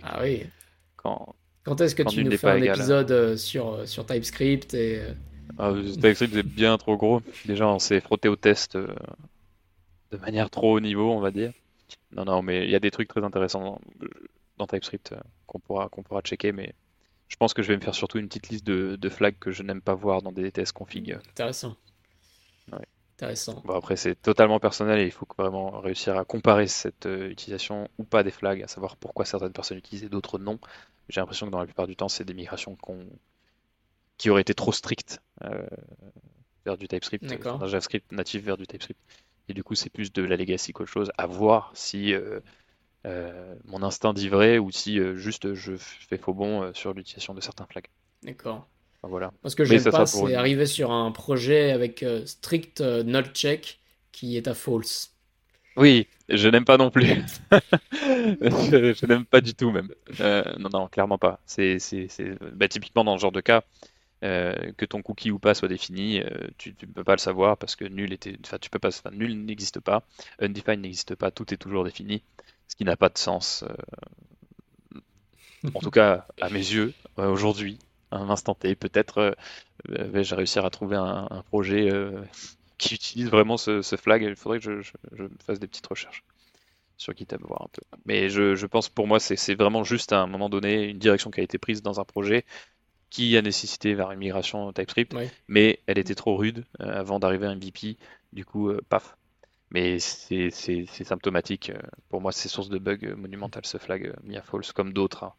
Ah 0.03 0.19
oui. 0.21 0.43
quand, 0.95 1.35
Quand 1.63 1.79
est-ce 1.81 1.95
que 1.95 2.03
Quand 2.03 2.09
tu 2.09 2.23
nous 2.23 2.31
fais 2.37 2.49
un 2.49 2.55
égal. 2.57 2.75
épisode 2.77 3.35
sur, 3.37 3.87
sur 3.87 4.05
TypeScript 4.05 4.73
et 4.73 5.01
Ah, 5.57 5.73
TypeScript 5.73 6.35
est 6.35 6.43
bien 6.43 6.77
trop 6.77 6.97
gros. 6.97 7.21
Déjà, 7.45 7.67
on 7.67 7.79
s'est 7.79 8.01
frotté 8.01 8.27
au 8.29 8.35
test 8.35 8.77
de 8.77 10.17
manière 10.17 10.49
trop 10.49 10.75
haut 10.75 10.79
niveau, 10.79 11.11
on 11.11 11.19
va 11.19 11.31
dire. 11.31 11.53
Non, 12.11 12.25
non, 12.25 12.41
mais 12.41 12.65
il 12.65 12.69
y 12.69 12.75
a 12.75 12.79
des 12.79 12.91
trucs 12.91 13.07
très 13.07 13.23
intéressants 13.23 13.79
dans, 14.57 14.67
TypeScript 14.67 15.13
euh, 15.13 15.19
qu'on 15.47 15.59
pourra, 15.59 15.89
qu'on 15.89 16.03
pourra 16.03 16.21
checker, 16.21 16.51
mais 16.51 16.73
je 17.27 17.35
pense 17.35 17.53
que 17.53 17.63
je 17.63 17.69
vais 17.69 17.77
me 17.77 17.81
faire 17.81 17.95
surtout 17.95 18.19
une 18.19 18.27
petite 18.27 18.49
liste 18.49 18.65
de, 18.65 18.95
de 18.95 19.09
flags 19.09 19.39
que 19.39 19.51
je 19.51 19.63
n'aime 19.63 19.81
pas 19.81 19.95
voir 19.95 20.21
dans 20.21 20.31
des 20.31 20.51
tests 20.51 20.73
config. 20.73 21.13
intéressant. 21.29 21.75
Ouais. 22.71 22.85
Intéressant. 23.15 23.61
Bon, 23.65 23.75
après, 23.75 23.95
c'est 23.95 24.15
totalement 24.21 24.59
personnel 24.59 24.99
et 24.99 25.05
il 25.05 25.11
faut 25.11 25.27
vraiment 25.37 25.79
réussir 25.79 26.17
à 26.17 26.25
comparer 26.25 26.67
cette 26.67 27.05
euh, 27.05 27.29
utilisation 27.29 27.87
ou 27.97 28.03
pas 28.03 28.23
des 28.23 28.31
flags, 28.31 28.63
à 28.63 28.67
savoir 28.67 28.97
pourquoi 28.97 29.25
certaines 29.25 29.53
personnes 29.53 29.77
utilisent 29.77 30.03
et 30.03 30.09
d'autres 30.09 30.39
non. 30.39 30.59
J'ai 31.09 31.21
l'impression 31.21 31.45
que 31.45 31.51
dans 31.51 31.59
la 31.59 31.65
plupart 31.65 31.87
du 31.87 31.95
temps, 31.95 32.09
c'est 32.09 32.23
des 32.25 32.33
migrations 32.33 32.75
qu'on- 32.75 33.07
qui 34.17 34.29
auraient 34.29 34.41
été 34.41 34.53
trop 34.53 34.71
strictes 34.71 35.19
euh, 35.43 35.65
vers 36.65 36.77
du 36.77 36.87
TypeScript, 36.87 37.23
d'un 37.59 37.67
JavaScript 37.67 38.11
natif 38.11 38.43
vers 38.43 38.57
du 38.57 38.67
TypeScript. 38.67 38.99
Et 39.49 39.53
du 39.53 39.63
coup, 39.63 39.75
c'est 39.75 39.89
plus 39.89 40.11
de 40.13 40.23
la 40.23 40.37
legacy 40.37 40.73
qu'autre 40.73 40.89
chose. 40.91 41.11
À 41.17 41.27
voir 41.27 41.71
si 41.75 42.13
euh, 42.13 42.39
euh, 43.05 43.55
mon 43.65 43.83
instinct 43.83 44.13
dit 44.13 44.29
vrai 44.29 44.57
ou 44.57 44.71
si 44.71 44.99
euh, 44.99 45.15
juste 45.15 45.53
je 45.53 45.73
fais 45.75 46.17
faux 46.17 46.33
bon 46.33 46.73
sur 46.73 46.93
l'utilisation 46.93 47.33
de 47.33 47.41
certains 47.41 47.65
flags. 47.65 47.87
D'accord. 48.23 48.67
Enfin, 49.01 49.09
voilà. 49.09 49.31
Parce 49.41 49.55
que 49.55 49.65
j'aime 49.65 49.79
ça 49.79 49.91
pas, 49.91 50.05
c'est 50.05 50.19
une- 50.21 50.35
arriver 50.35 50.65
sur 50.65 50.91
un 50.91 51.11
projet 51.11 51.71
avec 51.71 52.05
strict 52.25 52.81
null 52.81 53.25
check 53.33 53.79
qui 54.11 54.37
est 54.37 54.47
à 54.47 54.53
false. 54.53 55.11
Oui, 55.77 56.07
je 56.27 56.49
n'aime 56.49 56.65
pas 56.65 56.77
non 56.77 56.91
plus. 56.91 57.07
Je, 57.91 58.93
je 58.93 59.05
n'aime 59.05 59.25
pas 59.25 59.41
du 59.41 59.53
tout 59.53 59.71
même. 59.71 59.89
Euh, 60.19 60.43
non, 60.57 60.69
non, 60.71 60.87
clairement 60.87 61.17
pas. 61.17 61.39
C'est, 61.45 61.79
c'est, 61.79 62.07
c'est... 62.09 62.31
Bah, 62.53 62.67
typiquement 62.67 63.03
dans 63.03 63.17
ce 63.17 63.21
genre 63.21 63.31
de 63.31 63.41
cas, 63.41 63.63
que 64.21 64.85
ton 64.85 65.01
cookie 65.01 65.31
ou 65.31 65.39
pas 65.39 65.53
soit 65.53 65.67
défini, 65.67 66.21
euh, 66.21 66.47
tu 66.57 66.75
ne 66.81 66.91
peux 66.93 67.03
pas 67.03 67.13
le 67.13 67.19
savoir 67.19 67.57
parce 67.57 67.75
que 67.75 67.85
nul 67.85 68.17
pas, 68.79 68.89
n'existe 69.35 69.79
pas, 69.79 70.03
undefined 70.39 70.81
n'existe 70.81 71.15
pas, 71.15 71.31
tout 71.31 71.53
est 71.53 71.57
toujours 71.57 71.83
défini, 71.83 72.23
ce 72.67 72.75
qui 72.75 72.85
n'a 72.85 72.95
pas 72.95 73.09
de 73.09 73.17
sens. 73.17 73.63
euh, 74.93 74.99
En 75.73 75.79
tout 75.79 75.91
cas, 75.91 76.27
à 76.39 76.49
mes 76.49 76.59
yeux, 76.59 76.93
euh, 77.19 77.29
aujourd'hui, 77.29 77.79
à 78.11 78.17
un 78.17 78.29
instant 78.29 78.55
T, 78.55 78.75
peut-être 78.75 79.17
euh, 79.19 79.31
euh, 79.89 80.03
vais-je 80.11 80.35
réussir 80.35 80.65
à 80.65 80.69
trouver 80.69 80.97
un, 80.97 81.43
projet 81.47 81.91
euh, 81.91 82.21
qui 82.77 82.93
utilise 82.95 83.29
vraiment 83.29 83.57
ce, 83.57 83.81
flag. 83.81 84.23
Il 84.23 84.35
faudrait 84.35 84.59
que 84.59 84.81
je, 84.81 84.91
fasse 85.45 85.59
des 85.59 85.67
petites 85.67 85.87
recherches 85.87 86.23
sur 86.97 87.15
GitHub, 87.17 87.41
voir 87.41 87.63
un 87.63 87.69
peu. 87.71 87.81
Mais 88.05 88.29
je, 88.29 88.55
je 88.55 88.65
pense 88.67 88.89
pour 88.89 89.07
moi, 89.07 89.19
c'est 89.19 89.55
vraiment 89.55 89.83
juste 89.83 90.13
à 90.13 90.19
un 90.21 90.27
moment 90.27 90.49
donné 90.49 90.89
une 90.89 90.99
direction 90.99 91.31
qui 91.31 91.39
a 91.39 91.43
été 91.43 91.57
prise 91.57 91.81
dans 91.81 91.99
un 91.99 92.03
projet 92.03 92.45
qui 93.11 93.37
a 93.37 93.43
nécessité 93.43 93.95
vers 93.95 94.11
une 94.11 94.19
migration 94.19 94.73
TypeScript, 94.73 95.15
mais 95.49 95.81
elle 95.87 95.99
était 95.99 96.15
trop 96.15 96.37
rude 96.37 96.65
euh, 96.81 96.99
avant 97.01 97.19
d'arriver 97.19 97.47
à 97.47 97.51
MVP. 97.53 97.97
Du 98.33 98.45
coup, 98.45 98.69
euh, 98.71 98.81
paf. 98.89 99.17
Mais 99.71 99.99
c'est 99.99 100.49
c'est- 100.51 100.85
c'est 100.89 101.05
symptomatique. 101.05 101.71
euh, 101.71 101.81
Pour 102.09 102.21
moi, 102.21 102.31
c'est 102.33 102.49
source 102.49 102.69
de 102.69 102.79
bug 102.79 103.05
euh, 103.05 103.15
monumental 103.17 103.65
ce 103.65 103.77
flag 103.79 104.13
à 104.35 104.41
false, 104.43 104.71
comme 104.73 104.93
d'autres. 104.93 105.23
hein. 105.25 105.33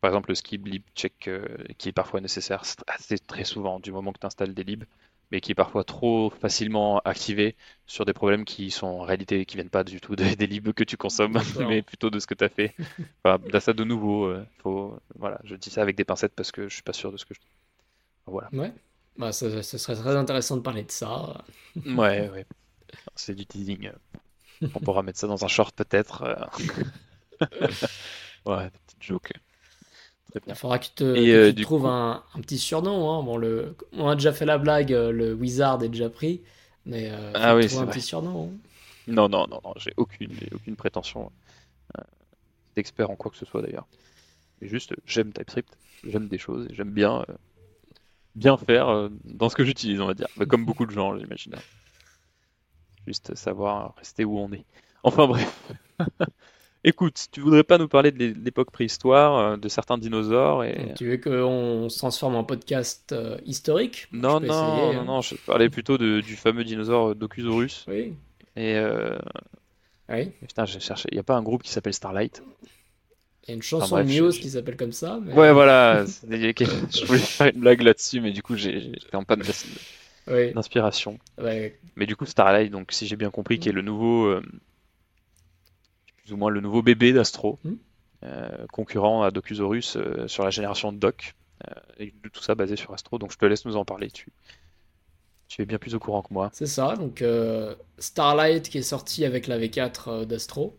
Par 0.00 0.10
exemple, 0.10 0.30
le 0.30 0.34
skip 0.36 0.66
lib 0.66 0.82
check 0.94 1.30
qui 1.78 1.88
est 1.88 1.92
parfois 1.92 2.20
nécessaire 2.20 2.64
st- 2.64 2.82
assez 2.86 3.18
très 3.18 3.44
souvent 3.44 3.80
du 3.80 3.92
moment 3.92 4.12
que 4.12 4.18
tu 4.20 4.26
installes 4.26 4.54
des 4.54 4.64
libs, 4.64 4.84
mais 5.30 5.40
qui 5.40 5.52
est 5.52 5.54
parfois 5.54 5.84
trop 5.84 6.30
facilement 6.30 7.00
activé 7.00 7.56
sur 7.86 8.04
des 8.04 8.12
problèmes 8.12 8.44
qui 8.44 8.70
sont 8.70 8.86
en 8.86 9.02
réalité 9.02 9.44
qui 9.46 9.56
viennent 9.56 9.70
pas 9.70 9.84
du 9.84 10.00
tout 10.00 10.16
des, 10.16 10.36
des 10.36 10.46
libs 10.46 10.72
que 10.72 10.84
tu 10.84 10.96
consommes, 10.96 11.38
mais 11.68 11.82
plutôt 11.82 12.10
de 12.10 12.18
ce 12.18 12.26
que 12.26 12.34
tu 12.34 12.44
as 12.44 12.48
fait. 12.48 12.74
Enfin, 13.24 13.42
là, 13.52 13.60
ça 13.60 13.72
de 13.72 13.84
nouveau, 13.84 14.26
euh, 14.26 14.46
faut, 14.62 14.98
voilà, 15.16 15.40
je 15.44 15.54
dis 15.56 15.70
ça 15.70 15.82
avec 15.82 15.96
des 15.96 16.04
pincettes 16.04 16.34
parce 16.34 16.52
que 16.52 16.68
je 16.68 16.74
suis 16.74 16.82
pas 16.82 16.92
sûr 16.92 17.12
de 17.12 17.16
ce 17.16 17.24
que 17.24 17.34
je. 17.34 17.40
Voilà. 18.26 18.50
Ouais. 18.52 18.72
Bah, 19.16 19.32
ça 19.32 19.62
serait 19.62 19.94
très 19.94 20.16
intéressant 20.16 20.56
de 20.56 20.62
parler 20.62 20.82
de 20.82 20.90
ça. 20.90 21.44
Ouais, 21.86 22.28
ouais. 22.30 22.46
C'est 23.16 23.34
du 23.34 23.46
teasing. 23.46 23.90
On 24.74 24.80
pourra 24.80 25.02
mettre 25.02 25.18
ça 25.20 25.26
dans 25.28 25.44
un 25.44 25.48
short 25.48 25.74
peut-être. 25.76 26.22
euh. 26.22 26.36
Ouais, 28.46 28.64
des 28.70 28.78
petites 28.86 29.02
jokes. 29.02 29.32
Très 30.34 30.40
bien. 30.40 30.54
Il 30.54 30.56
faudra 30.56 30.78
que 30.78 30.84
tu 30.86 30.90
te, 30.92 31.04
Et, 31.16 31.26
que 31.28 31.36
euh, 31.36 31.48
tu 31.48 31.54
te 31.54 31.56
du 31.56 31.62
trouves 31.62 31.82
coup- 31.82 31.88
un, 31.88 32.24
un 32.34 32.40
petit 32.40 32.58
surnom. 32.58 33.10
hein. 33.10 33.22
Bon, 33.22 33.36
le, 33.36 33.76
on 33.92 34.08
a 34.08 34.14
déjà 34.14 34.32
fait 34.32 34.44
la 34.46 34.58
blague, 34.58 34.92
euh, 34.92 35.10
le 35.12 35.34
Wizard 35.34 35.82
est 35.82 35.88
déjà 35.88 36.10
pris. 36.10 36.42
Mais 36.86 37.10
euh, 37.10 37.32
Ah 37.34 37.54
oui, 37.56 37.68
c'est 37.68 37.76
un 37.78 37.86
vrai. 37.86 37.94
petit 37.94 38.02
surnom. 38.02 38.50
hein. 38.52 38.58
Non, 39.06 39.28
non, 39.28 39.46
non, 39.48 39.60
non, 39.64 39.72
j'ai 39.76 39.92
aucune, 39.96 40.38
aucune 40.52 40.76
prétention 40.76 41.30
euh, 41.98 42.02
d'expert 42.76 43.10
en 43.10 43.16
quoi 43.16 43.30
que 43.30 43.36
ce 43.38 43.46
soit 43.46 43.62
d'ailleurs. 43.62 43.88
Juste, 44.62 44.94
j'aime 45.06 45.32
TypeScript, 45.32 45.78
j'aime 46.04 46.28
des 46.28 46.38
choses, 46.38 46.68
j'aime 46.72 46.92
bien, 46.92 47.24
euh, 47.28 47.34
bien 48.34 48.56
faire 48.56 49.08
dans 49.24 49.48
ce 49.48 49.56
que 49.56 49.64
j'utilise, 49.64 50.00
on 50.00 50.06
va 50.06 50.14
dire. 50.14 50.28
Comme 50.48 50.64
beaucoup 50.64 50.86
de 50.86 50.90
gens, 50.92 51.16
j'imagine. 51.18 51.56
Juste 53.06 53.34
savoir 53.34 53.94
rester 53.96 54.24
où 54.24 54.38
on 54.38 54.52
est. 54.52 54.66
Enfin 55.04 55.26
bref. 55.26 55.72
Écoute, 56.86 57.28
tu 57.32 57.40
voudrais 57.40 57.64
pas 57.64 57.78
nous 57.78 57.88
parler 57.88 58.10
de 58.12 58.18
l'é- 58.18 58.34
de 58.34 58.44
l'époque 58.44 58.70
préhistoire, 58.70 59.38
euh, 59.38 59.56
de 59.56 59.68
certains 59.68 59.96
dinosaures 59.96 60.64
et... 60.64 60.92
Tu 60.96 61.08
veux 61.08 61.16
qu'on 61.16 61.88
se 61.88 61.96
transforme 61.96 62.34
en 62.34 62.44
podcast 62.44 63.12
euh, 63.12 63.38
historique? 63.46 64.06
Non, 64.12 64.38
non, 64.38 64.40
essayer, 64.40 64.50
non, 64.94 65.00
hein. 65.00 65.04
non, 65.06 65.20
je 65.22 65.34
parlais 65.46 65.70
plutôt 65.70 65.96
de- 65.96 66.20
du 66.20 66.36
fameux 66.36 66.62
dinosaure 66.62 67.14
Docusaurus. 67.14 67.86
Oui. 67.88 68.12
Et 68.56 68.74
euh, 68.76 69.16
Euh, 70.10 70.16
Oui. 70.16 70.30
Putain, 70.46 70.66
j'ai 70.66 70.80
cherché. 70.80 71.08
Il 71.10 71.14
n'y 71.14 71.20
a 71.20 71.22
pas 71.22 71.36
un 71.36 71.42
groupe 71.42 71.62
qui 71.62 71.70
s'appelle 71.70 71.94
Starlight? 71.94 72.42
Il 73.44 73.48
y 73.48 73.52
a 73.52 73.54
une 73.56 73.62
chanson 73.62 73.94
bref, 73.96 74.06
Muse 74.06 74.36
je- 74.36 74.40
qui 74.42 74.50
s'appelle 74.50 74.76
comme 74.76 74.92
ça. 74.92 75.18
mais- 75.24 75.32
Ouais, 75.32 75.52
voilà. 75.54 76.04
Je 76.04 77.04
voulais 77.06 77.18
faire 77.18 77.46
une 77.54 77.60
blague 77.60 77.80
là-dessus, 77.80 78.20
mais 78.20 78.32
du 78.32 78.42
coup, 78.42 78.56
j'ai- 78.56 78.80
j'étais 78.80 79.16
en 79.16 79.24
panne 79.24 79.40
d'ins- 79.40 79.52
Oui, 80.28 80.52
d'inspiration. 80.52 81.18
ouais. 81.38 81.78
Mais 81.96 82.04
du 82.04 82.14
coup, 82.14 82.26
Starlight, 82.26 82.70
donc 82.70 82.92
si 82.92 83.06
j'ai 83.06 83.16
bien 83.16 83.30
compris, 83.30 83.58
qui 83.58 83.70
est 83.70 83.72
le 83.72 83.80
nouveau, 83.82 84.26
euh, 84.26 84.42
plus 86.24 86.32
ou 86.32 86.36
moins 86.36 86.50
le 86.50 86.60
nouveau 86.60 86.82
bébé 86.82 87.12
d'Astro, 87.12 87.58
Mm. 87.64 87.72
euh, 88.24 88.66
concurrent 88.72 89.22
à 89.22 89.30
Docusaurus 89.30 89.96
euh, 89.96 90.26
sur 90.28 90.44
la 90.44 90.50
génération 90.50 90.92
de 90.92 90.98
Doc, 90.98 91.34
euh, 91.68 91.74
et 91.98 92.12
tout 92.32 92.42
ça 92.42 92.54
basé 92.54 92.76
sur 92.76 92.92
Astro. 92.94 93.18
Donc 93.18 93.32
je 93.32 93.38
te 93.38 93.44
laisse 93.44 93.64
nous 93.66 93.76
en 93.76 93.84
parler. 93.84 94.10
Tu, 94.10 94.28
tu 95.48 95.62
es 95.62 95.66
bien 95.66 95.78
plus 95.78 95.94
au 95.94 95.98
courant 95.98 96.22
que 96.22 96.32
moi. 96.32 96.50
C'est 96.52 96.66
ça, 96.66 96.96
donc 96.96 97.22
Starlight 97.98 98.68
qui 98.68 98.78
est 98.78 98.82
sorti 98.82 99.24
avec 99.24 99.46
la 99.46 99.58
V4 99.58 100.08
euh, 100.08 100.24
d'Astro, 100.24 100.76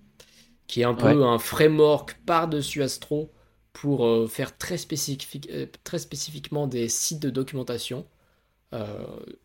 qui 0.68 0.82
est 0.82 0.86
un 0.86 0.96
peu 0.96 1.24
un 1.24 1.38
framework 1.38 2.20
par-dessus 2.26 2.82
Astro 2.82 3.32
pour 3.74 4.32
faire 4.32 4.58
très, 4.58 4.78
spécifique, 4.78 5.52
très 5.84 6.00
spécifiquement 6.00 6.66
des 6.66 6.88
sites 6.88 7.22
de 7.22 7.30
documentation. 7.30 8.08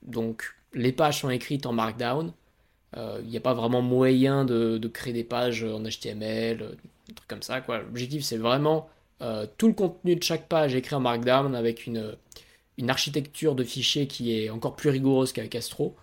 Donc 0.02 0.54
les 0.72 0.92
pages 0.92 1.20
sont 1.20 1.30
écrites 1.30 1.66
en 1.66 1.72
Markdown. 1.72 2.32
Euh, 2.96 3.20
Il 3.22 3.30
n'y 3.30 3.36
a 3.36 3.40
pas 3.40 3.54
vraiment 3.54 3.82
moyen 3.82 4.44
de, 4.44 4.78
créer 4.92 5.12
des 5.12 5.24
pages 5.24 5.64
en 5.64 5.82
HTML, 5.82 6.62
euh, 6.62 6.72
des 7.08 7.14
trucs 7.14 7.28
comme 7.28 7.42
ça. 7.42 7.60
L'objectif 7.68 8.24
c'est 8.24 8.36
vraiment 8.38 8.88
euh, 9.22 9.46
tout 9.58 9.68
le 9.68 9.74
contenu 9.74 10.16
de 10.16 10.22
chaque 10.22 10.48
page 10.48 10.74
écrit 10.74 10.94
en 10.96 11.00
Markdown 11.00 11.54
avec 11.54 11.86
une, 11.86 12.16
une 12.78 12.90
architecture 12.90 13.54
de 13.54 13.64
fichiers 13.64 14.06
qui 14.08 14.34
est 14.38 14.50
encore 14.50 14.76
plus 14.76 14.90
rigoureuse 14.90 15.32
qu'avec 15.32 15.54
Astro, 15.56 15.96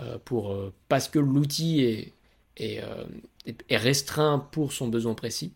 euh, 0.00 0.18
pour, 0.24 0.52
euh, 0.52 0.72
parce 0.88 1.08
que 1.08 1.18
l'outil 1.20 1.82
est, 1.82 2.12
est, 2.58 2.82
euh, 2.84 3.04
est- 3.46 3.64
est 3.70 3.76
restreint 3.78 4.38
pour 4.52 4.72
son 4.72 4.88
besoin 4.88 5.14
précis. 5.14 5.54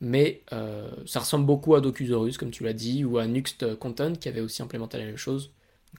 Mais 0.00 0.42
euh, 0.52 0.90
ça 1.06 1.20
ressemble 1.20 1.46
beaucoup 1.46 1.74
à 1.74 1.80
Docusaurus, 1.80 2.38
comme 2.38 2.50
tu 2.50 2.62
l'as 2.64 2.72
dit, 2.72 3.04
ou 3.04 3.18
à 3.18 3.26
Nuxt 3.26 3.74
Content, 3.76 4.12
qui 4.14 4.28
avait 4.28 4.40
aussi 4.40 4.62
implémenté 4.62 4.96
la 4.98 5.04
même 5.04 5.16
chose. 5.16 5.52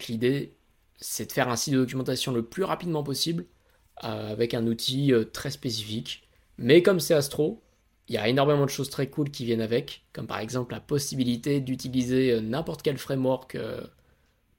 L'idée, 0.08 0.54
c'est 0.98 1.26
de 1.28 1.32
faire 1.34 1.50
un 1.50 1.56
site 1.58 1.74
de 1.74 1.80
documentation 1.80 2.32
le 2.32 2.44
plus 2.44 2.64
rapidement 2.64 3.04
possible, 3.04 3.46
euh, 3.46 3.59
avec 4.00 4.54
un 4.54 4.66
outil 4.68 5.14
euh, 5.14 5.26
très 5.26 5.52
spécifique. 5.52 6.28
Mais 6.58 6.84
comme 6.84 7.00
c'est 7.00 7.14
Astro, 7.14 7.62
il 8.08 8.16
y 8.16 8.18
a 8.18 8.28
énormément 8.28 8.66
de 8.66 8.70
choses 8.70 8.90
très 8.90 9.08
cool 9.10 9.30
qui 9.32 9.46
viennent 9.46 9.62
avec, 9.62 10.04
comme 10.14 10.28
par 10.28 10.40
exemple 10.40 10.74
la 10.74 10.80
possibilité 10.80 11.62
d'utiliser 11.62 12.32
euh, 12.32 12.42
n'importe 12.42 12.82
quel 12.82 12.98
framework 12.98 13.56
euh, 13.56 13.82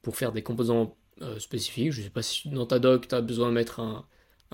pour 0.03 0.17
faire 0.17 0.33
des 0.33 0.43
composants 0.43 0.97
euh, 1.23 1.39
spécifiques. 1.39 1.93
Je 1.93 2.01
ne 2.01 2.05
sais 2.05 2.11
pas 2.11 2.23
si 2.23 2.49
dans 2.49 2.67
ta 2.67 2.79
doc, 2.79 3.09
tu 3.09 3.15
as 3.15 3.21
besoin 3.21 3.49
de 3.49 3.55
mettre 3.55 3.81
un, 3.81 4.07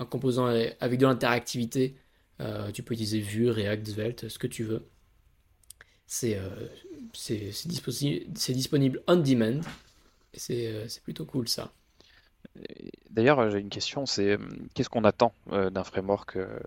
composant 0.09 0.47
avec 0.47 0.99
de 0.99 1.05
l'interactivité. 1.05 1.95
Euh, 2.39 2.71
tu 2.71 2.83
peux 2.83 2.93
utiliser 2.93 3.19
Vue, 3.19 3.49
React, 3.49 3.87
Svelte, 3.87 4.29
ce 4.29 4.37
que 4.37 4.47
tu 4.47 4.63
veux. 4.63 4.87
C'est 6.05 6.37
euh, 6.37 6.67
disponible 8.35 9.01
on 9.07 9.17
demand. 9.17 9.61
Euh, 10.51 10.85
c'est 10.87 11.03
plutôt 11.03 11.25
cool 11.25 11.47
ça. 11.47 11.73
D'ailleurs, 13.09 13.49
j'ai 13.49 13.59
une 13.59 13.69
question, 13.69 14.05
c'est 14.05 14.31
euh, 14.33 14.37
qu'est-ce 14.73 14.89
qu'on 14.89 15.03
attend 15.03 15.33
euh, 15.51 15.69
d'un 15.69 15.83
framework 15.83 16.37
euh, 16.37 16.59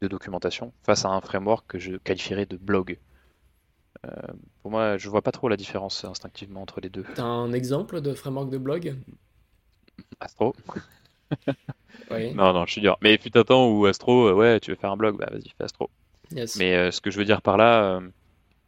de 0.00 0.08
documentation 0.08 0.72
face 0.84 1.04
à 1.04 1.10
un 1.10 1.20
framework 1.20 1.66
que 1.68 1.78
je 1.78 1.96
qualifierais 1.98 2.46
de 2.46 2.56
blog? 2.56 2.98
Euh, 4.06 4.10
pour 4.62 4.70
moi, 4.70 4.96
je 4.98 5.08
vois 5.08 5.22
pas 5.22 5.32
trop 5.32 5.48
la 5.48 5.56
différence 5.56 6.04
instinctivement 6.04 6.62
entre 6.62 6.80
les 6.80 6.88
deux. 6.90 7.04
T'as 7.14 7.24
un 7.24 7.52
exemple 7.52 8.00
de 8.00 8.14
framework 8.14 8.50
de 8.50 8.58
blog? 8.58 8.94
Astro? 10.20 10.54
Oui. 12.10 12.32
Non, 12.34 12.52
non, 12.52 12.66
je 12.66 12.72
suis 12.72 12.80
dur. 12.80 12.96
Mais 13.02 13.14
il 13.14 13.20
fut 13.20 13.36
un 13.36 13.44
temps 13.44 13.68
où 13.70 13.86
Astro, 13.86 14.28
euh, 14.28 14.34
ouais, 14.34 14.60
tu 14.60 14.70
veux 14.70 14.76
faire 14.76 14.92
un 14.92 14.96
blog, 14.96 15.16
bah 15.18 15.28
vas-y, 15.30 15.48
fais 15.56 15.64
Astro. 15.64 15.90
Yes. 16.30 16.56
Mais 16.58 16.76
euh, 16.76 16.90
ce 16.90 17.00
que 17.00 17.10
je 17.10 17.18
veux 17.18 17.24
dire 17.24 17.42
par 17.42 17.56
là, 17.56 17.96
euh, 17.96 18.08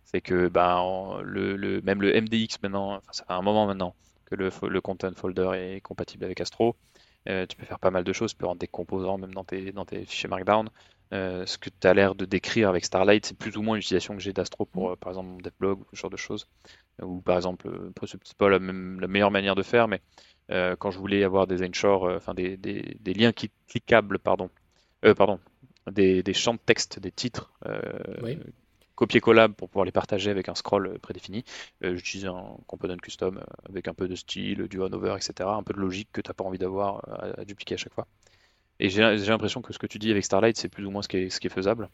c'est 0.04 0.20
que 0.20 0.48
bah, 0.48 0.78
en- 0.78 1.20
le, 1.22 1.56
le- 1.56 1.82
même 1.82 2.02
le 2.02 2.16
MDX 2.16 2.60
maintenant, 2.62 3.00
ça 3.12 3.24
fait 3.26 3.32
un 3.34 3.42
moment 3.42 3.66
maintenant 3.66 3.94
que 4.28 4.34
le, 4.34 4.50
le 4.68 4.80
content 4.80 5.12
folder 5.14 5.50
est 5.54 5.80
compatible 5.80 6.24
avec 6.24 6.40
Astro. 6.40 6.76
Euh, 7.28 7.46
tu 7.46 7.56
peux 7.56 7.66
faire 7.66 7.78
pas 7.78 7.90
mal 7.90 8.04
de 8.04 8.12
choses, 8.12 8.32
tu 8.32 8.36
peux 8.38 8.46
rendre 8.46 8.60
des 8.60 8.68
composants 8.68 9.18
même 9.18 9.34
dans 9.34 9.44
tes, 9.44 9.72
dans 9.72 9.84
tes 9.84 10.04
fichiers 10.04 10.28
Markdown. 10.28 10.68
Euh, 11.14 11.46
ce 11.46 11.56
que 11.56 11.70
tu 11.70 11.86
as 11.86 11.94
l'air 11.94 12.14
de 12.14 12.24
décrire 12.24 12.68
avec 12.68 12.84
Starlight, 12.84 13.24
c'est 13.26 13.36
plus 13.36 13.56
ou 13.56 13.62
moins 13.62 13.76
l'utilisation 13.76 14.14
que 14.14 14.20
j'ai 14.20 14.32
d'Astro 14.32 14.66
pour, 14.66 14.90
euh, 14.90 14.96
par 14.96 15.10
exemple, 15.12 15.28
mon 15.28 15.38
devblog 15.38 15.80
ou 15.80 15.86
ce 15.96 16.00
genre 16.00 16.10
de 16.10 16.16
choses. 16.16 16.46
Ou 17.02 17.20
par 17.20 17.36
exemple, 17.36 17.68
c'est 18.24 18.36
pas 18.36 18.48
la, 18.48 18.58
même- 18.58 19.00
la 19.00 19.08
meilleure 19.08 19.30
manière 19.30 19.54
de 19.54 19.62
faire, 19.62 19.88
mais 19.88 20.00
quand 20.78 20.90
je 20.90 20.98
voulais 20.98 21.24
avoir 21.24 21.46
des 21.46 21.62
enfin 22.16 22.34
des, 22.34 22.56
des- 22.56 22.96
des 23.00 23.14
liens 23.14 23.32
qui- 23.32 23.50
cliquables, 23.68 24.18
pardon, 24.18 24.50
euh, 25.04 25.14
pardon, 25.14 25.38
des, 25.90 26.22
des 26.22 26.34
champs 26.34 26.54
de 26.54 26.60
texte, 26.64 26.98
des 26.98 27.12
titres, 27.12 27.52
Oui. 29.06 29.10
copier-collab 29.10 29.54
pour 29.54 29.68
pouvoir 29.68 29.84
les 29.84 29.92
partager 29.92 30.30
avec 30.30 30.48
un 30.48 30.54
scroll 30.54 30.86
euh, 30.88 30.98
prédéfini. 30.98 31.44
Euh, 31.84 31.96
J'utilise 31.96 32.26
un 32.26 32.56
component 32.66 32.96
custom 32.98 33.38
euh, 33.38 33.42
avec 33.68 33.88
un 33.88 33.94
peu 33.94 34.08
de 34.08 34.14
style, 34.14 34.68
du 34.68 34.80
on-over, 34.80 35.16
etc. 35.16 35.50
Un 35.50 35.62
peu 35.62 35.74
de 35.74 35.78
logique 35.80 36.10
que 36.12 36.20
tu 36.20 36.28
n'as 36.30 36.34
pas 36.34 36.44
envie 36.44 36.58
d'avoir 36.58 37.08
euh, 37.08 37.32
à, 37.38 37.40
à 37.42 37.44
dupliquer 37.44 37.74
à 37.74 37.78
chaque 37.78 37.94
fois. 37.94 38.06
Et 38.80 38.90
j'ai 38.90 39.02
l'impression 39.02 39.62
que 39.62 39.72
ce 39.72 39.78
que 39.78 39.86
tu 39.86 39.98
dis 39.98 40.10
avec 40.10 40.24
Starlight, 40.24 40.56
c'est 40.56 40.68
plus 40.68 40.86
ou 40.86 40.90
moins 40.90 41.02
ce 41.02 41.08
qui 41.08 41.18
est, 41.18 41.30
ce 41.30 41.40
qui 41.40 41.46
est 41.48 41.50
faisable. 41.50 41.88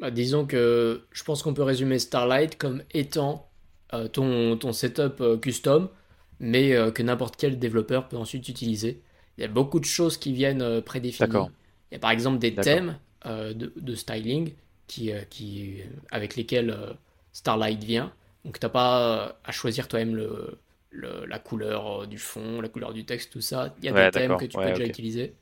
Bah, 0.00 0.10
disons 0.10 0.46
que 0.46 1.06
je 1.12 1.22
pense 1.24 1.42
qu'on 1.42 1.54
peut 1.54 1.62
résumer 1.62 1.98
Starlight 1.98 2.56
comme 2.58 2.82
étant 2.92 3.50
euh, 3.94 4.08
ton, 4.08 4.56
ton 4.56 4.72
setup 4.72 5.20
euh, 5.20 5.38
custom, 5.38 5.90
mais 6.40 6.72
euh, 6.74 6.90
que 6.90 7.02
n'importe 7.02 7.36
quel 7.36 7.58
développeur 7.58 8.08
peut 8.08 8.16
ensuite 8.16 8.48
utiliser. 8.48 9.02
Il 9.38 9.42
y 9.42 9.44
a 9.44 9.48
beaucoup 9.48 9.80
de 9.80 9.84
choses 9.84 10.16
qui 10.16 10.32
viennent 10.32 10.62
euh, 10.62 10.80
prédéfinies. 10.80 11.50
Il 11.90 11.94
y 11.94 11.96
a 11.96 12.00
par 12.00 12.10
exemple 12.10 12.38
des 12.38 12.58
thèmes 12.58 12.98
euh, 13.26 13.52
de, 13.54 13.72
de 13.76 13.94
styling 13.94 14.54
qui, 14.92 15.12
euh, 15.12 15.22
qui, 15.30 15.80
avec 16.10 16.36
lesquels 16.36 16.70
euh, 16.70 16.92
Starlight 17.32 17.82
vient. 17.84 18.12
Donc 18.44 18.58
t'as 18.58 18.68
pas 18.68 19.28
euh, 19.28 19.32
à 19.44 19.52
choisir 19.52 19.88
toi-même 19.88 20.16
le, 20.16 20.58
le- 20.90 21.24
la 21.26 21.38
couleur 21.38 22.06
du 22.08 22.18
fond, 22.18 22.60
la 22.60 22.68
couleur 22.68 22.92
du 22.92 23.04
texte, 23.06 23.32
tout 23.32 23.40
ça. 23.40 23.74
Il 23.78 23.84
y 23.84 23.88
a 23.88 23.92
Ouais, 23.92 23.94
des 23.94 24.10
thèmes 24.10 24.36
que 24.36 24.44
tu 24.44 24.58
Ouais, 24.58 24.60
peux 24.60 24.70
déjà 24.72 24.86
utiliser. 24.86 25.34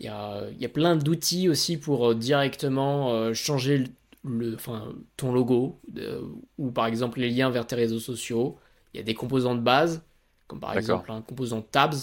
Il 0.00 0.06
y 0.06 0.08
a, 0.08 0.48
y 0.58 0.64
a 0.64 0.68
plein 0.68 0.96
d'outils 0.96 1.48
aussi 1.48 1.76
pour 1.76 2.14
directement 2.14 3.32
changer 3.34 3.78
le, 3.78 3.86
le- 4.24 4.54
enfin, 4.54 4.94
ton 5.16 5.32
logo 5.32 5.80
euh, 5.98 6.22
ou 6.58 6.70
par 6.70 6.86
exemple 6.86 7.20
les 7.20 7.30
liens 7.30 7.50
vers 7.50 7.66
tes 7.66 7.76
réseaux 7.76 7.98
sociaux. 8.00 8.58
Il 8.94 8.98
y 8.98 9.00
a 9.00 9.02
des 9.04 9.14
composants 9.14 9.54
de 9.54 9.60
base, 9.60 10.02
comme 10.46 10.60
par 10.60 10.74
exemple 10.74 11.10
un 11.12 11.22
composant 11.22 11.62
tabs 11.62 11.94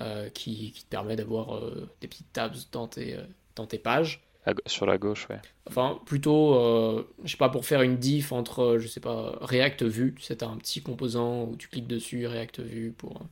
euh, 0.00 0.28
qui, 0.30 0.72
qui 0.72 0.84
te 0.84 0.88
permet 0.90 1.16
d'avoir 1.16 1.56
euh, 1.56 1.88
des 2.00 2.08
petites 2.08 2.32
tabs 2.32 2.56
dans 2.72 2.88
tes, 2.88 3.18
dans 3.56 3.66
tes 3.66 3.78
pages. 3.78 4.23
Sur 4.66 4.86
la 4.86 4.98
gauche, 4.98 5.26
ouais. 5.30 5.40
Enfin, 5.66 6.00
plutôt, 6.06 6.54
euh, 6.54 7.04
je 7.24 7.30
sais 7.32 7.36
pas, 7.36 7.48
pour 7.48 7.64
faire 7.64 7.82
une 7.82 7.96
diff 7.96 8.32
entre, 8.32 8.60
euh, 8.60 8.78
je 8.78 8.86
sais 8.86 9.00
pas, 9.00 9.38
React 9.40 9.84
Vue, 9.84 10.14
tu 10.14 10.22
sais, 10.22 10.36
t'as 10.36 10.48
un 10.48 10.56
petit 10.58 10.82
composant 10.82 11.44
où 11.44 11.56
tu 11.56 11.68
cliques 11.68 11.86
dessus, 11.86 12.26
React 12.26 12.60
Vue 12.60 12.92
pour... 12.92 13.16
euh, 13.22 13.24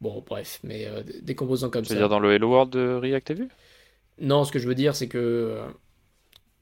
Bon, 0.00 0.22
bref, 0.26 0.60
mais 0.62 0.86
euh, 0.86 1.02
des- 1.02 1.20
des 1.22 1.34
composants 1.34 1.70
comme 1.70 1.84
ça. 1.84 1.90
C'est-à-dire 1.94 2.08
dans 2.08 2.20
le 2.20 2.32
Hello 2.32 2.50
World 2.50 2.72
de 2.72 2.94
React, 3.00 3.26
t'as 3.26 3.34
vu? 3.34 3.48
Non, 4.20 4.44
ce 4.44 4.52
que 4.52 4.58
je 4.58 4.68
veux 4.68 4.74
dire, 4.74 4.94
c'est 4.94 5.08
que. 5.08 5.18
euh, 5.18 5.66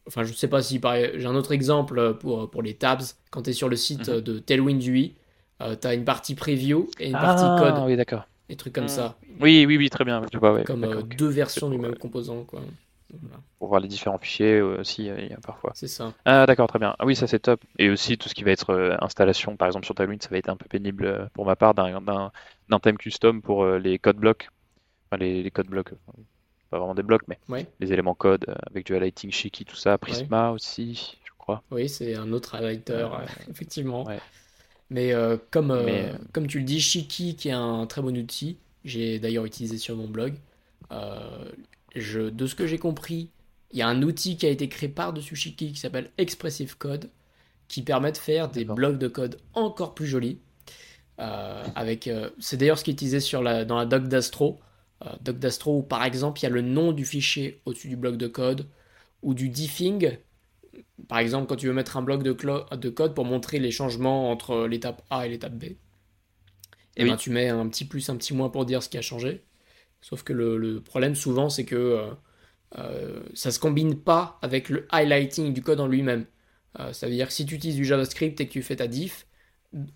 Enfin, 0.09 0.25
je 0.25 0.33
sais 0.33 0.49
pas 0.49 0.63
si. 0.63 0.79
pareil, 0.81 1.13
J'ai 1.17 1.27
un 1.27 1.35
autre 1.37 1.53
exemple 1.53 2.15
pour, 2.19 2.51
pour 2.51 2.63
les 2.63 2.75
tabs. 2.75 3.03
Quand 3.31 3.43
tu 3.43 3.51
es 3.51 3.53
sur 3.53 3.69
le 3.69 3.77
site 3.77 4.11
Mhm. 4.11 4.21
de 4.21 4.39
Tailwind 4.39 4.83
UI, 4.85 5.15
tu 5.81 5.87
as 5.87 5.95
une 5.95 6.05
partie 6.05 6.35
preview 6.35 6.89
et 6.99 7.09
une 7.09 7.19
partie 7.19 7.53
Ah, 7.53 7.57
code. 7.57 7.87
oui, 7.87 7.97
d'accord. 7.97 8.27
Des 8.49 8.57
trucs 8.57 8.73
comme 8.75 8.85
Mhm. 8.85 8.89
ça. 8.89 9.17
Oui, 9.41 9.65
oui, 9.67 9.77
oui, 9.77 9.91
très 9.91 10.05
bien. 10.05 10.23
Je 10.33 10.39
vois, 10.39 10.53
ouais, 10.55 10.65
Comme 10.65 10.85
euh, 10.85 11.03
deux 11.03 11.29
versions 11.29 11.71
du 11.71 11.79
même 11.79 11.97
composant, 11.97 12.45
quoi. 12.45 12.63
Voilà, 13.21 13.37
Pour 13.59 13.69
voir 13.69 13.81
les 13.81 13.89
différents 13.89 14.19
fichiers 14.19 14.61
aussi, 14.61 15.09
euh, 15.09 15.21
il 15.21 15.31
y 15.31 15.33
a 15.33 15.37
parfois. 15.39 15.73
c'est 15.75 15.89
ça. 15.89 16.13
Ah, 16.25 16.47
d'accord, 16.47 16.67
très 16.67 16.79
bien. 16.79 16.95
Ah 16.99 17.05
oui, 17.07 17.15
ça 17.15 17.27
c'est 17.27 17.39
top. 17.41 17.61
Et 17.79 17.91
aussi 17.91 18.17
tout 18.19 18.29
ce 18.29 18.35
qui 18.35 18.45
va 18.45 18.51
être 18.51 18.71
euh, 18.71 18.97
installation, 19.01 19.57
par 19.57 19.69
exemple 19.69 19.85
sur 19.87 19.95
Tailwind, 19.95 20.23
ça 20.23 20.31
va 20.31 20.39
être 20.39 20.49
un 20.49 20.57
peu 20.57 20.67
pénible 20.67 21.07
euh, 21.07 21.27
pour 21.35 21.47
ma 21.47 21.57
part 21.57 21.75
d'un 21.75 22.31
thème 22.83 22.97
custom 22.99 23.43
pour 23.43 23.67
les 23.67 23.99
codes 23.99 24.17
blocs. 24.17 24.49
Enfin, 25.11 25.19
les, 25.23 25.43
les 25.43 25.51
codes 25.51 25.67
blocs, 25.69 25.93
pas 26.71 26.79
vraiment 26.79 26.95
des 26.95 27.03
blocs, 27.03 27.23
mais 27.29 27.39
Ouais, 27.49 27.67
les 27.81 27.93
éléments 27.93 28.15
code 28.15 28.47
avec 28.71 28.87
du 28.87 28.95
highlighting 28.95 29.31
chic 29.31 29.65
tout 29.67 29.77
ça. 29.77 29.99
Prisma 29.99 30.51
aussi, 30.51 31.19
je 31.25 31.31
crois. 31.37 31.63
oui, 31.71 31.89
c'est 31.89 32.15
un 32.15 32.33
autre 32.33 32.55
highlighter, 32.55 33.07
effectivement. 33.51 34.09
Mais 34.91 35.13
euh, 35.13 35.37
comme, 35.51 35.71
euh, 35.71 35.85
Mais, 35.85 36.13
comme 36.33 36.47
tu 36.47 36.59
le 36.59 36.65
dis, 36.65 36.81
Shiki, 36.81 37.37
qui 37.37 37.49
est 37.49 37.53
un 37.53 37.87
très 37.87 38.03
bon 38.03 38.17
outil, 38.17 38.59
j'ai 38.85 39.19
d'ailleurs 39.19 39.45
utilisé 39.45 39.79
sur 39.79 39.97
mon 39.97 40.07
blog. 40.09 40.35
euh, 40.91 41.51
je, 41.95 42.21
de 42.21 42.47
ce 42.47 42.55
que 42.55 42.67
j'ai 42.67 42.79
compris, 42.79 43.31
il 43.71 43.79
y 43.79 43.83
a 43.83 43.89
un 43.89 44.03
outil 44.03 44.37
qui 44.37 44.47
a 44.47 44.51
été 44.51 44.69
créé 44.69 44.89
par-dessus 44.89 45.37
Shiki 45.37 45.73
qui 45.73 45.79
s'appelle 45.79 46.11
Expressive 46.19 46.77
Code, 46.77 47.11
qui 47.69 47.83
permet 47.83 48.13
de 48.13 48.19
faire 48.19 48.51
des 48.51 48.65
blocs 48.65 48.99
de 48.99 49.09
code 49.09 49.39
encore 49.55 49.95
plus 49.95 50.07
jolis. 50.07 50.39
Euh, 51.19 51.65
avec, 51.75 52.09
euh, 52.09 52.31
c'est 52.39 52.57
d'ailleurs 52.57 52.79
ce 52.79 52.85
qui 52.85 52.91
est 52.91 52.95
utilisé 52.95 53.21
sur 53.21 53.43
la, 53.43 53.65
dans 53.65 53.77
la 53.77 53.87
doc 53.87 54.09
d'Astro. 54.09 54.61
Euh, 55.05 55.11
doc 55.23 55.39
d'Astro 55.39 55.79
où 55.79 55.83
par 55.83 56.05
exemple 56.05 56.41
il 56.41 56.43
y 56.45 56.47
a 56.47 56.51
le 56.51 56.63
nom 56.63 56.93
du 56.93 57.05
fichier 57.05 57.61
au-dessus 57.65 57.89
du 57.89 57.97
bloc 57.97 58.17
de 58.17 58.27
code 58.27 58.67
ou 59.23 59.35
du 59.35 59.49
diffing. 59.49 60.19
Par 61.09 61.19
exemple, 61.19 61.47
quand 61.47 61.57
tu 61.57 61.67
veux 61.67 61.73
mettre 61.73 61.97
un 61.97 62.03
bloc 62.03 62.23
de, 62.23 62.33
code 62.33 63.15
pour 63.15 63.25
montrer 63.25 63.59
les 63.59 63.71
changements 63.71 64.31
entre 64.31 64.67
l'étape 64.67 65.03
A 65.11 65.27
et 65.27 65.31
l'étape 65.31 65.55
B, 65.55 65.65
et 65.65 67.05
Oui. 67.05 67.11
ben 67.11 67.17
tu 67.17 67.31
mets 67.31 67.49
un 67.49 67.69
petit 67.69 67.85
plus, 67.85 68.09
un 68.11 68.17
petit 68.17 68.35
moins 68.35 68.51
pour 68.51 68.65
dire 68.65 68.83
ce 68.83 68.89
qui 68.89 68.99
a 68.99 69.03
changé. 69.03 69.43
Sauf 70.03 70.23
que 70.25 70.33
le, 70.33 70.59
le 70.59 70.81
problème 70.81 71.15
souvent, 71.15 71.49
c'est 71.49 71.65
que 71.65 72.11
euh, 72.79 73.23
ça 73.35 73.51
se 73.51 73.59
combine 73.59 73.99
pas 73.99 74.39
avec 74.43 74.69
le 74.69 74.87
highlighting 74.91 75.55
du 75.55 75.63
code 75.63 75.81
en 75.81 75.87
lui-même. 75.87 76.27
ça 76.93 77.07
veut 77.07 77.13
dire 77.13 77.29
que 77.29 77.33
si 77.33 77.47
tu 77.47 77.55
utilises 77.55 77.77
du 77.77 77.85
JavaScript 77.85 78.41
et 78.41 78.47
que 78.47 78.53
tu 78.53 78.63
fais 78.63 78.77
ta 78.77 78.87
diff, 78.87 79.27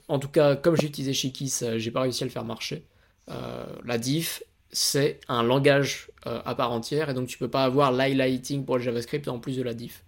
en 0.08 0.18
tout 0.18 0.28
cas, 0.28 0.56
comme 0.56 0.76
j'ai 0.76 0.86
utilisé 0.86 1.12
chez 1.12 1.32
Kiss, 1.32 1.64
j'ai 1.76 1.90
pas 1.90 2.02
réussi 2.02 2.22
à 2.22 2.26
le 2.26 2.32
faire 2.32 2.44
marcher. 2.44 2.84
la 3.28 3.98
diff, 3.98 4.42
c'est 4.70 5.20
un 5.28 5.42
langage 5.42 6.10
à 6.24 6.54
part 6.54 6.72
entière 6.72 7.10
et 7.10 7.14
donc 7.14 7.28
tu 7.28 7.38
peux 7.38 7.48
pas 7.50 7.64
avoir 7.64 7.92
l'highlighting 7.92 8.64
pour 8.64 8.76
le 8.76 8.82
JavaScript 8.82 9.26
en 9.28 9.38
plus 9.38 9.56
de 9.56 9.62
la 9.62 9.74
diff. 9.74 10.04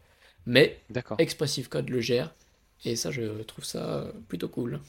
Mais 0.46 0.78
Expressive 1.18 1.68
Code 1.68 1.88
le 1.88 2.01
gère 2.01 2.34
et 2.84 2.96
ça, 2.96 3.11
je 3.11 3.42
trouve 3.42 3.64
ça 3.64 4.12
plutôt 4.28 4.49
cool. 4.49 4.80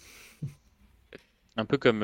Un 1.58 1.66
peu 1.66 1.78
comme 1.78 2.04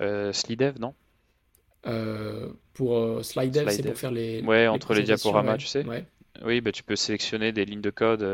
euh, 0.00 0.04
euh, 0.04 0.28
euh 0.28 0.32
Slidev, 0.32 0.78
non 0.78 0.94
euh, 1.86 2.48
Pour 2.74 3.24
Slidev, 3.24 3.68
c'est 3.70 3.82
pour 3.82 3.96
faire 3.96 4.10
les. 4.10 4.42
Ouais, 4.42 4.66
entre 4.66 4.94
les 4.94 5.02
diaporamas, 5.02 5.56
tu 5.56 5.66
sais. 5.66 5.84
Oui, 6.44 6.60
bah, 6.60 6.70
tu 6.70 6.82
peux 6.82 6.96
sélectionner 6.96 7.52
des 7.52 7.64
lignes 7.64 7.80
de 7.80 7.90
code 7.90 8.26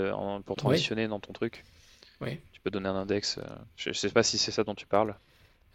pour 0.45 0.57
transitionner 0.57 1.09
dans 1.09 1.21
ton 1.21 1.33
truc. 1.33 1.65
Ouais. 2.21 2.41
Tu 2.53 2.61
peux 2.61 2.71
donner 2.71 2.89
un 2.89 2.97
index. 2.97 3.39
Je 3.77 3.91
ne 3.91 3.95
sais 3.95 4.11
pas 4.11 4.23
si 4.23 4.39
c'est 4.39 4.53
ça 4.53 4.65
dont 4.65 4.75
tu 4.75 4.87
parles. 4.87 5.15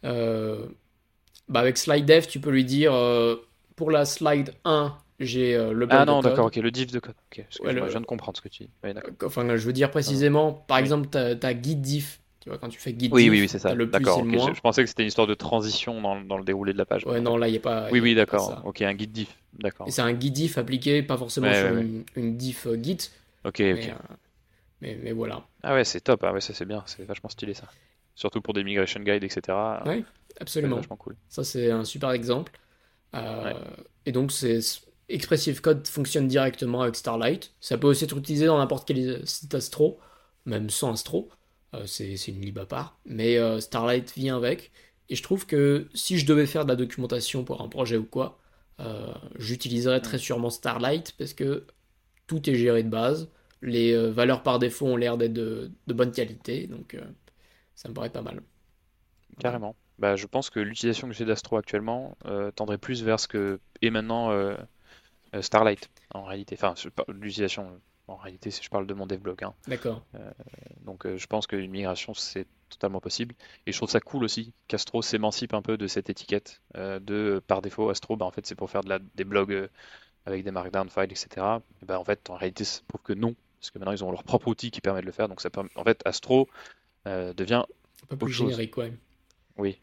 Bah, 0.04 1.62
avec 1.62 1.78
SlideDev, 1.78 2.28
tu 2.28 2.40
peux 2.40 2.52
lui 2.52 2.66
dire 2.66 2.94
pour 3.78 3.92
la 3.92 4.06
slide 4.06 4.54
1, 4.66 4.98
j'ai 5.20 5.56
euh, 5.56 5.72
le 5.72 5.88
Ah 5.90 6.06
non, 6.06 6.22
d'accord, 6.22 6.48
ok, 6.48 6.58
le 6.58 6.72
diff 6.72 6.92
de 6.92 7.00
code. 7.00 7.16
Ok, 7.32 7.46
je 7.50 7.90
viens 7.90 8.02
de 8.02 8.06
comprendre 8.06 8.38
ce 8.38 8.42
que 8.42 8.50
tu 8.50 8.64
dis. 8.64 8.70
enfin, 9.24 9.56
je 9.56 9.66
veux 9.66 9.74
dire 9.74 9.90
précisément, 9.90 10.52
par 10.52 10.78
exemple, 10.80 11.08
tu 11.10 11.18
as, 11.18 11.54
guide 11.54 11.82
diff. 11.82 12.20
Tu 12.48 12.52
vois, 12.52 12.60
quand 12.60 12.70
tu 12.70 12.80
fais 12.80 12.94
guide 12.94 13.12
oui, 13.12 13.30
oui, 13.30 13.42
oui, 13.42 13.50
c'est 13.50 13.60
ça. 13.60 13.74
Le 13.74 13.88
d'accord, 13.88 14.24
je, 14.24 14.62
pensais 14.62 14.82
que 14.82 14.88
c'était 14.88 15.04
une 15.04 15.10
histoire 15.10 15.28
de 15.28 15.34
transition 15.34 16.00
dans, 16.00 16.22
dans, 16.22 16.38
le 16.38 16.46
déroulé 16.46 16.72
de 16.72 16.78
la 16.78 16.86
page. 16.86 17.06
Ouais, 17.06 17.20
non, 17.20 17.36
là, 17.36 17.50
il 17.50 17.52
n'y 17.52 17.58
a 17.58 17.60
pas. 17.60 17.90
Oui, 17.92 18.00
oui, 18.00 18.16
d'accord. 18.16 18.62
Ok, 18.64 18.82
un 18.84 18.94
guide 18.94 19.12
diff. 19.12 19.36
D'accord. 19.60 19.86
Et 19.86 19.92
c'est 19.92 20.02
un 20.02 20.14
guide 20.14 20.32
diff 20.32 20.58
appliqué, 20.58 21.04
pas 21.04 21.18
forcément 21.18 21.54
sur 21.54 21.78
une, 22.16 22.38
diff 22.38 22.66
euh, 22.66 22.82
git. 22.82 23.10
Ok, 23.44 23.60
mais, 23.60 23.74
ok. 23.74 23.90
Euh, 23.90 24.14
mais, 24.80 24.98
mais, 25.04 25.12
voilà. 25.12 25.46
Ah 25.62 25.74
ouais, 25.74 25.84
c'est 25.84 26.00
top. 26.00 26.24
Ah 26.24 26.32
ouais, 26.32 26.40
ça 26.40 26.54
c'est 26.54 26.64
bien. 26.64 26.84
C'est 26.86 27.04
vachement 27.04 27.28
stylé 27.28 27.54
ça. 27.54 27.68
Surtout 28.16 28.40
pour 28.40 28.54
des 28.54 28.64
migration 28.64 29.02
guides, 29.02 29.26
etc. 29.26 29.42
Oui, 29.86 30.06
absolument. 30.40 30.78
vachement 30.78 30.96
cool. 30.96 31.18
Ça, 31.28 31.44
c'est 31.44 31.70
un 31.70 31.84
super 31.84 32.12
exemple. 32.12 32.54
Et 34.06 34.14
donc, 34.14 34.32
c'est 34.32 34.62
Expressive 35.10 35.60
Code 35.60 35.86
fonctionne 35.86 36.30
directement 36.30 36.84
avec 36.84 36.96
Starlight. 36.96 37.52
Ça 37.60 37.78
peut 37.78 37.88
aussi 37.88 38.06
être 38.06 38.18
utilisé 38.18 38.46
dans 38.46 38.58
n'importe 38.58 38.88
quel 38.88 39.28
site 39.28 39.54
Astro, 39.54 40.00
même 40.46 40.70
sans 40.70 40.94
Astro. 40.94 41.28
Euh, 41.74 41.86
c'est 41.86 42.16
une 42.28 42.42
lib 42.42 42.58
à 42.58 42.66
part. 42.66 42.98
Mais 43.06 43.38
euh, 43.38 43.60
Starlight 43.60 44.14
vient 44.16 44.38
avec. 44.38 44.72
Et 45.10 45.16
je 45.16 45.24
trouve 45.24 45.46
que 45.46 45.88
si 45.94 46.18
je 46.18 46.26
devais 46.26 46.46
faire 46.46 46.64
de 46.64 46.70
la 46.70 46.76
documentation 46.76 47.44
pour 47.44 47.62
un 47.62 47.68
projet 47.68 47.98
ou 47.98 48.06
quoi, 48.06 48.40
euh, 48.80 49.14
j'utiliserais 49.38 50.02
très 50.02 50.18
sûrement 50.18 50.50
Starlight 50.50 51.14
parce 51.18 51.34
que 51.34 51.66
tout 52.28 52.50
est 52.50 52.56
géré 52.56 52.84
de 52.84 52.90
base. 52.90 53.30
Les 53.62 53.98
valeurs 54.12 54.44
par 54.44 54.60
défaut 54.60 54.86
ont 54.86 54.98
l'air 54.98 55.18
d'être 55.18 55.34
de, 55.34 55.72
bonne 55.88 56.12
qualité. 56.12 56.68
Donc 56.68 56.96
ça 57.74 57.90
me 57.90 57.94
paraît 57.94 58.12
pas 58.12 58.22
mal. 58.22 58.42
Carrément. 59.40 59.76
Bah, 59.98 60.16
je 60.16 60.28
pense 60.28 60.52
que 60.52 60.60
l'utilisation 60.60 61.08
que 61.08 61.16
j'ai 61.16 61.26
d'Astro 61.26 61.58
actuellement 61.58 62.16
tendrait 62.56 62.78
plus 62.78 63.02
vers 63.02 63.20
ce 63.20 63.28
que 63.28 63.60
est 63.82 63.90
maintenant 63.90 64.56
Starlight, 65.42 65.90
en 66.14 66.24
réalité. 66.24 66.56
Enfin, 66.62 66.76
l'utilisation, 67.08 67.82
en 68.08 68.16
réalité, 68.16 68.52
si 68.52 68.64
je 68.64 68.70
parle 68.70 68.88
de 68.88 68.94
mon 68.94 69.06
devblog. 69.06 69.44
Hein. 69.44 69.54
D'accord. 69.68 70.04
Euh, 70.16 70.32
donc, 70.86 71.06
euh, 71.06 71.18
je 71.18 71.28
pense 71.28 71.48
qu'une 71.48 71.70
migration, 71.70 72.14
c'est 72.14 72.48
totalement 72.70 73.02
possible. 73.02 73.36
Et 73.66 73.72
je 73.72 73.78
trouve 73.78 73.90
ça 73.90 74.00
cool 74.00 74.24
aussi 74.24 74.54
qu'Astro 74.68 75.02
s'émancipe 75.02 75.54
un 75.54 75.62
peu 75.62 75.78
de 75.78 75.88
cette 75.88 76.10
étiquette 76.10 76.62
de 76.76 77.42
par 77.48 77.62
défaut. 77.62 77.90
Astro, 77.90 78.16
bah, 78.16 78.26
en 78.26 78.32
fait, 78.32 78.46
c'est 78.46 78.56
pour 78.56 78.70
faire 78.70 78.84
de 78.84 78.90
la, 78.90 79.00
des 79.16 79.24
blogs 79.24 79.70
avec 80.26 80.44
des 80.44 80.52
markdown 80.52 80.90
files, 80.90 81.04
etc. 81.04 81.46
Et 81.82 81.86
bah, 81.86 82.00
en 82.00 82.04
fait, 82.04 82.30
en 82.30 82.36
réalité, 82.36 82.64
ça 82.64 82.82
prouve 82.88 83.02
que 83.02 83.14
non, 83.14 83.36
parce 83.60 83.72
que 83.72 83.80
maintenant, 83.80 83.94
ils 83.94 84.04
ont 84.04 84.12
leur 84.12 84.24
propre 84.24 84.48
outil 84.48 84.72
qui 84.72 84.82
permet 84.82 85.02
de 85.02 85.06
le 85.06 85.12
faire. 85.12 85.30
Donc, 85.30 85.42
ça 85.42 85.50
permet... 85.50 85.70
en 85.76 85.84
fait, 85.84 86.02
Astro 86.06 86.48
devient 87.06 87.64
un 88.04 88.08
peu 88.08 88.18
plus 88.18 88.34
générique, 88.34 88.78
ouais. 88.78 88.94
Oui. 89.58 89.80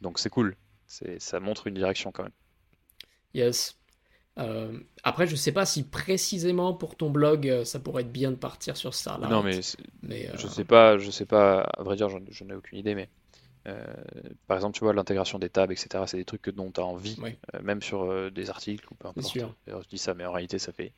Donc, 0.00 0.18
c'est 0.18 0.30
cool. 0.30 0.56
Ça 0.86 1.40
montre 1.40 1.66
une 1.66 1.74
direction 1.74 2.12
quand 2.12 2.24
même. 2.24 2.32
Yes. 3.34 3.77
Euh, 4.38 4.78
après, 5.02 5.26
je 5.26 5.36
sais 5.36 5.52
pas 5.52 5.66
si 5.66 5.82
précisément 5.82 6.72
pour 6.72 6.96
ton 6.96 7.10
blog, 7.10 7.48
euh, 7.48 7.64
ça 7.64 7.80
pourrait 7.80 8.02
être 8.02 8.12
bien 8.12 8.30
de 8.30 8.36
partir 8.36 8.76
sur 8.76 8.94
Starlight. 8.94 9.30
Non, 9.30 9.42
mais, 9.42 9.60
mais 10.02 10.30
je 10.36 10.46
euh, 10.46 10.50
sais 10.50 10.64
pas, 10.64 10.98
je 10.98 11.10
sais 11.10 11.26
pas. 11.26 11.62
À 11.62 11.82
vrai 11.82 11.96
dire, 11.96 12.08
j'en 12.08 12.48
ai 12.48 12.54
aucune 12.54 12.78
idée, 12.78 12.94
mais 12.94 13.08
par 14.46 14.56
exemple, 14.56 14.78
tu 14.78 14.82
vois, 14.82 14.94
l'intégration 14.94 15.38
des 15.38 15.50
tables, 15.50 15.74
etc. 15.74 16.04
C'est 16.06 16.16
des 16.16 16.24
trucs 16.24 16.40
que, 16.40 16.50
dont 16.50 16.70
tu 16.70 16.80
as 16.80 16.84
envie, 16.84 17.18
même 17.62 17.82
sur 17.82 18.30
des 18.30 18.48
articles 18.48 18.86
ou 18.90 18.94
peu 18.94 19.08
importe. 19.08 19.26
Sûr. 19.26 19.54
je 19.66 19.88
dis 19.90 19.98
ça, 19.98 20.14
mais 20.14 20.24
en 20.24 20.32
réalité, 20.32 20.58
ça 20.58 20.72
fait 20.72 20.92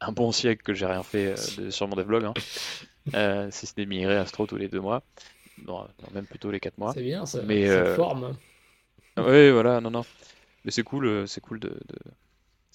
un 0.00 0.10
bon 0.10 0.32
siècle 0.32 0.62
que 0.64 0.74
j'ai 0.74 0.86
rien 0.86 1.04
fait 1.04 1.36
sur 1.70 1.86
mon 1.86 1.94
devlog. 1.94 2.24
Hein. 2.24 3.48
si 3.52 3.66
ce 3.66 3.74
n'est 3.76 3.86
migrer 3.86 4.16
Astro 4.16 4.46
tous 4.46 4.56
les 4.56 4.68
deux 4.68 4.80
mois, 4.80 5.04
non, 5.68 5.86
même 6.14 6.26
plutôt 6.26 6.50
les 6.50 6.58
quatre 6.58 6.78
mois. 6.78 6.92
C'est 6.94 7.02
bien, 7.02 7.26
ça, 7.26 7.42
mais, 7.42 7.68
ça 7.68 7.94
forme. 7.94 8.36
Oui, 9.18 9.50
voilà, 9.52 9.80
non, 9.80 9.92
non. 9.92 10.04
Mais 10.64 10.72
c'est 10.72 10.82
cool, 10.82 11.28
c'est 11.28 11.40
cool 11.40 11.60
de 11.60 11.78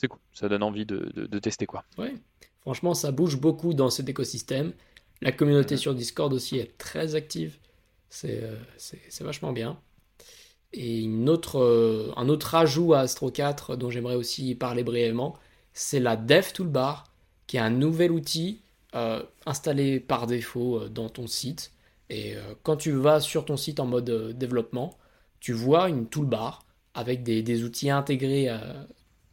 c'est 0.01 0.07
cool. 0.07 0.19
Ça 0.33 0.49
donne 0.49 0.63
envie 0.63 0.85
de, 0.85 1.39
tester 1.39 1.67
quoi. 1.67 1.85
Ouais. 1.97 2.15
Franchement, 2.61 2.95
ça 2.95 3.11
bouge 3.11 3.39
beaucoup 3.39 3.75
dans 3.75 3.91
cet 3.91 4.09
écosystème. 4.09 4.73
La 5.21 5.31
communauté 5.31 5.77
sur 5.77 5.93
Discord 5.93 6.33
aussi 6.33 6.57
est 6.57 6.75
très 6.79 7.13
active. 7.13 7.57
C'est 8.09 8.41
euh, 8.41 8.55
vachement 9.19 9.53
bien. 9.53 9.79
Et 10.73 11.01
une 11.01 11.29
autre, 11.29 11.59
euh, 11.59 12.11
un 12.17 12.29
autre 12.29 12.55
ajout 12.55 12.93
à 12.93 13.01
Astro 13.01 13.29
4 13.29 13.75
dont 13.75 13.91
j'aimerais 13.91 14.15
aussi 14.15 14.55
parler 14.55 14.83
brièvement, 14.83 15.37
c'est 15.73 15.99
la 15.99 16.15
Dev 16.15 16.51
Toolbar, 16.51 17.03
qui 17.45 17.57
est 17.57 17.61
un 17.61 17.69
nouvel 17.69 18.11
outil 18.11 18.61
euh, 18.95 19.21
installé 19.45 19.99
par 19.99 20.25
défaut 20.25 20.89
dans 20.89 21.09
ton 21.09 21.27
site. 21.27 21.71
Et 22.09 22.35
quand 22.63 22.75
tu 22.75 22.91
vas 22.91 23.21
sur 23.21 23.45
ton 23.45 23.55
site 23.55 23.79
en 23.79 23.85
mode 23.85 24.37
développement, 24.37 24.97
tu 25.39 25.53
vois 25.53 25.87
une 25.87 26.07
toolbar 26.07 26.65
avec 26.93 27.23
des, 27.23 27.41
des 27.41 27.63
outils 27.63 27.89
intégrés 27.89 28.49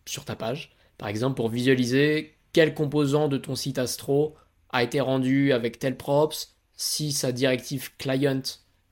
sur 0.09 0.25
ta 0.25 0.37
page. 0.37 0.71
Par 0.97 1.09
exemple, 1.09 1.37
pour 1.37 1.49
visualiser 1.49 2.35
quel 2.53 2.75
composant 2.75 3.29
de 3.29 3.39
ton 3.39 3.55
site 3.55 3.79
Astro 3.79 4.35
a 4.71 4.83
été 4.83 5.01
rendu 5.01 5.53
avec 5.53 5.79
tel 5.79 5.97
props, 5.97 6.57
si 6.77 7.13
sa 7.13 7.33
directive 7.33 7.97
client 7.97 8.43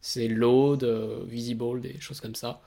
c'est 0.01 0.29
load, 0.29 0.85
euh, 0.85 1.25
visible, 1.27 1.81
des 1.81 1.99
choses 1.99 2.21
comme 2.21 2.37
ça. 2.37 2.61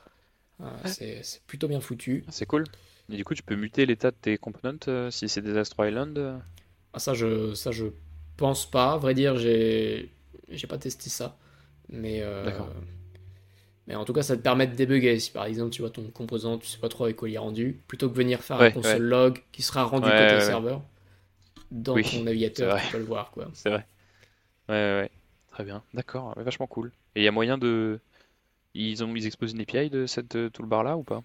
Euh, 0.60 0.68
c'est 0.84 1.42
plutôt 1.48 1.70
bien 1.70 1.80
foutu. 1.80 2.26
C'est 2.28 2.46
cool. 2.46 2.66
Et 3.10 3.16
du 3.16 3.24
coup, 3.24 3.34
tu 3.34 3.44
peux 3.44 3.56
muter 3.56 3.86
l'état 3.86 4.12
de 4.12 4.18
tes 4.22 4.38
components 4.38 4.78
euh, 4.90 5.10
si 5.10 5.30
c'est 5.30 5.42
des 5.42 5.58
Astro 5.58 5.86
Island 5.86 6.42
ah, 6.92 7.00
ça, 7.00 7.14
je, 7.14 7.54
ça, 7.54 7.72
je 7.72 7.86
pense 8.36 8.70
pas. 8.70 8.94
À 8.94 8.98
vrai 8.98 9.14
dire, 9.14 9.38
j'ai 9.38 10.10
pas 10.68 10.78
testé 10.78 11.10
ça. 11.10 11.38
Mais 11.88 12.20
D'accord. 12.44 12.70
Mais 13.90 13.96
en 13.96 14.06
tout 14.06 14.14
cas, 14.14 14.22
ça 14.22 14.38
te 14.38 14.42
permet 14.42 14.68
de 14.68 14.76
débugger. 14.76 15.20
Si 15.20 15.32
par 15.32 15.46
exemple 15.46 15.72
tu 15.72 15.82
vois 15.82 15.90
ton 15.90 16.04
composant, 16.12 16.60
tu 16.60 16.68
sais 16.68 16.78
pas 16.78 16.90
trop 16.90 17.06
avec 17.06 17.16
quoi 17.16 17.28
il 17.28 17.34
est 17.34 17.40
rendu, 17.40 17.82
plutôt 17.88 18.08
que 18.08 18.16
venir 18.16 18.42
faire 18.42 18.62
un 18.62 18.70
console 18.70 19.02
log 19.02 19.44
qui 19.52 19.64
sera 19.64 19.84
rendu 19.84 20.08
côté 20.08 20.40
serveur, 20.42 20.84
dans 21.72 21.96
ton 21.96 22.24
navigateur, 22.24 22.80
tu 22.80 22.92
peux 22.92 23.00
le 23.00 23.04
voir. 23.04 23.32
quoi. 23.32 23.50
C'est 23.54 23.70
vrai. 23.70 23.86
Ouais, 24.70 24.76
ouais, 24.76 25.12
Très 25.52 25.64
bien. 25.64 25.84
D'accord. 25.96 26.36
Vachement 26.38 26.68
cool. 26.68 26.92
Et 27.16 27.22
il 27.22 27.24
y 27.24 27.28
a 27.28 27.32
moyen 27.32 27.58
de. 27.58 28.00
Ils, 28.76 29.04
ont, 29.04 29.16
ils 29.16 29.26
exposent 29.26 29.54
une 29.54 29.62
API 29.62 29.90
de 29.90 30.06
cette 30.06 30.36
euh, 30.36 30.52
toolbar 30.52 30.84
là 30.84 30.96
ou 30.96 31.02
pas? 31.02 31.24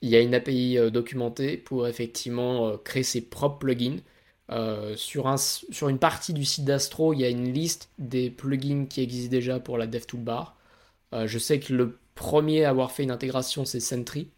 Il 0.00 0.08
y 0.08 0.16
a 0.16 0.20
une 0.20 0.34
API 0.34 0.78
euh, 0.78 0.88
documentée 0.88 1.58
pour 1.58 1.86
effectivement 1.86 2.68
euh, 2.68 2.76
créer 2.78 3.02
ses 3.02 3.20
propres 3.20 3.58
plugins. 3.58 3.98
sur, 4.96 5.26
un, 5.26 5.36
sur 5.36 5.90
une 5.90 5.98
partie 5.98 6.32
du 6.32 6.46
site 6.46 6.64
d'Astro, 6.64 7.12
il 7.12 7.20
y 7.20 7.24
a 7.26 7.28
une 7.28 7.52
liste 7.52 7.90
des 7.98 8.30
plugins 8.30 8.86
qui 8.86 9.02
existent 9.02 9.30
déjà 9.30 9.60
pour 9.60 9.76
la 9.76 9.86
DevToolbar. 9.86 10.54
Euh, 10.54 10.57
je 11.12 11.38
sais 11.38 11.60
que 11.60 11.72
le 11.72 11.98
premier 12.18 12.64
à 12.64 12.70
avoir 12.70 12.90
fait 12.90 13.04
une 13.04 13.12
intégration, 13.12 13.64
c'est 13.64 13.80
Sentry. 13.80 14.30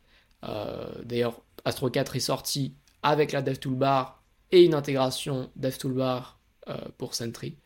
Euh, 0.45 0.87
d'ailleurs, 1.03 1.41
Astro 1.65 1.89
4 1.89 2.17
est 2.17 2.21
sorti 2.21 2.75
avec 3.03 3.33
la 3.33 3.41
DevToolbar 3.41 4.23
et 4.53 4.65
une 4.65 4.75
intégration 4.75 5.51
DevToolbar 5.57 6.39
euh, 6.69 6.77
pour 6.99 7.15
Sentry. 7.15 7.57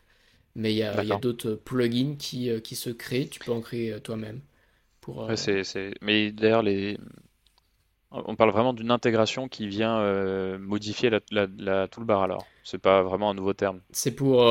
Mais 0.55 0.71
il 0.71 0.77
y 0.77 0.83
a, 0.83 1.03
d'autres 1.17 1.51
plugins 1.51 2.15
qui, 2.17 2.49
qui, 2.61 2.77
se 2.77 2.89
créent, 2.89 3.27
tu 3.27 3.39
peux 3.39 3.51
en 3.51 3.59
créer 3.59 3.99
toi-même. 3.99 4.39
Pour, 5.01 5.29
Mais 6.01 6.31
d'ailleurs, 6.31 6.63
les... 6.63 6.97
on 8.09 8.37
parle 8.37 8.51
vraiment 8.51 8.71
d'une 8.71 8.89
intégration 8.89 9.49
qui 9.49 9.67
vient 9.67 10.57
modifier 10.57 11.09
la, 11.09 11.19
la, 11.57 11.89
toolbar 11.89 12.23
alors. 12.23 12.47
C'est 12.63 12.77
pas 12.77 13.03
vraiment 13.03 13.31
un 13.31 13.33
nouveau 13.33 13.53
terme. 13.53 13.81
C'est 13.91 14.15
pour. 14.15 14.45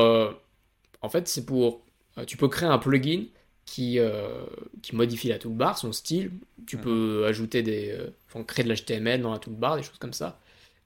En 1.01 1.09
fait, 1.09 1.27
c'est 1.27 1.43
pour. 1.47 1.83
Tu 2.27 2.37
peux 2.37 2.49
créer 2.49 2.69
un 2.69 2.77
plugin 2.77 3.23
qui, 3.65 3.99
euh, 3.99 4.45
qui 4.81 4.95
modifie 4.95 5.27
la 5.27 5.39
toolbar, 5.39 5.77
son 5.77 5.91
style. 5.91 6.31
Tu 6.67 6.77
mhm. 6.77 6.83
peux 6.83 7.25
ajouter 7.27 7.63
des. 7.63 7.91
Euh, 7.91 8.09
enfin, 8.27 8.43
créer 8.43 8.65
de 8.65 8.73
l'HTML 8.73 9.21
dans 9.21 9.31
la 9.31 9.39
toolbar, 9.39 9.77
des 9.77 9.83
choses 9.83 9.97
comme 9.97 10.13
ça. 10.13 10.39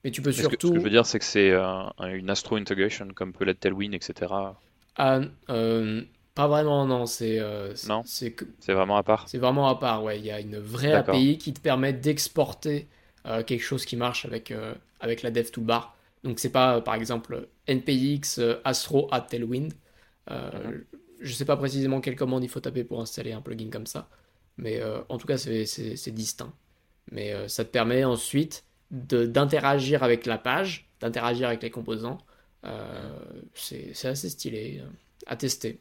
Mais 0.04 0.10
tu 0.10 0.22
peux 0.22 0.32
surtout. 0.32 0.68
Ce 0.68 0.72
que, 0.72 0.78
je 0.78 0.84
veux 0.84 0.90
dire, 0.90 1.06
c'est 1.06 1.18
que 1.18 1.24
c'est 1.24 1.52
une 1.52 2.30
Astro 2.30 2.56
integration, 2.56 3.08
comme 3.14 3.32
peut 3.32 3.44
l'être 3.44 3.60
Tailwind, 3.60 3.94
etc. 3.94 4.32
Ah, 4.96 5.20
euh, 5.50 6.02
pas 6.34 6.48
vraiment, 6.48 6.86
non. 6.86 7.06
C'est. 7.06 7.38
non? 7.88 8.02
C'est 8.06 8.34
vraiment 8.68 8.96
à 8.96 9.02
part? 9.02 9.28
C'est 9.28 9.38
vraiment 9.38 9.68
à 9.68 9.74
part, 9.78 10.02
ouais. 10.02 10.18
Il 10.18 10.24
y 10.24 10.30
a 10.30 10.40
une 10.40 10.58
vraie 10.58 10.92
API 10.92 11.36
qui 11.38 11.52
te 11.52 11.60
permet 11.60 11.92
d'exporter 11.92 12.88
euh, 13.26 13.42
quelque 13.42 13.62
chose 13.62 13.84
qui 13.84 13.96
marche 13.96 14.24
avec, 14.24 14.50
euh, 14.50 14.74
avec 15.00 15.22
la 15.22 15.30
dev 15.30 15.50
toolbar. 15.50 15.94
Donc 16.24 16.38
c'est 16.38 16.50
pas 16.50 16.76
euh, 16.76 16.80
par 16.80 16.94
exemple 16.94 17.48
npx 17.68 18.40
astro 18.64 19.08
at 19.12 19.22
tailwind. 19.22 19.74
Mhm. 20.30 20.84
Je 21.20 21.32
sais 21.32 21.44
pas 21.44 21.56
précisément 21.56 22.00
quelle 22.00 22.16
commande 22.16 22.44
il 22.44 22.48
faut 22.48 22.60
taper 22.60 22.84
pour 22.84 23.00
installer 23.00 23.32
un 23.32 23.40
plugin 23.40 23.70
comme 23.70 23.86
ça, 23.86 24.08
mais 24.56 24.80
en 25.08 25.18
tout 25.18 25.26
cas 25.26 25.36
c'est 25.38 26.10
distinct. 26.10 26.52
Mais 27.12 27.48
ça 27.48 27.64
te 27.64 27.70
permet 27.70 28.04
ensuite 28.04 28.64
d'interagir 28.90 30.02
avec 30.02 30.26
la 30.26 30.38
page, 30.38 30.88
d'interagir 31.00 31.48
avec 31.48 31.62
les 31.62 31.70
composants. 31.70 32.18
c'est 33.54 34.06
assez 34.06 34.30
stylé 34.30 34.82
à 35.26 35.36
tester. 35.36 35.80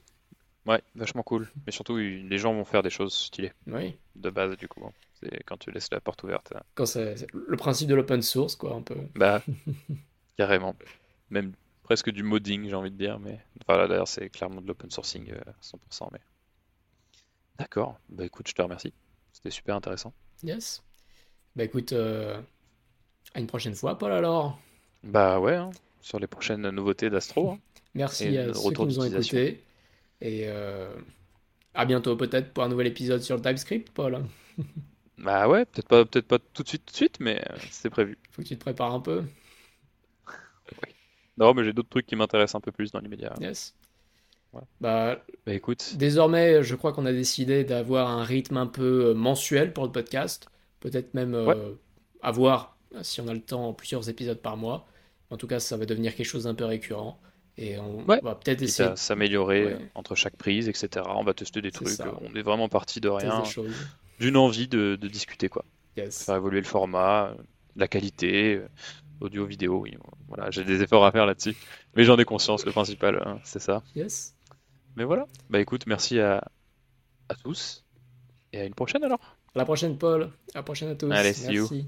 Ouais, 0.65 0.81
vachement 0.95 1.23
cool. 1.23 1.47
Mais 1.65 1.71
surtout, 1.71 1.97
les 1.97 2.37
gens 2.37 2.53
vont 2.53 2.65
faire 2.65 2.83
des 2.83 2.89
choses 2.89 3.13
stylées. 3.13 3.53
Oui. 3.67 3.97
De 4.15 4.29
base, 4.29 4.55
du 4.57 4.67
coup. 4.67 4.81
C'est 5.19 5.43
quand 5.45 5.57
tu 5.57 5.71
laisses 5.71 5.91
la 5.91 5.99
porte 5.99 6.23
ouverte. 6.23 6.53
Quand 6.75 6.85
c'est 6.85 7.25
le 7.33 7.57
principe 7.57 7.87
de 7.87 7.95
l'open 7.95 8.21
source, 8.21 8.55
quoi, 8.55 8.75
un 8.75 8.81
peu. 8.81 8.95
Bah, 9.15 9.41
carrément. 10.37 10.75
Même 11.29 11.53
presque 11.89 12.11
du 12.11 12.21
modding, 12.21 12.69
j'ai 12.69 12.75
envie 12.75 12.91
de 12.91 12.97
dire. 12.97 13.19
Mais 13.19 13.39
voilà, 13.67 13.87
d'ailleurs, 13.87 14.07
c'est 14.07 14.29
clairement 14.29 14.61
de 14.61 14.67
l'open 14.67 14.91
sourcing 14.91 15.25
100%. 15.25 15.33
Euh, 15.33 16.05
mais 16.11 16.19
d'accord. 17.57 17.99
Bah 18.09 18.25
écoute, 18.25 18.47
je 18.47 18.53
te 18.53 18.61
remercie. 18.61 18.93
C'était 19.33 19.49
super 19.49 19.75
intéressant. 19.75 20.13
Yes. 20.43 20.83
Bah 21.55 21.63
écoute, 21.63 21.91
euh, 21.93 22.39
à 23.33 23.39
une 23.39 23.47
prochaine 23.47 23.73
fois, 23.73 23.97
Paul, 23.97 24.11
alors. 24.11 24.59
Bah 25.03 25.39
ouais, 25.39 25.55
hein, 25.55 25.71
sur 25.99 26.19
les 26.19 26.27
prochaines 26.27 26.69
nouveautés 26.69 27.09
d'Astro. 27.09 27.53
Hein. 27.53 27.59
Merci 27.95 28.37
à 28.37 28.53
ceux 28.53 28.71
qui 28.71 28.85
nous 28.85 28.99
ont 28.99 29.05
écoutés. 29.05 29.63
Et 30.21 30.43
euh, 30.45 30.93
à 31.73 31.85
bientôt 31.85 32.15
peut-être 32.15 32.53
pour 32.53 32.63
un 32.63 32.69
nouvel 32.69 32.85
épisode 32.85 33.23
sur 33.23 33.35
le 33.35 33.41
TypeScript, 33.41 33.89
Paul. 33.89 34.25
bah 35.17 35.47
ouais, 35.47 35.65
peut-être 35.65 35.87
pas, 35.87 36.05
peut-être 36.05 36.27
pas 36.27 36.37
tout 36.37 36.61
de 36.61 36.67
suite, 36.67 36.85
tout 36.85 36.91
de 36.91 36.97
suite, 36.97 37.19
mais 37.19 37.43
c'est 37.71 37.89
prévu. 37.89 38.19
Faut 38.29 38.43
que 38.43 38.47
tu 38.47 38.55
te 38.55 38.61
prépares 38.61 38.93
un 38.93 38.99
peu. 38.99 39.23
Non, 41.39 41.53
mais 41.53 41.63
j'ai 41.63 41.73
d'autres 41.73 41.89
trucs 41.89 42.05
qui 42.05 42.15
m'intéressent 42.15 42.55
un 42.55 42.61
peu 42.61 42.71
plus 42.71 42.91
dans 42.91 42.99
l'immédiat. 42.99 43.33
Yes. 43.39 43.73
Bah, 44.81 45.23
bah, 45.45 45.53
écoute. 45.53 45.95
Désormais, 45.95 46.63
je 46.63 46.75
crois 46.75 46.91
qu'on 46.91 47.05
a 47.05 47.13
décidé 47.13 47.63
d'avoir 47.63 48.09
un 48.09 48.23
rythme 48.23 48.57
un 48.57 48.67
peu 48.67 49.07
euh, 49.07 49.13
mensuel 49.13 49.73
pour 49.73 49.85
le 49.85 49.91
podcast. 49.91 50.49
Peut-être 50.79 51.13
même 51.13 51.35
avoir, 52.21 52.77
si 53.01 53.19
on 53.21 53.27
a 53.27 53.33
le 53.33 53.41
temps, 53.41 53.73
plusieurs 53.73 54.09
épisodes 54.09 54.39
par 54.39 54.57
mois. 54.57 54.87
En 55.29 55.37
tout 55.37 55.47
cas, 55.47 55.59
ça 55.59 55.77
va 55.77 55.85
devenir 55.85 56.15
quelque 56.15 56.25
chose 56.25 56.45
d'un 56.45 56.55
peu 56.55 56.65
récurrent. 56.65 57.19
Et 57.57 57.77
on 57.77 58.03
va 58.03 58.35
peut-être 58.35 58.61
essayer. 58.61 58.89
s'améliorer 58.95 59.75
entre 59.93 60.15
chaque 60.15 60.37
prise, 60.37 60.69
etc. 60.69 61.05
On 61.09 61.23
va 61.23 61.33
tester 61.33 61.61
des 61.61 61.71
trucs. 61.71 61.89
On 62.21 62.33
est 62.33 62.41
vraiment 62.41 62.69
parti 62.69 63.01
de 63.01 63.09
rien. 63.09 63.43
D'une 64.19 64.37
envie 64.37 64.67
de, 64.67 64.95
discuter, 64.95 65.49
quoi. 65.49 65.65
Faire 65.95 66.35
évoluer 66.35 66.61
le 66.61 66.65
format, 66.65 67.35
la 67.75 67.89
qualité, 67.89 68.55
euh, 68.55 68.67
audio, 69.21 69.45
vidéo. 69.45 69.79
Oui. 69.81 69.97
Voilà, 70.27 70.51
j'ai 70.51 70.63
des 70.63 70.81
efforts 70.81 71.05
à 71.05 71.11
faire 71.11 71.25
là-dessus. 71.25 71.55
Mais 71.95 72.03
j'en 72.03 72.17
ai 72.17 72.25
conscience, 72.25 72.65
le 72.65 72.71
principal, 72.71 73.21
hein, 73.25 73.39
c'est 73.43 73.59
ça. 73.59 73.83
Yes. 73.95 74.35
Mais 74.95 75.03
voilà. 75.03 75.25
Bah 75.49 75.59
écoute, 75.59 75.85
merci 75.87 76.19
à, 76.19 76.43
à 77.29 77.35
tous. 77.35 77.85
Et 78.53 78.59
à 78.59 78.65
une 78.65 78.73
prochaine 78.73 79.03
alors. 79.03 79.19
À 79.55 79.59
la 79.59 79.65
prochaine, 79.65 79.97
Paul. 79.97 80.31
À 80.53 80.59
la 80.59 80.63
prochaine 80.63 80.89
à 80.89 80.95
tous. 80.95 81.11
Allez, 81.11 81.33
see 81.33 81.53
merci. 81.53 81.77
You. 81.79 81.85